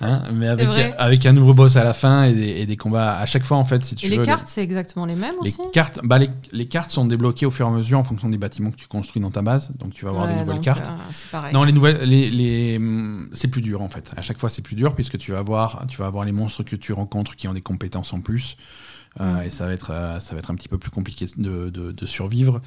[0.00, 0.66] Hein, mais avec,
[0.98, 3.56] avec un nouveau boss à la fin et des, et des combats à chaque fois,
[3.56, 6.18] en fait, si tu Et les cartes, c'est exactement les mêmes les, aussi cartes, bah,
[6.18, 8.76] les, les cartes sont débloquées au fur et à mesure en fonction des bâtiments que
[8.76, 10.90] tu construis dans ta base, donc tu vas avoir des nouvelles donc, cartes.
[11.34, 11.52] euh.
[11.52, 14.12] Non, les nouvelles, les, les, hum, c'est plus dur en fait.
[14.16, 16.64] À chaque fois, c'est plus dur puisque tu vas avoir, tu vas avoir les monstres
[16.64, 18.56] que tu rencontres qui ont des compétences en plus,
[19.20, 19.46] Euh, Mm.
[19.46, 21.92] et ça va être, euh, ça va être un petit peu plus compliqué de, de-
[21.92, 22.60] de survivre.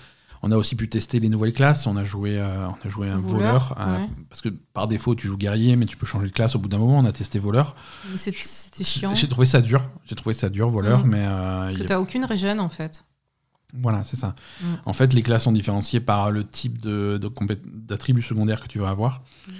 [0.43, 1.87] On a aussi pu tester les nouvelles classes.
[1.87, 3.73] On a joué, euh, on a joué un voleur.
[3.77, 4.07] Voleur, ouais.
[4.29, 6.69] Parce que par défaut, tu joues guerrier, mais tu peux changer de classe au bout
[6.69, 6.99] d'un moment.
[6.99, 7.75] On a testé voleur.
[8.15, 9.15] C'était chiant.
[9.15, 9.89] J'ai trouvé ça dur.
[10.05, 11.09] J'ai trouvé ça dur, voleur, Mm.
[11.09, 13.03] mais euh, Parce que y a- t'as aucune régène en fait.
[13.73, 14.35] voilà, c'est ça.
[14.61, 14.65] Mm.
[14.85, 18.89] En fait, les classes sont différenciées par le type de, de secondaires que tu vas
[18.89, 19.23] avoir.
[19.47, 19.51] Mm.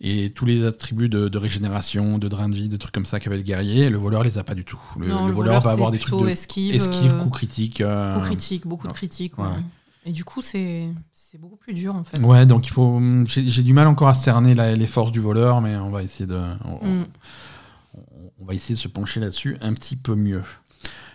[0.00, 3.20] Et tous les attributs de, de régénération, de drain de vie, de trucs comme ça
[3.20, 4.80] qu'avait le guerrier, le voleur les a pas du tout.
[4.98, 7.80] Le, non, le le voleur va avoir des trucs de esquive, esquive, euh, coup critique.
[7.80, 9.38] euh, coup critique, beaucoup de critiques.
[9.38, 9.44] Ouais.
[9.44, 9.62] ouais.
[10.04, 10.88] Et du coup, c'est
[11.38, 12.18] beaucoup plus dur en fait.
[12.20, 13.00] Ouais, donc il faut.
[13.26, 16.26] J'ai du mal encore à cerner la- les forces du voleur, mais on va essayer
[16.26, 16.38] de.
[16.64, 17.04] on- Mm.
[18.40, 20.42] on, va essayer de se pencher là-dessus un petit peu mieux.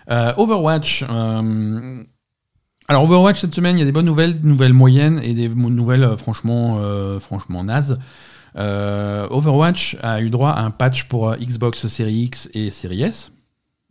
[0.09, 1.03] Euh, Overwatch.
[1.07, 2.03] euh,
[2.87, 5.47] alors Overwatch cette semaine, il y a des bonnes nouvelles, des nouvelles moyennes et des
[5.49, 7.99] nouvelles euh, franchement, euh, franchement nazes.
[8.55, 13.31] Overwatch a eu droit à un patch pour Xbox Series X et Series S.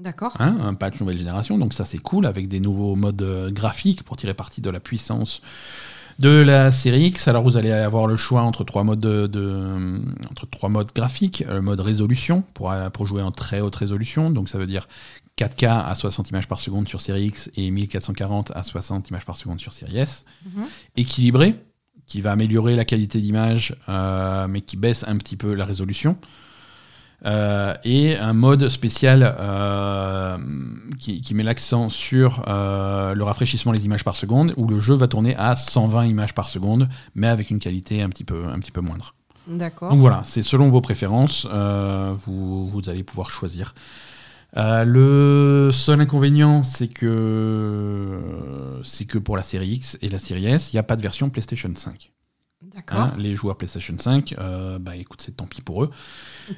[0.01, 0.37] D'accord.
[0.39, 4.05] Hein, un patch nouvelle génération, donc ça c'est cool avec des nouveaux modes euh, graphiques
[4.05, 5.43] pour tirer parti de la puissance
[6.21, 7.27] de la série X.
[7.27, 11.45] Alors vous allez avoir le choix entre trois modes de, de- entre trois modes graphiques,
[11.49, 14.87] le mode résolution pour, euh, pour jouer en très haute résolution, donc ça veut dire
[15.37, 19.37] 4K à 60 images par seconde sur série X et 1440 à 60 images par
[19.37, 20.25] seconde sur série S.
[20.47, 20.65] Mhm.
[20.97, 21.57] Équilibré,
[22.07, 26.17] qui va améliorer la qualité d'image, euh, mais qui baisse un petit peu la résolution.
[27.27, 30.39] Euh, et un mode spécial euh,
[31.01, 34.95] qui, qui met l'accent sur euh, le rafraîchissement des images par seconde, où le jeu
[34.95, 38.59] va tourner à 120 images par seconde, mais avec une qualité un petit peu, un
[38.61, 39.15] petit peu moindre.
[39.49, 39.91] D'accord.
[39.91, 43.75] Donc voilà, c'est selon vos préférences, vous, vous allez pouvoir choisir.
[44.55, 48.21] Le seul inconvénient, c'est que
[48.85, 51.03] c'est que pour la série X et la série S, il n'y a pas de
[51.03, 52.13] version PlayStation 5.
[52.63, 52.99] D'accord.
[52.99, 55.91] Hein, les joueurs PlayStation 5, euh, bah écoute, c'est tant pis pour eux.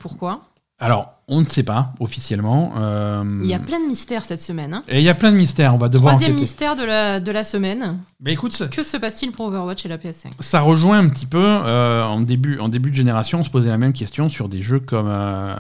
[0.01, 0.50] Pourquoi?
[0.81, 2.73] Alors, on ne sait pas officiellement.
[2.79, 4.75] euh, Il y a plein de mystères cette semaine.
[4.75, 4.83] hein.
[4.89, 5.75] et il y a plein de mystères.
[5.75, 6.43] On va devoir Troisième enquêter.
[6.43, 7.99] mystère de la, de la semaine.
[8.21, 11.39] Mais écoute, Que se passe-t-il pour Overwatch et la PS5 ça rejoint un petit peu
[11.45, 13.41] euh, en début en début de génération.
[13.41, 15.55] On se posait la même question sur des jeux comme euh,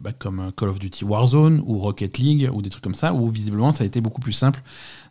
[0.00, 3.28] bah, comme Call of Duty Warzone ou Rocket League ou des trucs comme ça, où
[3.28, 4.60] visiblement ça a été beaucoup plus simple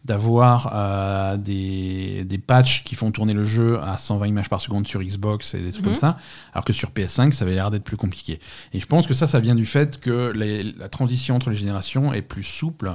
[0.03, 4.87] d'avoir euh, des, des patchs qui font tourner le jeu à 120 images par seconde
[4.87, 5.91] sur Xbox et des trucs Mhm.
[5.91, 6.17] comme ça,
[6.53, 8.39] alors que sur PS5, ça avait l'air d'être plus compliqué.
[8.73, 11.55] Et je pense que ça, ça vient du fait que les- la transition entre les
[11.55, 12.91] générations est plus souple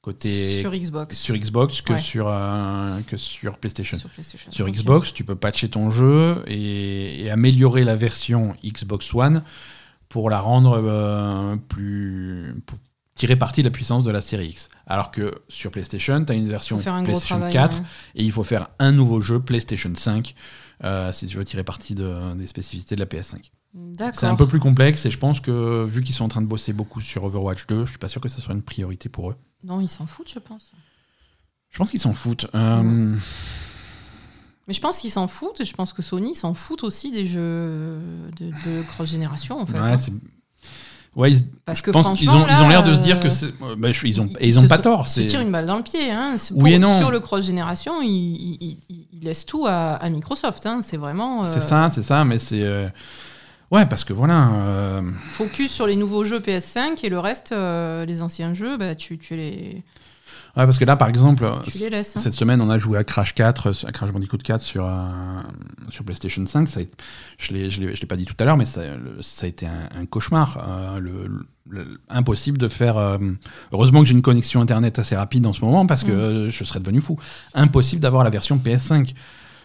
[0.00, 1.16] côté Sur Xbox.
[1.18, 2.00] sur Xbox que, Ouais.
[2.00, 3.98] sur, euh, que sur PlayStation.
[3.98, 4.50] Sur PlayStation.
[4.52, 4.72] Sur Ok.
[4.72, 9.42] Xbox, tu peux patcher ton jeu et, et améliorer la version Xbox One
[10.08, 12.54] pour la rendre euh, plus.
[12.66, 12.78] pour
[13.16, 14.68] tirer parti de la puissance de la série X.
[14.86, 17.52] Alors que sur PlayStation, tu as une version un PlayStation travail.
[17.52, 17.82] 4 ouais.
[18.14, 20.34] et il faut faire un nouveau jeu PlayStation 5
[20.84, 23.50] euh, si tu veux tirer parti de- des spécificités de la PS5.
[23.74, 24.20] D'accord.
[24.20, 26.46] C'est un peu plus complexe et je pense que vu qu'ils sont en train de
[26.46, 29.30] bosser beaucoup sur Overwatch 2, je suis pas sûr que ça soit une priorité pour
[29.30, 29.36] eux.
[29.64, 30.70] Non, ils s'en foutent, je pense.
[31.70, 32.46] Je pense qu'ils s'en foutent.
[32.54, 33.16] Euh,
[34.66, 37.26] Mais je pense qu'ils s'en foutent et je pense que Sony s'en fout aussi des
[37.26, 37.98] jeux
[38.38, 39.78] de, de cross-génération, en fait.
[39.80, 39.96] ouais, hein.
[41.16, 43.46] Ouais, ils- Parce que pense- ils ont, ils l'air de se dire que c'est.
[43.62, 45.06] euh, bah, ils ont, et ils ont se pas sont- tort.
[45.08, 46.10] se c'est- tirent une balle dans le pied.
[46.12, 46.36] Hein.
[46.54, 46.98] Oui et non.
[46.98, 48.08] Sur le cross-génération, ils,
[48.60, 50.64] ils- ils- ils laissent tout à, à Microsoft.
[50.66, 50.80] Hein.
[50.82, 52.62] C'est vraiment euh, C'est ça, c'est ça, mais c'est.
[52.62, 52.88] euh,
[53.72, 54.48] Ouais, parce que voilà.
[54.52, 55.02] euh,
[55.32, 59.18] focus sur les nouveaux jeux PS5 et le reste, euh, les anciens jeux, bah, tu,
[59.18, 59.82] tu, les,
[60.56, 61.44] Ouais, parce que là, par exemple,
[61.90, 62.16] laisses.
[62.16, 62.20] hein.
[62.20, 64.90] cette semaine, on a joué à Crash 4, à Crash Bandicoot 4 sur, euh,
[65.90, 66.66] sur PlayStation 5.
[66.66, 66.82] Ça a
[67.38, 68.80] je ne l'ai pas dit tout à l'heure, mais ça,
[69.20, 70.58] ça a été un, un cauchemar.
[70.66, 72.96] euh, le, le- le- impossible de faire.
[72.96, 73.18] euh,
[73.72, 76.14] heureusement que j'ai une connexion internet assez rapide en ce moment parce que Mm.
[76.14, 77.18] euh, je serais devenu fou.
[77.54, 79.14] Impossible d'avoir la version PS5.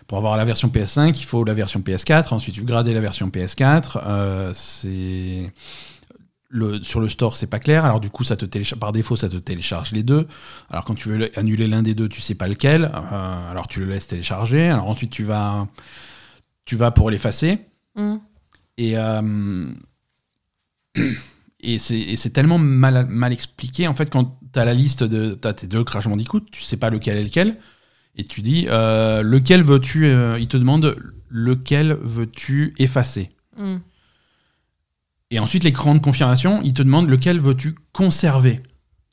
[0.08, 2.34] Pour avoir la version PS5, il faut la version PS4.
[2.34, 3.98] Ensuite, tu grader la version PS4.
[4.06, 5.54] euh, c'est
[6.54, 7.86] le, sur le store, c'est pas clair.
[7.86, 10.28] Alors du coup, ça te télécharge, par défaut, ça te télécharge les deux.
[10.70, 12.86] Alors quand tu veux le- annuler l'un des deux, tu sais pas lequel.
[12.94, 14.68] euh, alors tu le laisses télécharger.
[14.70, 15.68] Alors ensuite, tu vas,
[16.66, 17.60] tu vas pour l'effacer.
[17.96, 18.16] Mm.
[18.78, 19.72] Et, euh,
[21.62, 23.88] et c'est tellement mal, mal expliqué.
[23.88, 25.38] En fait, quand tu as la liste de.
[25.44, 27.58] As tes deux Crash Bandicoot, tu sais pas lequel est lequel.
[28.18, 30.08] Et tu dis, euh, lequel veux-tu.
[30.40, 30.98] il te demande
[31.30, 33.30] lequel veux-tu effacer.
[33.58, 33.78] Mm.
[35.32, 38.62] Et ensuite, l'écran de confirmation, il te demande lequel veux-tu conserver.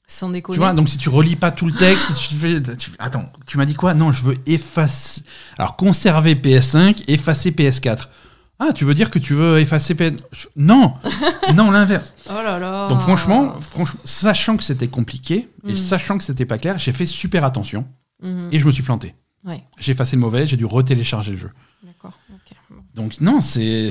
[0.07, 0.57] Sans déconner.
[0.57, 3.59] Tu vois, donc si tu relis pas tout le texte, tu fais, tu- attends, tu
[3.59, 3.93] m'as dit quoi?
[3.95, 5.23] Non, je veux effacer.
[5.59, 8.09] Alors conserver PS5, effacer PS4.
[8.59, 10.15] Ah, tu veux dire que tu veux effacer PS
[10.57, 10.95] Non,
[11.55, 12.13] non l'inverse.
[12.29, 12.89] oh là là.
[12.89, 15.77] Donc franchement, franchement, sachant que c'était compliqué et Mm.
[15.77, 17.87] sachant que c'était pas clair, j'ai fait super attention
[18.23, 18.49] Mhm.
[18.51, 19.15] et je me suis planté.
[19.45, 21.51] Ouais, J'ai effacé le mauvais, j'ai dû retélécharger le jeu.
[21.85, 22.19] d'accord.
[22.99, 23.89] Donc non, c'est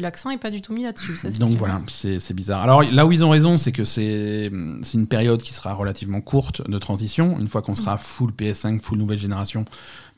[0.00, 1.16] l'accent est pas du tout mis là-dessus.
[1.38, 1.58] donc clair.
[1.58, 2.60] voilà, c'est bizarre.
[2.62, 6.68] Alors là où ils ont raison, c'est que c'est une période qui sera relativement courte
[6.68, 7.38] de transition.
[7.38, 9.64] Une fois qu'on sera full PS5, full nouvelle génération,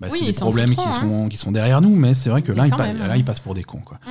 [0.01, 0.11] bah, Mm.
[0.13, 1.01] Oui, c'est des problèmes qui hein.
[1.01, 1.95] sont, qui sont derrière nous.
[1.95, 3.17] Mais c'est vrai que Mais là, ils, quand pa- même, là, hein.
[3.17, 3.81] ils passent pour des cons.
[3.85, 3.99] Quoi.
[4.07, 4.11] Mm.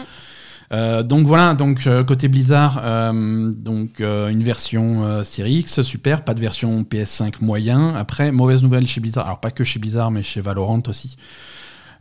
[0.74, 6.34] Euh, donc voilà, donc euh, côté Blizzard, euh, donc une version Series X, super, pas
[6.34, 7.96] de version PS5 moyen.
[7.96, 11.18] Après, mauvaise nouvelle chez Blizzard, alors pas que chez Blizzard, mais chez Valorant aussi.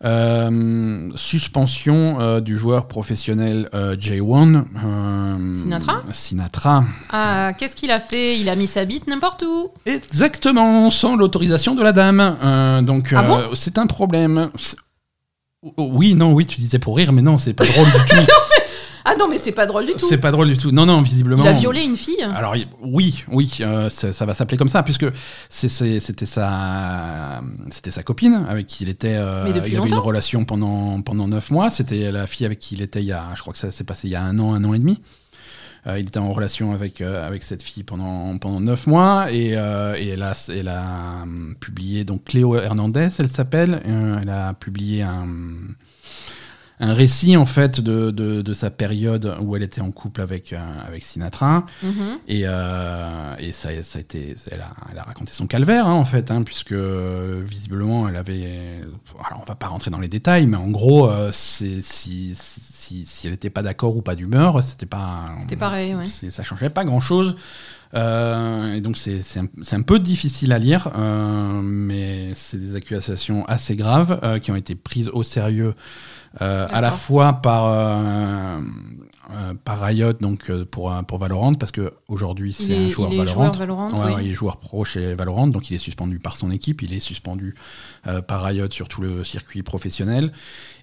[0.05, 4.65] Euh, suspension euh, du joueur professionnel euh, J1.
[4.85, 6.85] euh, Sinatra Sinatra.
[7.11, 8.39] Ah, qu'est-ce qu'il a fait?
[8.39, 9.69] Il a mis sa bite n'importe où.
[9.87, 12.83] Exactement, sans l'autorisation de la dame.
[12.85, 14.51] Donc Ah bon c'est un problème.
[14.57, 14.77] C'est-
[15.79, 18.33] Oh, Oui, non, oui, tu disais pour rire, mais non, c'est pas drôle du tout.
[19.07, 20.07] Ah non, mais c'est pas drôle du tout.
[20.09, 20.71] C'est pas drôle du tout.
[20.73, 21.45] Non, non, visiblement.
[21.45, 22.23] Il a violé une fille.
[22.35, 25.07] Alors oui, oui, euh, ça, ça va s'appeler comme ça, puisque
[25.49, 29.15] c'était sa, c'était sa copine avec qui il était.
[29.15, 31.69] euh, Mais depuis il avait une relation pendant pendant neuf mois.
[31.71, 33.85] C'était la fille avec qui il était il y a, je crois que ça s'est
[33.85, 35.01] passé il y a un an, un an et demi.
[35.87, 39.51] Euh, il était en relation avec euh, avec cette fille pendant pendant neuf mois et,
[39.55, 43.83] euh, et elle a elle a hum, publié donc Cléo Hernandez, elle s'appelle.
[43.85, 45.27] Elle a publié un
[46.85, 50.53] un récit en fait de, de, de sa période où elle était en couple avec,
[50.53, 51.65] euh, avec Sinatra.
[51.83, 52.19] Mhm.
[52.29, 55.95] Et, euh, et ça, ça a été, elle, a, elle a raconté son calvaire, hein,
[55.95, 58.81] en fait, hein, puisque visiblement, elle avait.
[59.27, 63.07] Alors, on va pas rentrer dans les détails, mais en gros, euh, si, si, si,
[63.07, 65.27] si elle n'était pas d'accord ou pas d'humeur, c'était pas.
[65.41, 66.05] C'était pareil, ouais.
[66.05, 67.37] Ça changeait pas grand chose.
[67.95, 73.45] Et donc, c'est, c'est, un, un peu difficile à lire, euh, mais c'est des accusations
[73.47, 75.75] assez graves euh, qui ont été prises au sérieux.
[76.43, 77.67] euh, à la fois par,
[79.31, 83.09] euh, par Riot donc euh, pour, euh, pour Valorant parce que aujourd'hui c'est un joueur
[83.13, 83.35] il est Valorant.
[83.45, 83.91] joueur Valorant.
[83.91, 84.13] Ouais, oui.
[84.15, 86.93] ouais, il est joueur pro chez Valorant, donc il est suspendu par son équipe, il
[86.93, 87.55] est suspendu
[88.07, 90.33] euh, par Riot sur tout le circuit professionnel.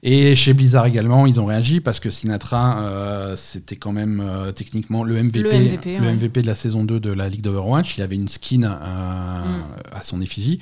[0.04, 4.24] Et chez Blizzard également, ils ont réagi parce que Sinatra, c'était quand même
[4.56, 6.14] techniquement le MVP, Le MVP, le ouais.
[6.16, 7.98] MVP de la saison 2 de la Ligue d'Overwatch.
[7.98, 9.96] Il avait une skin Mm.
[9.96, 10.60] à son effigie.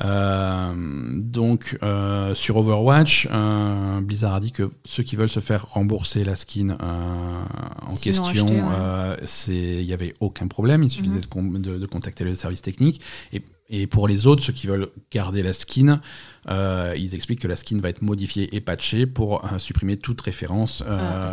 [0.00, 0.72] Euh,
[1.16, 6.24] donc euh, sur Overwatch, euh, Blizzard a dit que ceux qui veulent se faire rembourser
[6.24, 8.62] la skin en question, acheté, ouais.
[8.78, 10.82] euh, c'est il y avait aucun problème.
[10.82, 11.20] Il suffisait Mhm.
[11.22, 13.00] de, con- de- de contacter le service technique.
[13.32, 16.00] Et, et pour les autres, ceux qui veulent garder la skin,
[16.48, 20.20] euh, ils expliquent que la skin va être modifiée et patchée pour euh, supprimer toute
[20.20, 21.26] référence euh,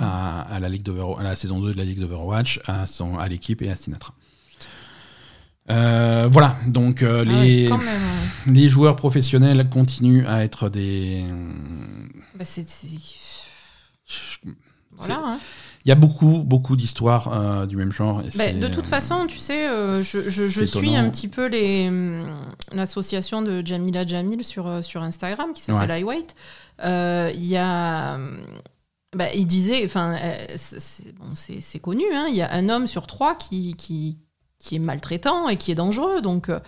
[0.00, 3.18] Ah, à la Ligue d'Over- à la saison 2 de la Ligue d'Overwatch, à, son-
[3.18, 4.14] à l'équipe et à Sinatra.
[5.70, 7.70] Euh, voilà, donc euh, Ah les,
[8.46, 11.24] les joueurs professionnels continuent à être des.
[12.36, 12.66] Bah, c'est-
[14.96, 15.20] Voilà.
[15.24, 15.38] hein.
[15.84, 18.20] Il y a beaucoup, beaucoup d'histoires euh, du même genre.
[18.22, 19.66] et Bah, de toute façon, tu sais,
[20.02, 21.48] je, je- je c'est suis un petit peu
[21.88, 22.24] hum,
[22.72, 26.16] l'association de Jamila Jamil sur, sur Instagram qui s'appelle Ouais.
[26.18, 26.34] iWhite.
[27.36, 28.14] Il y a.
[28.14, 28.38] hum,
[29.14, 30.16] Bah, il disait, enfin,
[30.56, 31.34] c'est- bon,
[31.80, 34.16] connu, hein, il y a un homme sur trois qui, qui,
[34.62, 36.20] qui est maltraitant et qui est dangereux.
[36.22, 36.60] Donc, euh,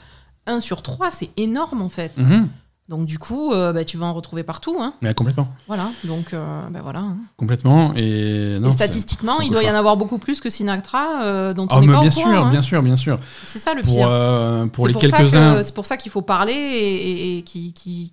[0.46, 2.16] un sur trois, c'est énorme en fait.
[2.18, 2.48] mhm.
[2.90, 4.76] Donc, du coup, euh, bah, tu vas en retrouver partout.
[4.78, 4.92] Hein.
[5.00, 5.48] Mais complètement.
[5.68, 5.90] Voilà.
[6.04, 6.98] Donc, euh, bah, voilà.
[6.98, 7.16] hein.
[7.38, 7.94] Complètement.
[7.94, 11.54] Et, non, et c'est- statistiquement, il doit y en avoir beaucoup plus que Sinatra, euh,
[11.54, 12.44] dont Ah, on n'est pas bien au sûr, courant.
[12.44, 12.50] hein.
[12.50, 13.18] bien sûr, bien sûr.
[13.46, 14.06] C'est ça le Pour, pire.
[14.10, 15.54] euh, pour les quelques-uns.
[15.54, 18.10] que- C'est pour ça qu'il faut parler et, et- et qu'il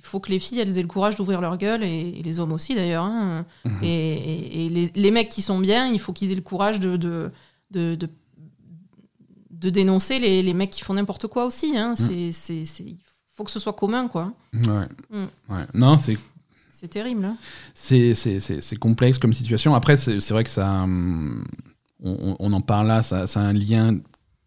[0.00, 2.74] faut que les filles elles aient le courage d'ouvrir leur gueule et, les hommes aussi
[2.74, 3.04] d'ailleurs.
[3.04, 3.44] hein.
[3.66, 3.78] Mhm.
[3.82, 7.30] Et, les, les mecs qui sont bien, il faut qu'ils aient le courage de, de,
[7.72, 8.08] de, de-
[9.64, 11.76] de dénoncer les, les mecs qui font n'importe quoi aussi.
[11.76, 11.94] Hein.
[11.96, 12.98] C'est- c'est- Il
[13.36, 14.32] faut que ce soit commun, quoi.
[14.52, 14.86] Ouais.
[15.10, 15.24] Mm.
[15.48, 15.64] Ouais.
[15.74, 16.16] Non, c'est
[16.70, 17.24] C'est terrible.
[17.24, 17.36] hein.
[17.74, 19.74] c'est- c'est c'est- c'est complexe comme situation.
[19.74, 20.68] Après, c'est c'est vrai que ça.
[20.82, 21.44] hum,
[22.06, 23.96] On, on en parle là, ça, ça a un lien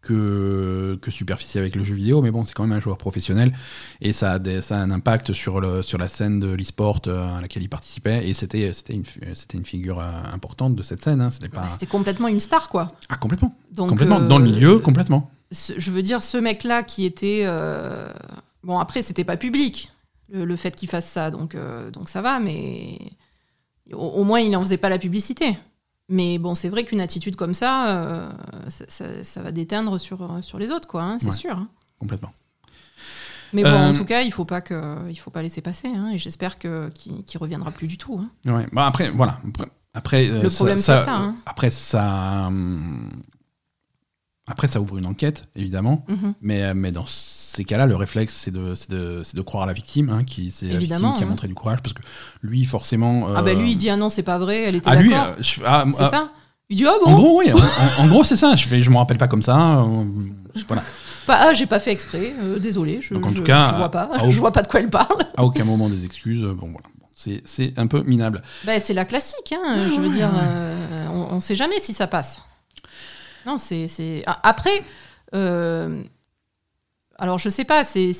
[0.00, 3.52] que, que superficiel avec le jeu vidéo, mais bon, c'est quand même un joueur professionnel
[4.00, 7.00] et ça a, des- ça a un impact sur, le, sur la scène de l'e-sport
[7.08, 8.28] euh, à laquelle il participait.
[8.28, 11.20] Et c'était une, figure euh, importante de cette scène.
[11.20, 11.30] hein.
[11.30, 11.66] C'était pas.
[11.90, 12.88] Complètement une star, quoi.
[13.08, 13.54] Ah, complètement.
[13.72, 14.20] Donc, complètement.
[14.20, 15.30] euh, Dans le milieu, complètement.
[15.52, 17.42] ce- je veux dire, ce mec-là qui était.
[17.44, 18.08] euh,
[18.64, 19.90] Bon, après, c'était pas public,
[20.30, 22.98] le, le fait qu'il fasse ça, donc, euh, donc ça va, mais
[23.92, 25.56] au, au moins, il n'en faisait pas la publicité.
[26.08, 28.30] Mais bon, c'est vrai qu'une attitude comme ça, euh,
[28.68, 31.32] ça, ça- ça va déteindre sur, sur les autres, quoi, hein, c'est Ouais.
[31.32, 31.52] sûr.
[31.56, 31.68] hein.
[31.98, 32.32] Complètement.
[33.52, 35.88] Mais bon, Euh, en tout cas, il faut pas que, il faut pas laisser passer,
[35.88, 38.18] hein, et j'espère que qu'il qu'il reviendra plus du tout.
[38.22, 38.30] hein.
[38.52, 38.66] Ouais.
[38.72, 39.38] Bah, après, voilà.
[39.48, 41.36] Après- Après, euh, Le problème, c'est ça, hein.
[41.46, 42.50] Après, ça.
[44.48, 46.04] Après, ça ouvre une enquête, évidemment.
[46.08, 46.34] Mhm.
[46.40, 49.64] Mais, euh, mais dans ces cas-là, le réflexe, c'est de, c'est de, c'est de croire
[49.64, 51.28] à la victime, hein, qui, c'est la victime qui a hein.
[51.30, 52.02] montré du courage, parce que
[52.42, 53.28] lui, forcement.
[53.36, 55.10] Ah bah euh, lui, il dit ah non, c'est pas vrai, elle était Ah, lui,
[55.10, 55.26] d'accord.
[55.38, 56.28] euh, je- ah, c'est ah, ça
[56.70, 57.50] Il dit ah bon En gros, oui.
[57.98, 58.54] En, gros, c'est ça.
[58.54, 59.80] Je fais, je me rappelle pas comme ça.
[59.80, 60.04] euh,
[60.54, 60.82] je- voilà.
[61.26, 63.76] Bah, ah, j'ai pas fait exprès, euh, désolé, je, Donc, en je- tout cas, je
[63.76, 65.24] vois pas, je vois pas de quoi elle parle.
[65.36, 66.42] À aucun moment des excuses.
[66.44, 66.86] Bon, voilà.
[67.14, 68.42] C'est c'est un peu minable.
[68.64, 72.06] Bah, c'est la classique, hein, je veux dire, euh, on ne sait jamais si ça
[72.06, 72.40] passe.
[73.48, 73.88] Non, c'est.
[73.88, 74.84] c'est- Ah, Après,
[75.34, 76.02] euh,
[77.18, 78.12] alors je sais pas, c'est.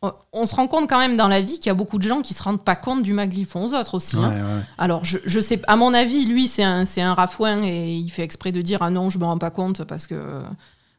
[0.00, 2.04] On- On se rend compte quand même dans la vie qu'il y a beaucoup de
[2.04, 4.16] gens qui se rendent pas compte du mal qu'ils font aux autres aussi.
[4.16, 4.30] hein.
[4.58, 4.62] Ouais.
[4.78, 8.08] Alors, je, je sais, à mon avis, lui, c'est un, c'est un rafouin et il
[8.10, 10.40] fait exprès de dire Ah non, je me rends pas compte parce que.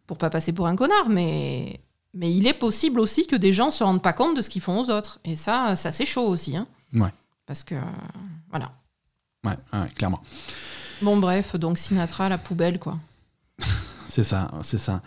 [0.07, 1.79] pour pas passer pour un connard, mais.
[2.15, 4.63] Mais il est possible aussi que des gens se rendent pas compte de ce qu'ils
[4.63, 5.19] font aux autres.
[5.25, 6.57] Et ça, ça c'est chaud aussi.
[6.57, 6.67] Hein.
[6.95, 7.13] Ouais.
[7.45, 7.75] Parce que.
[8.49, 8.71] Voilà.
[9.45, 10.21] Ouais, ouais, clairement.
[11.01, 12.97] Bon, bref, donc Sinatra, la poubelle, quoi.
[14.07, 15.01] C'est ça, c'est ça.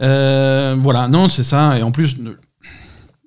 [0.00, 1.76] Euh, voilà, non, c'est ça.
[1.76, 2.16] Et en plus,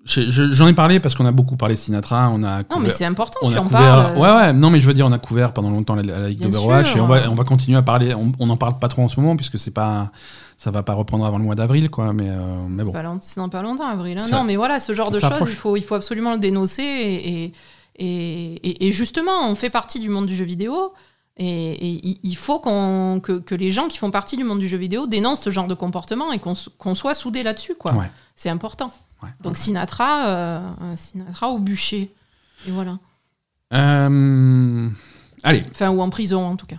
[0.05, 2.29] je- je- j'en ai parlé parce qu'on a beaucoup parlé de Sinatra.
[2.31, 3.79] On a Non, mais c'est important, on tu a en couvert.
[3.81, 4.17] parles.
[4.17, 6.39] Ouais, ouais, non, mais je veux dire, on a couvert pendant longtemps la, la Ligue
[6.51, 8.13] d'Overwatch et on va, on va continuer à parler.
[8.15, 10.11] On n'en parle pas trop en ce moment puisque c'est pas,
[10.57, 12.13] ça va pas reprendre avant le mois d'avril, quoi.
[12.13, 12.35] Mais, euh,
[12.69, 12.93] mais bon.
[13.21, 14.17] C'est dans pas longtemps, avril.
[14.21, 14.27] hein.
[14.31, 16.81] Non, mais voilà, ce genre de choses, il faut, il faut absolument le dénoncer.
[16.83, 17.53] Et,
[17.99, 20.93] et, et- et justement, on fait partie du monde du jeu vidéo.
[21.37, 24.67] Et, et il- faut qu'on, que, que les gens qui font partie du monde du
[24.69, 27.75] jeu vidéo dénoncent ce genre de comportement et qu'on, qu'on soit soudés là-dessus.
[27.75, 27.93] Quoi.
[27.93, 28.09] Ouais.
[28.35, 28.91] C'est important.
[29.23, 29.59] Ouais, Donc ouais.
[29.59, 30.61] Sinatra, euh,
[30.95, 32.11] Sinatra au bûcher.
[32.67, 32.97] Et voilà.
[33.73, 34.89] Euh,
[35.43, 36.77] Allez, Enfin, ou en prison, en tout cas.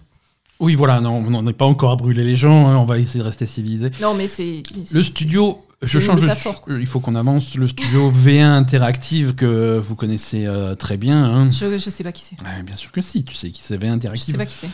[0.61, 2.67] oui, voilà, non, on n'en est pas encore à brûler les gens.
[2.69, 3.91] hein, on va essayer de rester civilisé.
[4.01, 4.63] Non, mais c'est.
[4.93, 6.75] Le studio, je change de quoi.
[6.81, 7.55] il faut qu'on avance.
[7.57, 11.23] Le studio V1 Interactive que vous connaissez euh, très bien.
[11.25, 11.51] hein.
[11.51, 12.37] Je, je sais pas qui c'est.
[12.43, 14.35] Ouais, bien sûr que si, tu sais qui c'est V1 Je Interactive.
[14.35, 14.69] sais pas qui c'est.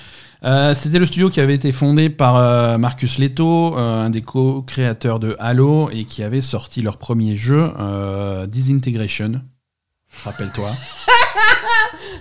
[0.44, 4.22] Euh, C'était le studio qui avait été fondé par euh, Marcus Leto, euh, un des
[4.22, 9.40] co-créateurs de Halo, et qui avait sorti leur premier jeu, euh, Disintegration.
[10.24, 10.70] Rappelle-toi.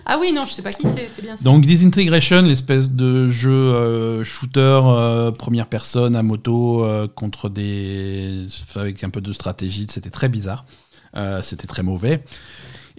[0.05, 1.09] Ah oui, non, je sais pas qui c'est.
[1.13, 1.43] C'est bien ça.
[1.43, 8.45] Donc Disintegration, l'espèce de jeu euh, shooter euh, première personne à moto euh, contre des
[8.76, 10.65] avec un peu de stratégie, c'était très bizarre.
[11.41, 12.23] C'était très mauvais.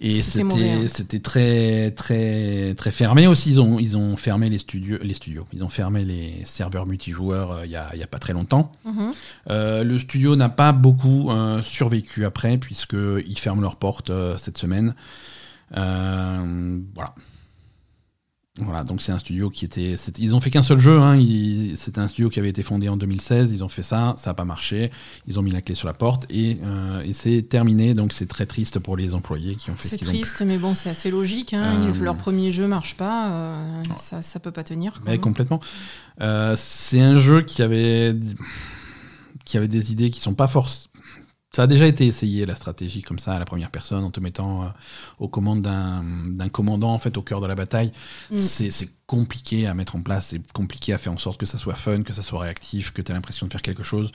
[0.04, 0.88] Et C'était hein.
[0.88, 3.50] c'était très très très fermé aussi.
[3.50, 5.46] Ils ont ils ont fermé les studios les studios.
[5.52, 8.72] Ils ont fermé les serveurs multijoueurs euh, il y a y a pas très longtemps.
[8.84, 9.12] Mhm.
[9.50, 14.58] Euh, le studio n'a pas beaucoup euh, survécu après, puisqu'ils ferment leurs portes euh, cette
[14.58, 14.96] semaine.
[15.76, 17.14] Euh, voilà.
[18.58, 19.94] Voilà, donc c'est un studio qui était.
[20.18, 21.00] Ils ont fait qu'un seul jeu.
[21.00, 21.18] Hein,
[21.74, 23.50] C'était un studio qui avait été fondé en 2016.
[23.50, 24.90] Ils ont fait ça, ça n'a pas marché.
[25.26, 27.94] Ils ont mis la clé sur la porte et, euh, et c'est terminé.
[27.94, 30.58] Donc c'est très triste pour les employés qui ont fait ce C'est ont triste, mais
[30.58, 31.54] bon, c'est assez logique.
[31.54, 31.88] Hein.
[31.88, 35.00] Euh, Leur premier jeu marche pas, euh, ça, ça peut pas tenir.
[35.00, 35.02] quoi.
[35.06, 35.60] Mais complètement.
[36.54, 38.14] C'est un jeu qui avait,
[39.46, 40.91] qui avait des idées qui sont pas forcément.
[41.54, 44.20] Ça a déjà été essayé la stratégie comme ça à la première personne en te
[44.20, 44.66] mettant euh,
[45.18, 47.92] aux commandes d'un d'un commandant en fait au cœur de la bataille.
[48.30, 48.36] Mm.
[48.36, 51.74] C'est compliqué à mettre en place, c'est compliqué à faire en sorte que ça soit
[51.74, 54.12] fun, que ça soit réactif, que tu as l'impression de faire quelque chose.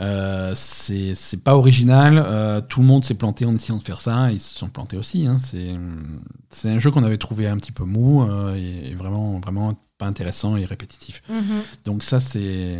[0.00, 2.18] Euh, c'est pas original.
[2.24, 4.30] euh, tout le monde s'est planté en essayant de faire ça.
[4.32, 5.26] Ils se sont plantés aussi.
[5.26, 5.36] hein.
[5.38, 9.76] C'est un jeu qu'on avait trouvé un petit peu mou euh, et, et vraiment vraiment
[9.98, 11.22] pas intéressant et répétitif.
[11.28, 11.62] Mhm.
[11.84, 12.78] Donc ça c'est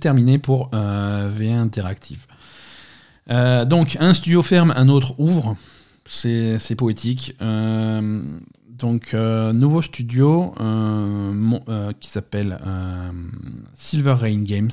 [0.00, 2.26] terminé pour euh, V1 Interactive.
[3.30, 5.56] Euh, donc un studio ferme, un autre ouvre.
[6.06, 7.36] C'est poétique.
[7.42, 8.22] Euh,
[8.68, 11.62] donc euh, nouveau studio euh, mon-
[12.00, 12.58] qui s'appelle
[13.74, 14.70] Silver Rain Games.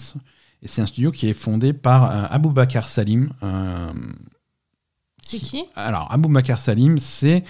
[0.64, 3.30] Et c'est un studio qui est fondé par Aboubakar Salim.
[5.22, 5.66] C'est qui?
[5.76, 7.44] Alors, Abou Bakar Salim, c'est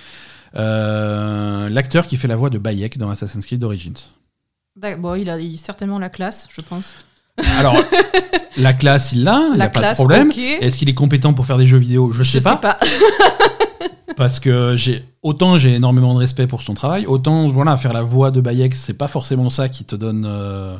[0.53, 3.93] l'acteur qui fait la voix de Bayek dans Assassin's Creed Origins.
[4.75, 6.95] D'ac- Bon, il a certainement la classe, je pense.
[7.59, 7.75] Alors,
[8.57, 10.31] la classe, il l'a, il n'y a pas de classe, problème.
[10.31, 12.11] Est-ce qu'il est compétent pour faire des jeux vidéo?
[12.11, 12.53] Je sais pas.
[12.53, 12.79] sais pas.
[14.15, 18.01] Parce que j'ai autant j'ai énormément de respect pour son travail, autant voilà faire la
[18.01, 20.75] voix de Bayek, c'est pas forcément ça qui te donne euh,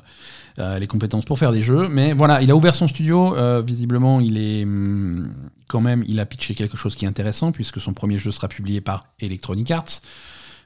[0.57, 1.87] euh, les compétences pour faire des jeux.
[1.87, 3.35] Mais voilà, il a ouvert son studio.
[3.37, 5.31] euh, visiblement, il est hum,
[5.67, 8.47] quand même, il a pitché quelque chose qui est intéressant puisque son premier jeu sera
[8.47, 10.01] publié par Electronic Arts.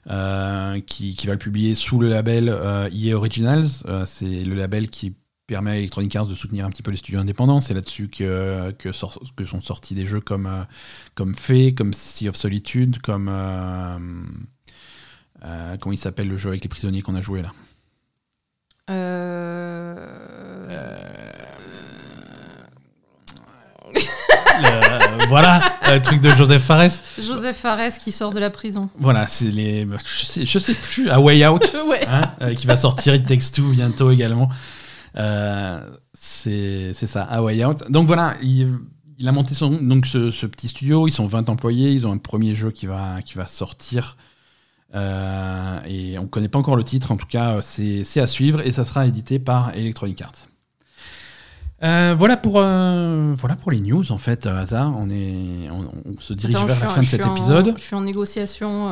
[0.10, 3.68] euh, qui, qui va le publier sous le label euh, EA Originals.
[3.88, 5.14] Euh, c'est le label qui
[5.52, 7.60] permet à Electronic Arts de soutenir un petit peu les studios indépendants.
[7.60, 10.64] C'est là-dessus que, que, sort- que sont sortis des jeux comme, euh,
[11.14, 13.28] comme Fée, comme Sea of Solitude, comme.
[13.30, 13.98] euh,
[15.44, 17.52] euh, comment il s'appelle le jeu avec les prisonniers qu'on a joué là?
[24.62, 25.60] Le- Voilà,
[25.90, 26.90] le truc de Joseph Fares.
[27.20, 28.90] Joseph Fares qui sort de la prison.
[29.00, 29.88] Voilà, c'est les.
[30.06, 31.72] Je sais, je sais plus, A Way Out.
[31.88, 32.06] ouais.
[32.08, 34.50] hein, qui va sortir It Takes Two bientôt également.
[35.18, 37.84] Euh, c'est ça, A Way Out.
[37.90, 38.78] Donc voilà, il,
[39.20, 42.12] il a monté son, donc ce, ce petit studio, ils sont 20 employés, ils ont
[42.14, 44.18] un premier jeu qui va, qui va sortir.
[44.94, 48.62] Euh, et on ne connaît pas encore le titre, en tout cas, c'est à suivre
[48.62, 50.32] et ça sera édité par Electronic Arts.
[51.84, 54.94] Euh, voilà, pour, euh, voilà pour les news, en fait, hasard.
[54.98, 57.74] On, est, on, on se dirige Attends, vers la fin de cet en- épisode.
[57.76, 58.90] je suis en négociation.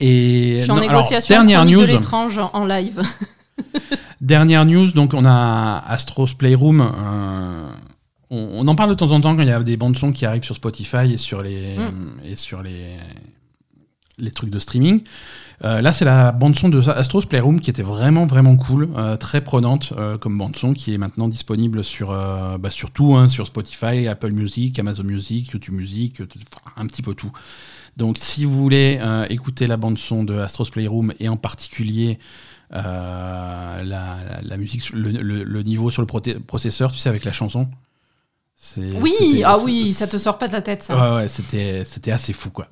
[0.00, 1.34] Et je suis en non, alors, négociation.
[1.34, 1.80] dernière news.
[1.80, 3.02] de l'étrange en live.
[4.20, 6.80] Dernière news, donc on a Astros Playroom.
[6.80, 7.68] euh,
[8.30, 10.12] on, on en parle de temps en temps quand il y a des bandes son
[10.12, 12.20] qui arrivent sur Spotify et sur les, Mm.
[12.24, 12.96] et sur les,
[14.18, 15.02] les trucs de streaming.
[15.64, 19.16] Euh, là, c'est la bande son de Astros Playroom qui était vraiment vraiment cool, euh,
[19.16, 22.08] très prenante euh, comme bande son qui est maintenant disponible sur
[22.58, 26.20] bah, sur tout, hein, sur Spotify, Apple Music, Amazon Music, YouTube Music,
[26.76, 27.32] un petit peu tout.
[27.96, 29.00] Donc, si vous voulez
[29.30, 32.18] écouter la bande son de Astros Playroom et en particulier
[32.70, 36.06] la, la- la musique, le, le- le niveau sur le
[36.40, 37.68] processeur, tu sais, avec la chanson.
[38.76, 40.96] Oui, ah oui, ça te sort pas de la tête, ça.
[40.96, 42.68] Ouais, ouais, c'était, c'était assez fou, quoi.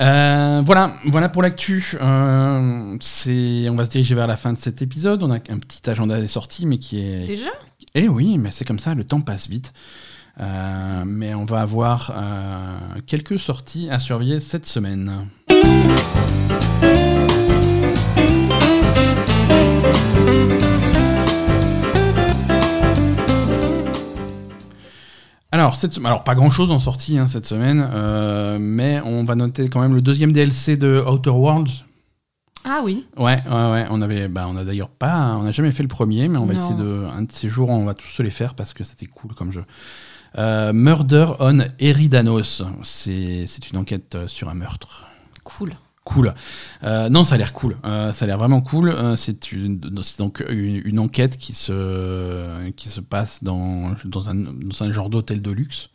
[0.00, 1.96] Euh, voilà, voilà pour l'actu.
[2.00, 5.22] Euh, c'est, on va se diriger vers la fin de cet épisode.
[5.22, 7.26] On a un petit agenda des sorties, mais qui est.
[7.26, 7.50] Déjà?
[7.94, 9.72] Eh oui, mais c'est comme ça, le temps passe vite.
[10.40, 15.26] Euh, mais on va avoir euh, quelques sorties à surveiller cette semaine.
[25.52, 29.34] Alors, cette, alors pas grand chose en sortie hein, cette semaine, euh, mais on va
[29.34, 31.84] noter quand même le deuxième DLC de Outer Worlds.
[32.64, 33.06] Ah oui.
[33.18, 33.86] Ouais, ouais, ouais.
[33.90, 36.46] On avait, bah, on a d'ailleurs pas, on n'a jamais fait le premier, mais on
[36.46, 36.58] va Non.
[36.60, 39.06] essayer de, un de ces jours, on va tous se les faire parce que c'était
[39.06, 39.64] cool comme jeu.
[40.38, 45.06] Euh, Murder on Eridanos, c'est, c'est une enquête euh, sur un meurtre.
[45.44, 45.72] Cool.
[46.04, 46.34] Cool.
[46.82, 47.76] Euh, non, ça a l'air cool.
[47.84, 48.88] Euh, ça a l'air vraiment cool.
[48.90, 54.34] Euh, c'est, une, donc une, une enquête qui se, qui se passe dans, dans, un,
[54.34, 55.90] dans un genre d'hôtel de luxe.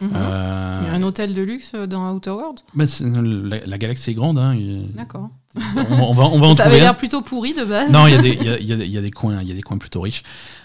[0.00, 0.10] Mhm.
[0.12, 4.10] Il y a un hôtel de luxe dans Outer World bah, c'est- la, la galaxie
[4.10, 4.38] est grande.
[4.38, 4.56] Hein,
[4.94, 5.30] D'accord.
[5.56, 7.92] On, on va, on va en Ça avait l'air plutôt pourri de base.
[7.92, 8.30] Non, il y, a des-
[8.60, 10.22] y y y a coins, il y a des coins plutôt riches.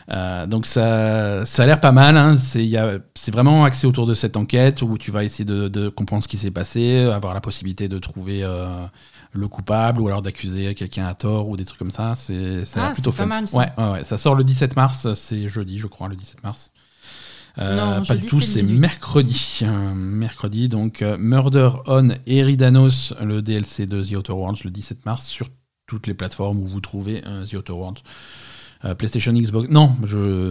[0.09, 2.15] Euh, donc ça, ça a l'air pas mal.
[2.15, 2.35] hein.
[2.37, 6.27] C'est vraiment axé autour de cette enquête où tu vas essayer de, de comprendre ce
[6.27, 8.67] qui s'est passé, avoir la possibilité de trouver euh,
[9.33, 12.13] le coupable ou alors d'accuser quelqu'un à tort ou des trucs comme ça.
[12.15, 13.25] C'est Ah, plutôt pas fun.
[13.25, 13.57] mal, ça.
[13.57, 14.03] Ouais, ouais, ouais.
[14.05, 15.13] Ça sort le 17 mars.
[15.15, 16.71] C'est jeudi, je crois, le 17 mars.
[17.59, 18.79] Euh, Non, pas du tout, c'est le c'est 18.
[18.79, 19.59] mercredi.
[19.95, 25.25] Mercredi, donc euh, Murder on Eridanos, le DLC de The Outer Worlds, le 17 mars,
[25.25, 25.47] sur
[25.87, 28.01] toutes les plateformes où vous trouvez euh, The Outer Worlds.
[28.85, 29.69] Euh, PlayStation, Xbox.
[29.71, 29.95] Non,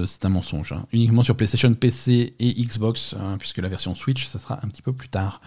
[0.06, 0.72] c'est un mensonge.
[0.72, 0.84] hein.
[0.92, 4.82] Uniquement sur PlayStation, PC et Xbox, hein, puisque la version Switch, ça sera un petit
[4.82, 5.40] peu plus tard.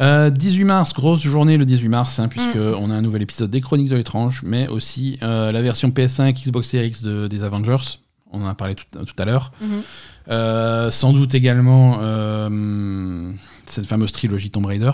[0.00, 2.74] Euh, 18 mars, grosse journée le 18 mars, hein, puisque Mm.
[2.78, 6.34] on a un nouvel épisode des Chroniques de l'étrange, mais aussi euh, la version PS5,
[6.44, 7.99] Xbox Series X de- des Avengers.
[8.32, 9.52] On en a parlé tout, tout à l'heure.
[9.60, 9.82] Mhm.
[10.28, 13.32] Euh, sans doute également euh,
[13.66, 14.92] cette fameuse trilogie Tomb Raider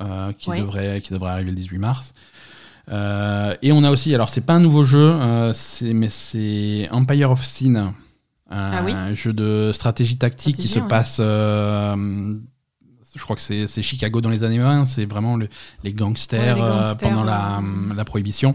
[0.00, 2.12] euh, qui, devrait, qui devrait arriver le 18 mars.
[2.90, 5.12] Et on a aussi, alors c'est pas un nouveau jeu,
[5.82, 7.92] mais c'est Empire of Sin, un
[8.50, 10.88] Ah oui jeu de stratégie tactique qui se ouais.
[10.88, 11.18] passe,
[13.14, 15.48] je crois que c'est Chicago dans les années 20, c'est vraiment le-
[15.84, 17.60] les gangsters, Ouais, les gangsters, pendant la,
[17.96, 18.54] la prohibition.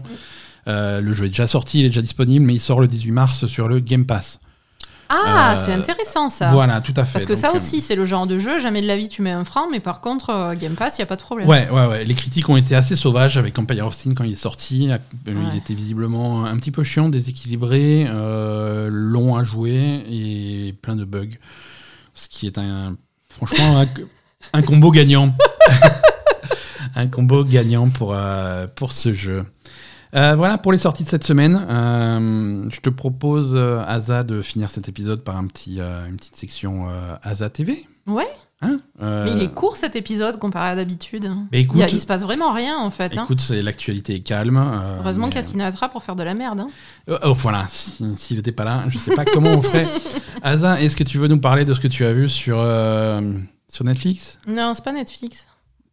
[0.68, 3.10] Euh, le jeu est déjà sorti, il est déjà disponible, mais il sort le 18
[3.10, 4.40] mars sur le Game Pass.
[5.08, 6.50] Ah, Euh, c'est intéressant ça.
[6.50, 7.12] Voilà, tout à fait.
[7.12, 9.08] Parce que Donc, ça euh, aussi, c'est le genre de jeu, jamais de la vie
[9.08, 11.22] tu mets un franc, mais par contre, euh, Game Pass, il n'y a pas de
[11.22, 11.48] problème.
[11.48, 12.04] Ouais, ouais, ouais.
[12.04, 14.90] Les critiques ont été assez sauvages avec Empire of Sin quand il est sorti.
[14.90, 14.98] Euh,
[15.52, 21.04] Il était visiblement un petit peu chiant, déséquilibré, euh, long à jouer et plein de
[21.04, 21.36] bugs.
[22.14, 22.96] Ce qui est un,
[23.28, 23.86] franchement, un,
[24.52, 25.34] un combo gagnant.
[26.94, 29.44] un combo gagnant pour, euh, pour ce jeu.
[30.14, 31.66] Euh, voilà pour les sorties de cette semaine.
[31.68, 36.16] Euh, je te propose, euh, Asa, de finir cet épisode par un petit, euh, une
[36.16, 36.86] petite section
[37.22, 37.84] Asa TV.
[38.06, 38.28] Ouais.
[38.62, 41.28] Hein Mais il est court cet épisode comparé à d'habitude.
[41.52, 43.18] écoute, Il, a- il se passe vraiment rien en fait.
[43.18, 43.24] hein.
[43.24, 44.56] Écoute, l'actualité est calme.
[44.56, 46.60] euh, Heureusement mais- qu'il y a Sinatra pour faire de la merde.
[46.60, 46.68] hein.
[47.10, 49.86] Euh, oh, voilà, si- s'il n'était pas là, je sais pas comment on ferait.
[50.42, 53.20] Asa, est-ce que tu veux nous parler de ce que tu as vu sur, euh,
[53.68, 54.38] sur Netflix?
[54.46, 55.46] Non, c'est pas Netflix.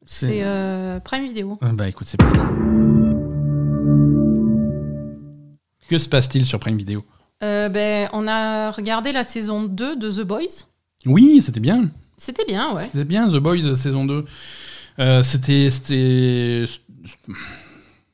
[0.06, 1.58] C'est- euh, Prime Video.
[1.62, 2.40] Bah écoute, c'est parti.
[5.92, 7.04] Que se passe-t-il sur Prime Video?
[7.44, 10.64] Euh, ben, on a regardé la saison 2 de The Boys.
[11.06, 11.90] Oui, c'était bien.
[12.16, 12.86] C'était bien, ouais.
[12.86, 14.24] C'était bien, The Boys saison 2.
[15.00, 15.70] Euh, c'était.
[15.70, 16.64] C'était.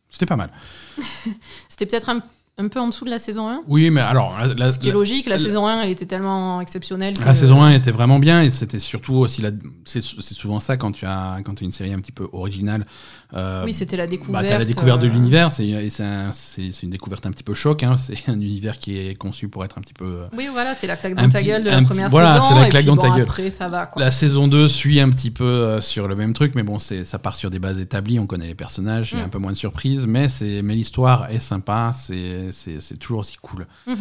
[0.09, 0.49] C'était pas mal.
[1.69, 2.19] C'était peut-être un,
[2.57, 3.61] un peu en dessous de la saison 1.
[3.67, 4.35] Oui, mais alors.
[4.57, 7.15] La, Ce qui est logique, la la- saison 1, elle était tellement exceptionnelle.
[7.15, 9.43] que- La saison 1 était vraiment bien et c'était surtout aussi
[9.85, 12.27] c'est c'est souvent ça quand tu as quand tu as une série un petit peu
[12.31, 12.87] originale.
[13.33, 14.45] Euh, Oui, c'était la bah, découverte.
[14.47, 17.31] t'as la découverte de euh, l'univers c'est et c'est un- c'est c'est une découverte un
[17.31, 17.83] petit peu choc.
[17.83, 17.95] hein.
[17.97, 20.05] C'est un univers qui est conçu pour être un petit peu.
[20.05, 22.55] euh, Oui, voilà, c'est la claque dans ta gueule de la première voilà, saison.
[22.55, 23.21] c'est la claque dans ta gueule.
[23.23, 24.01] Après, ça va, quoi.
[24.01, 27.19] La saison 2 suit un petit peu euh, sur le même truc, mais bon, ça
[27.19, 28.19] part sur des bases établies.
[28.19, 29.27] On connaît les personnages, il y a Mm.
[29.27, 30.27] un peu moins de surprises, mais
[30.75, 31.91] l'histoire est sympa.
[31.93, 33.67] C'est toujours aussi cool.
[33.87, 33.97] Mhm.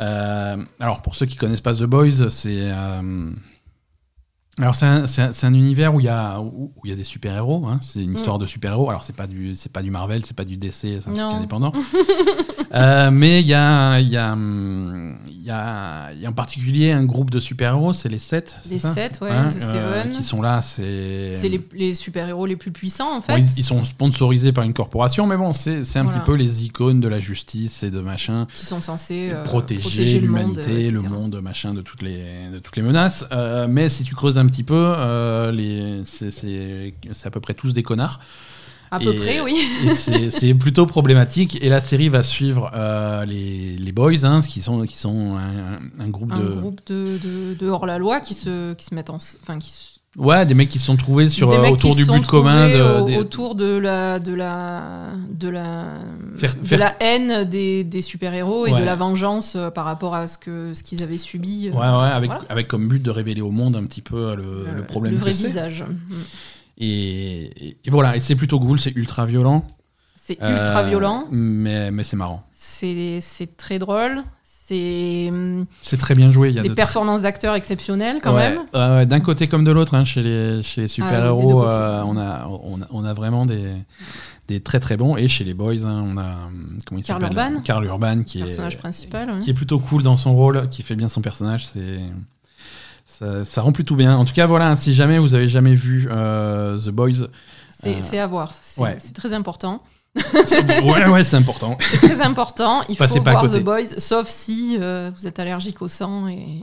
[0.00, 2.70] Euh, alors, pour ceux qui connaissent pas The Boys, c'est.
[2.70, 3.30] euh,
[4.60, 7.04] alors, c'est un, un- un univers où il y a, où il y a des
[7.04, 7.66] super-héros.
[7.66, 7.78] hein.
[7.82, 8.90] C'est une histoire de super-héros.
[8.90, 11.16] Alors, c'est pas, du- c'est pas du Marvel, c'est pas du DC, c'est un truc
[11.36, 11.72] indépendant.
[12.72, 16.28] Euh, mais il y a, il y, a, hum, il y, a, il y a
[16.28, 18.58] en particulier un groupe de super-héros, c'est les 7.
[18.68, 20.10] Les sept, ouais, The Seven.
[20.12, 21.30] Qui sont là, c'est.
[21.32, 23.32] C'est les, les super-héros les plus puissants, en fait.
[23.32, 26.18] Bon, ils, ils sont sponsorisés par une corporation, mais bon, c'est c'est un Voilà.
[26.18, 30.20] petit peu les icônes de la justice et de machin qui sont censés euh, protéger,
[30.20, 33.24] l'humanité, le monde, machin, de toutes les, de toutes les menaces.
[33.32, 37.40] Euh, mais si tu creuses un petit peu, euh, les- c'est c'est- c'est à peu
[37.40, 38.20] près tous des connards.
[38.90, 39.56] À peu Et- près, oui.
[40.30, 41.58] C'est plutôt problématique.
[41.62, 45.78] Et la série va suivre euh, les, les Boys, hein, qui sont, qui sont un,
[46.04, 46.48] un groupe Un de.
[46.48, 49.16] groupe de, de, de hors-la-loi qui se, qui se mettent en.
[49.16, 52.26] Enfin, qui se- Ouais, des mecs qui se sont trouvés sur, euh, autour du but
[52.26, 52.68] commun.
[52.68, 55.84] De, au- des- Autour de la, de la, de la,
[56.34, 60.16] Faire- de faire- la haine des, des super-héros et de la vengeance euh, par rapport
[60.16, 61.70] à ce que ce qu'ils avaient subi.
[61.70, 62.44] Ouais, ouais, avec, voilà.
[62.48, 65.30] avec comme but de révéler au monde un petit peu le, le problème Le vrai
[65.30, 65.84] visage.
[66.80, 69.64] Et, voilà, et c'est plutôt cool, c'est ultra violent.
[70.16, 71.26] C'est ultra Euh, violent.
[71.30, 72.42] Mais, mais c'est marrant.
[72.52, 73.20] C'est
[73.56, 74.22] très drôle.
[74.42, 76.50] C'est hum, C'est très bien joué.
[76.50, 79.06] Il y a des de performances d'acteurs exceptionnelles quand Ouais, même.
[79.08, 82.46] D'un côté comme de l'autre, hein, chez les, chez les Ah, super-héros, euh, on, a,
[82.46, 83.72] on, a, on a vraiment des,
[84.46, 85.16] des très très bons.
[85.16, 87.60] Et chez les boys, hein, on a hum, comment il Karl s'appelle Urban.
[87.62, 89.30] Karl Urban, qui Personnage est, principal.
[89.32, 89.40] ouais.
[89.40, 91.66] qui est plutôt cool dans son rôle, qui fait bien son personnage.
[91.66, 91.98] C'est
[93.20, 94.16] ça, ça rend plutôt bien.
[94.16, 97.28] En tout cas, voilà, si jamais vous avez jamais vu euh, The Boys,
[97.82, 98.52] C'est Euh, c'est à voir.
[98.60, 98.98] C'est ouais.
[99.14, 99.82] très important.
[100.16, 101.78] ouais, ouais, c'est important.
[101.80, 102.82] C'est très important.
[102.88, 103.44] Il Passez faut pas voir.
[103.52, 106.62] The Boys, sauf si euh, vous êtes allergique au sang et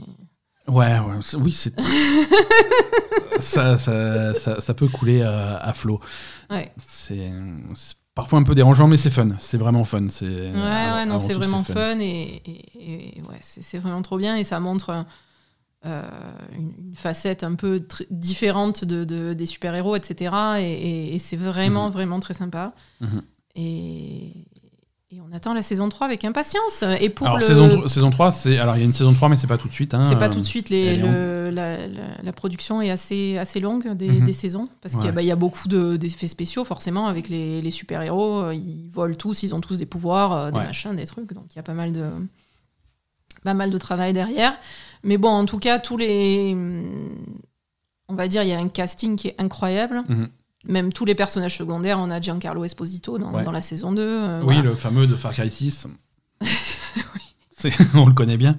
[0.66, 1.72] Ouais, ouais, oui, c'est.
[3.40, 6.00] ça, ça, ça, ça peut couler à, à flot.
[6.50, 6.70] ouais.
[6.84, 7.30] C'est
[8.14, 9.28] parfois un peu dérangeant, mais c'est fun.
[9.38, 10.08] C'est vraiment fun.
[10.10, 14.36] C'est Ouais, ouais, non, c'est vraiment fun et, et- et ouais, c'est vraiment trop bien
[14.36, 15.06] et ça montre
[15.86, 16.02] euh,
[16.56, 20.34] une, une facette un peu différente de, de- des super-héros, etc.
[20.58, 21.92] Et, et- et c'est vraiment, Mhm.
[21.92, 22.72] vraiment très sympa.
[23.00, 23.22] Mhm.
[23.54, 24.32] Et,
[25.10, 26.84] et on attend la saison 3 avec impatience.
[27.00, 27.44] Et pour Alors, le...
[27.46, 28.58] saison, saison 3, c'est.
[28.58, 29.94] Alors, il y a une saison 3, mais c'est pas tout de suite.
[29.94, 30.06] hein.
[30.08, 30.68] C'est pas tout de suite.
[30.68, 34.24] Les, le- la, la- la production est assez, assez longue des, Mhm.
[34.26, 35.14] des saisons parce qu'il y, a- Ouais.
[35.14, 38.42] bah, il y a beaucoup de- d'effets spéciaux forcément avec les, les super-héros.
[38.46, 40.64] euh, Ils volent tous, ils ont tous des pouvoirs, euh, des Ouais.
[40.66, 41.32] machins, des trucs.
[41.32, 42.04] Donc il y a pas mal de,
[43.44, 44.54] pas mal de travail derrière.
[45.04, 46.56] Mais bon, en tout cas, tous les.
[48.08, 50.02] On va dire, il y a un casting qui est incroyable.
[50.08, 50.28] Mhm.
[50.64, 53.44] Même tous les personnages secondaires, on a Giancarlo Esposito dans, Ouais.
[53.44, 54.02] dans la saison 2.
[54.02, 54.62] euh, Oui, voilà.
[54.62, 55.86] le fameux de Far Cry 6.
[57.56, 58.56] C'est- On le connaît bien.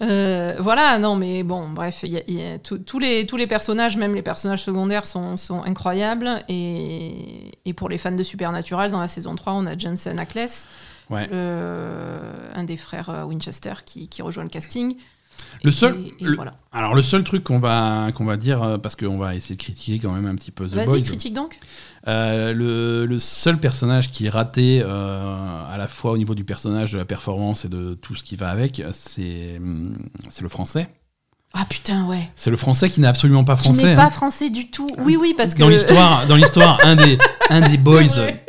[0.00, 3.24] Euh, voilà, non, mais bon, bref, il y a- il y a tout- tous, les,
[3.26, 6.42] tous les personnages, même les personnages secondaires, sont, sont incroyables.
[6.48, 10.66] Et, et pour les fans de Supernatural, dans la saison 3, on a Jensen Ackles,
[11.10, 11.28] Ouais.
[11.32, 14.96] un des frères euh, Winchester, qui, qui rejoint le casting.
[15.64, 15.96] Le seul.
[16.20, 16.54] et le- voilà.
[16.72, 19.62] Alors, le seul truc qu'on va, qu'on va dire, euh, parce qu'on va essayer de
[19.62, 21.00] critiquer quand même un petit peu The Vas-y, Boys.
[21.02, 21.58] critique donc.
[22.08, 26.42] Euh, le, le seul personnage qui est raté euh, à la fois au niveau du
[26.44, 29.96] personnage, de la performance et de tout ce qui va avec, c'est hum,
[30.30, 30.88] c'est le français.
[31.54, 32.30] Ah putain, ouais.
[32.34, 33.84] C'est le français qui n'est absolument pas Qui français.
[33.84, 33.96] n'est hein.
[33.96, 34.90] pas français du tout.
[34.98, 35.58] Oui, oui, parce que.
[35.60, 37.18] Dans l'histoire, dans l'histoire, un des
[37.50, 38.02] un des boys,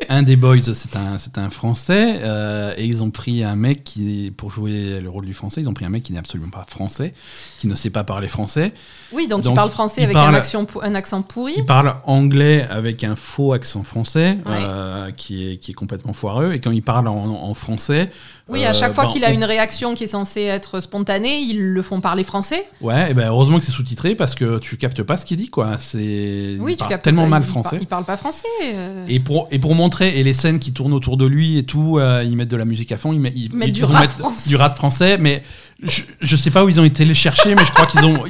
[0.08, 3.84] un des boys, c'est un c'est un français euh, et ils ont pris un mec
[3.84, 6.50] qui pour jouer le rôle du français, ils ont pris un mec qui n'est absolument
[6.52, 7.14] pas français,
[7.60, 8.72] qui ne sait pas parler français,
[9.12, 11.54] Oui, donc, Donc, il parle français il avec parle- un, accent, un accent pourri.
[11.56, 14.52] qui parle anglais avec un faux accent français, Ouais.
[14.62, 18.10] euh, qui est qui est complètement foireux et quand il parle en, en français,
[18.48, 20.80] Oui, à euh, chaque fois ben, qu'il a on- une réaction qui est censée être
[20.80, 22.66] spontanée, ils le font parler français.
[22.80, 25.50] ouais, et ben heureusement que c'est sous-titré parce que tu captes pas ce qu'il dit
[25.50, 27.78] quoi, c'est Oui, tellement pas, mal il par- français.
[27.82, 28.46] Il parle pas français.
[28.64, 29.06] euh.
[29.08, 31.98] Et pour, et pour montrer, et les scènes qui tournent autour de lui et tout,
[32.00, 33.84] euh, ils mettent de la musique à fond, ils, met- ils, Ils mettent ils du
[33.84, 34.50] rap français.
[34.50, 35.44] du rap français, mais
[35.82, 38.24] je, je sais pas où ils ont été les chercher, mais je crois qu'ils ont.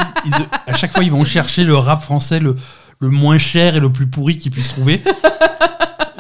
[0.67, 2.55] à chaque fois, ils vont chercher le rap français le,
[2.99, 5.01] le moins cher et le plus pourri qu'ils puissent trouver.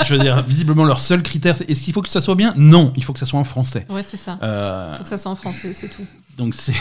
[0.05, 2.53] Je veux dire, visiblement, leur seul critère, c'est est-ce qu'il faut que ça soit bien?
[2.57, 3.85] Non, il faut que ça soit en français.
[3.89, 4.37] Ouais, c'est ça.
[4.43, 6.05] Euh, Faut que ça soit en français, c'est tout.
[6.37, 6.73] donc c'est-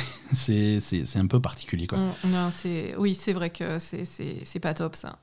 [1.18, 1.98] un peu particulier, quoi.
[1.98, 2.50] On- non,
[2.98, 4.04] oui, c'est vrai que c'est-
[4.60, 5.18] pas top ça.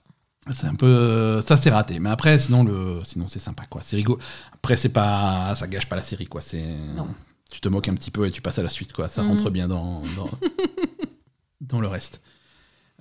[0.51, 3.97] C'est un peu ça c'est raté mais après sinon le sinon c'est sympa quoi c'est
[3.97, 4.17] rigolo
[4.53, 6.63] après c'est pas ça gâche pas la série quoi c'est
[6.95, 7.07] Non.
[7.51, 9.29] tu te moques un petit peu et tu passes à la suite quoi ça Mhm.
[9.29, 10.29] rentre bien dans dans,
[11.61, 12.21] dans le reste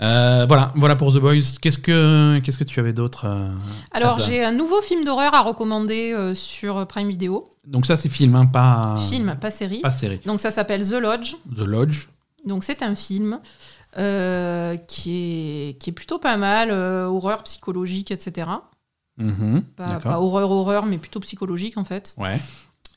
[0.00, 3.50] Euh, voilà voilà pour The Boys qu'est-ce que qu'est-ce que tu avais d'autre euh,
[3.90, 7.48] Alors, j'ai un nouveau film d'horreur à recommander euh, sur Prime Video.
[7.66, 9.80] donc ça c'est film hein, pas Film, pas série.
[9.80, 11.34] pas série Donc, ça s'appelle The Lodge.
[11.56, 12.08] The Lodge
[12.46, 13.40] Donc, c'est un film
[13.92, 13.98] qui,
[15.70, 18.48] est, qui est plutôt pas mal, horreur psychologique, etc.
[19.16, 22.14] Mhm, Pas, pas horreur, horreur, mais plutôt psychologique en fait.
[22.18, 22.38] ouais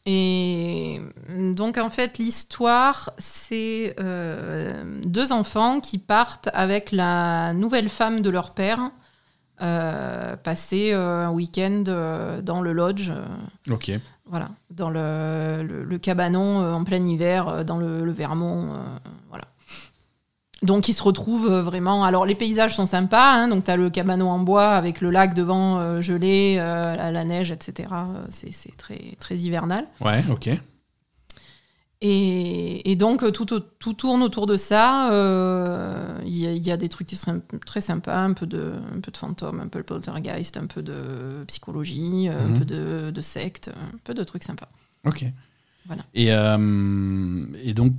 [0.08, 1.00] Et
[1.30, 8.30] donc en fait l'histoire c'est euh, deux enfants qui partent avec la nouvelle femme de
[8.32, 8.90] leur père
[9.62, 11.84] euh, passer euh, un week-end
[12.42, 13.12] dans le lodge.
[13.70, 13.92] Ok.
[14.26, 18.74] voilà, dans le, le- le cabanon en plein hiver, dans le, le Vermont.
[19.30, 19.46] voilà.
[20.64, 22.04] Donc ils se retrouvent euh, vraiment.
[22.04, 25.10] Alors les paysages sont sympas, hein, donc tu as le cabanon en bois avec le
[25.10, 27.90] lac devant euh, gelé, euh, la, la neige, etc.
[28.30, 29.88] C'est très, très hivernal.
[30.02, 30.50] Ouais, ok.
[32.04, 33.46] Et, et donc tout,
[33.94, 35.12] tourne autour de ça.
[35.14, 38.48] euh, Il y, a- il y a des trucs qui sont très sympas, un peu
[38.48, 42.56] de, un peu de fantôme, un peu de poltergeist, un peu de psychologie, euh, Mhm.
[42.56, 44.70] un peu de, de secte, un peu de trucs sympas.
[45.06, 45.26] Ok.
[45.86, 46.04] Voilà.
[46.16, 46.28] Et,
[47.64, 47.94] et donc,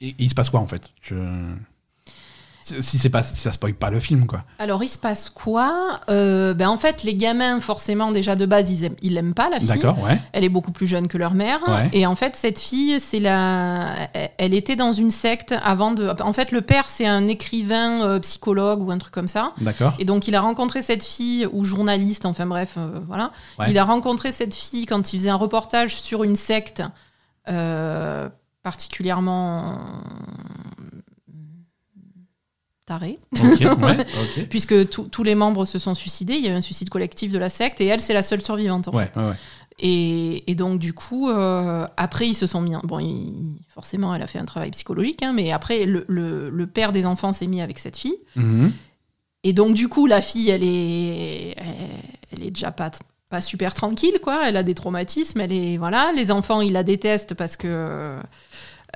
[0.00, 0.90] et- et il se passe quoi en fait?
[1.02, 1.54] Je-
[2.80, 4.42] Si c'est pas, si ça spoil pas le film, quoi.
[4.58, 6.00] Alors, il se passe quoi?
[6.10, 9.48] Euh, ben, En fait, les gamins, forcément, déjà de base, ils aiment, ils l'aiment pas,
[9.48, 9.68] la fille.
[9.68, 10.20] D'accord, ouais.
[10.32, 11.60] Elle est beaucoup plus jeune que leur mère.
[11.68, 11.88] Ouais.
[11.92, 14.08] Et en fait, cette fille, c'est la...
[14.38, 16.08] elle était dans une secte avant de.
[16.20, 19.52] En fait, le père, c'est un écrivain, euh, psychologue ou un truc comme ça.
[19.60, 19.94] D'accord.
[20.00, 23.30] Et donc, il a rencontré cette fille, ou journaliste, enfin bref, euh, voilà.
[23.60, 23.70] Ouais.
[23.70, 26.82] Il a rencontré cette fille quand il faisait un reportage sur une secte
[28.66, 29.78] particulièrement
[32.84, 33.18] tarée.
[33.40, 34.04] Ouais,
[34.50, 36.34] puisque tous tous les membres se sont suicidés.
[36.34, 38.42] Il y a eu un suicide collectif de la secte et elle, c'est la seule
[38.42, 38.88] survivante.
[38.88, 39.20] En Ouais, fait.
[39.20, 39.34] ouais,
[39.78, 42.74] et, et donc, du coup, euh, après, ils se sont mis.
[42.74, 46.48] en- Bon, il- forcément, elle a fait un travail psychologique, hein, mais après, le, le-
[46.50, 48.18] le père des enfants s'est mis avec cette fille.
[48.36, 48.72] Mhm.
[49.44, 51.66] Et donc, du coup, la fille, elle est, elle,
[52.32, 52.90] elle est déjà pas,
[53.28, 54.48] pas super tranquille, quoi.
[54.48, 55.40] Elle a des traumatismes.
[55.40, 56.10] Elle est, voilà.
[56.16, 58.16] Les enfants, ils la détestent parce que.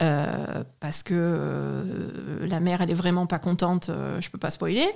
[0.03, 4.51] Euh, parce que euh, la mère, elle est vraiment pas contente, euh, je peux pas
[4.51, 4.87] spoiler.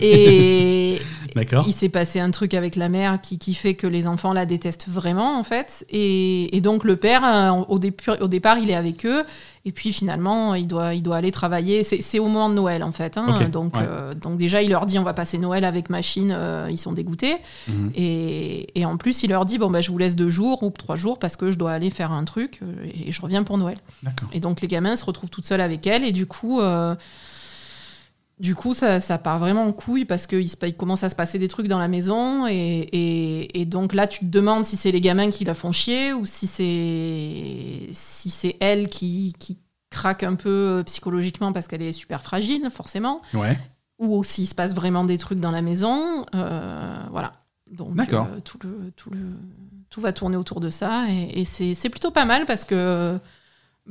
[0.00, 0.98] Et
[1.66, 4.46] il s'est passé un truc avec la mère qui, qui fait que les enfants la
[4.46, 5.86] détestent vraiment, en fait.
[5.90, 9.22] Et, et donc, le père, euh, au, début, au départ, il est avec eux.
[9.66, 11.84] Et puis, finalement, il doit, il doit aller travailler.
[11.84, 13.16] C'est au moment de Noël, en fait.
[13.18, 13.48] hein.
[13.52, 13.82] Donc, ouais.
[13.86, 16.32] euh, donc, déjà, il leur dit on va passer Noël avec machine.
[16.34, 17.36] euh, ils sont dégoûtés.
[17.68, 17.92] Mhm.
[17.94, 20.70] Et, et en plus, il leur dit bon, bah, je vous laisse deux jours ou
[20.70, 23.58] trois jours parce que je dois aller faire un truc euh, et je reviens pour
[23.58, 23.76] Noël.
[24.32, 26.94] Et donc les gamins se retrouvent toutes seules avec elle et du coup, euh,
[28.40, 31.38] du coup ça, ça part vraiment en couille parce qu'il il commence à se passer
[31.38, 34.90] des trucs dans la maison et, et- et donc là tu te demandes si c'est
[34.92, 39.58] les gamins qui la font chier ou si c'est si c'est elle qui, qui
[39.90, 40.48] craque un peu
[40.78, 43.58] euh, psychologiquement parce qu'elle est super fragile forcément Ouais.
[43.98, 46.24] ou s'il se passe vraiment des trucs dans la maison.
[46.34, 47.32] euh, voilà.
[47.72, 49.18] Donc euh, tout, le, tout, le,
[49.90, 53.18] tout va tourner autour de ça et, et c'est c'est plutôt pas mal parce que.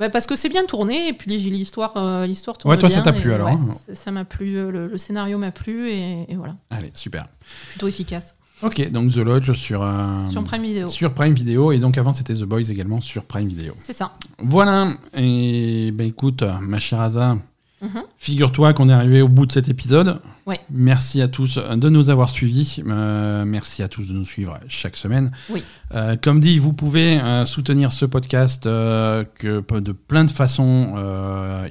[0.00, 3.02] Bah, parce que c'est bien tourné et puis l'histoire euh, l'histoire tourne Ouais, toi, ça
[3.02, 6.26] t'a plu, alors, ouais, hein ça- m'a plu euh, le, le scénario m'a plu et,
[6.28, 7.26] et voilà Allez, super.
[7.70, 11.78] plutôt efficace Ok, donc The Lodge sur, euh, sur Prime Video sur Prime Video et
[11.78, 13.72] donc avant c'était The Boys également sur Prime Video.
[13.78, 17.38] c'est ça Voilà, et ben écoute, ma chère Asa,
[17.82, 18.02] Mhm.
[18.18, 20.20] figure-toi qu'on est arrivé au bout de cet épisode.
[20.50, 20.58] Ouais.
[20.68, 22.82] Merci à tous de nous avoir suivis.
[22.84, 25.30] Euh, merci à tous de nous suivre chaque semaine.
[25.48, 25.62] Oui.
[25.94, 30.94] Euh, comme dit, vous pouvez euh, soutenir ce podcast euh, que, de plein de façons,
[30.96, 31.68] euh,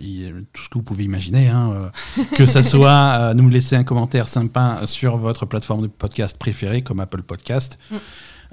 [0.54, 3.84] tout ce que vous pouvez imaginer, hein, euh, que ça soit euh, nous laisser un
[3.84, 7.80] commentaire sympa sur votre plateforme de podcast préférée comme Apple Podcast.
[7.92, 7.96] Mm.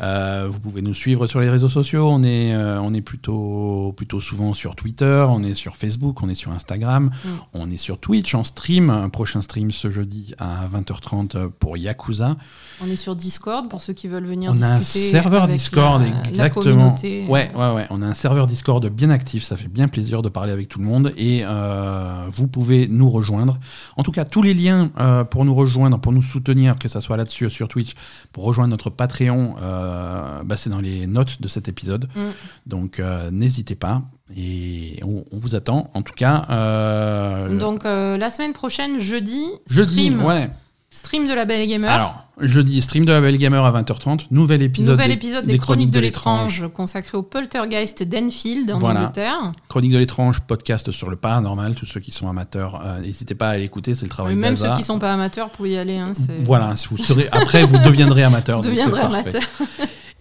[0.01, 2.09] Euh, vous pouvez nous suivre sur les réseaux sociaux.
[2.11, 6.29] On est, euh, on est plutôt, plutôt souvent sur Twitter, on est sur Facebook, on
[6.29, 7.29] est sur Instagram, Mm.
[7.55, 8.91] on est sur Twitch en stream.
[8.91, 12.37] Un prochain stream ce jeudi à 20h30 pour Yakuza.
[12.85, 15.57] on est sur Discord pour ceux qui veulent venir On a un discuter serveur avec
[15.57, 16.95] Discord, la, exactement.
[17.03, 17.87] Ouais, ouais, ouais.
[17.91, 19.45] On a un serveur Discord bien actif.
[19.45, 21.13] Ça fait bien plaisir de parler avec tout le monde.
[21.17, 23.59] Et euh, vous pouvez nous rejoindre.
[23.97, 24.91] En tout cas, tous les liens
[25.31, 27.93] pour nous rejoindre, pour nous soutenir, que ce soit là-dessus, sur Twitch,
[28.37, 32.11] pour rejoindre notre Patreon, euh, bah, c'est dans les notes de cet épisode.
[32.15, 32.21] Mm.
[32.67, 34.03] Donc, euh, n'hésitez pas.
[34.37, 35.91] Et on, on vous attend.
[35.95, 40.51] En tout cas, euh, donc la semaine prochaine jeudi jeudi, stream, ouais.
[40.97, 44.29] Stream de la Belle Gamer Alors, jeudi, stream de la Belle Gamer à 20h30.
[44.31, 49.01] Nouvel épisode, Nouvel des, épisode des, Chroniques de l'étrange consacré au poltergeist d'Enfield en Voilà.
[49.01, 49.53] Angleterre.
[49.69, 51.75] Chronique de l'étrange, podcast sur le paranormal.
[51.75, 53.95] Tous ceux qui sont amateurs, euh, n'hésitez pas à l'écouter.
[53.95, 55.99] C'est le travail Mais même ceux qui sont pas amateurs, vous pouvez y aller.
[55.99, 56.13] hein,
[56.45, 58.61] Voilà, si vous serez, après vous deviendrez amateur.
[58.63, 59.43] Vous deviendrez amateur.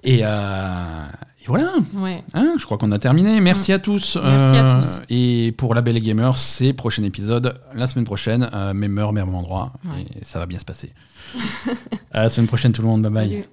[0.03, 1.05] Et, euh,
[1.45, 2.23] et voilà, Ouais.
[2.33, 3.39] hein, je crois qu'on a terminé.
[3.39, 4.15] Merci à tous.
[4.15, 4.21] Mm.
[4.23, 5.01] Merci à Euh, tous.
[5.09, 9.33] Et pour la Belle Gamer, c'est prochain épisode la semaine prochaine, euh, même heure, même
[9.33, 9.73] endroit.
[9.85, 10.05] Ouais.
[10.19, 10.91] Et ça va bien se passer.
[12.11, 13.01] à la semaine prochaine, tout le monde.
[13.03, 13.29] Bye bye.
[13.29, 13.45] Salut.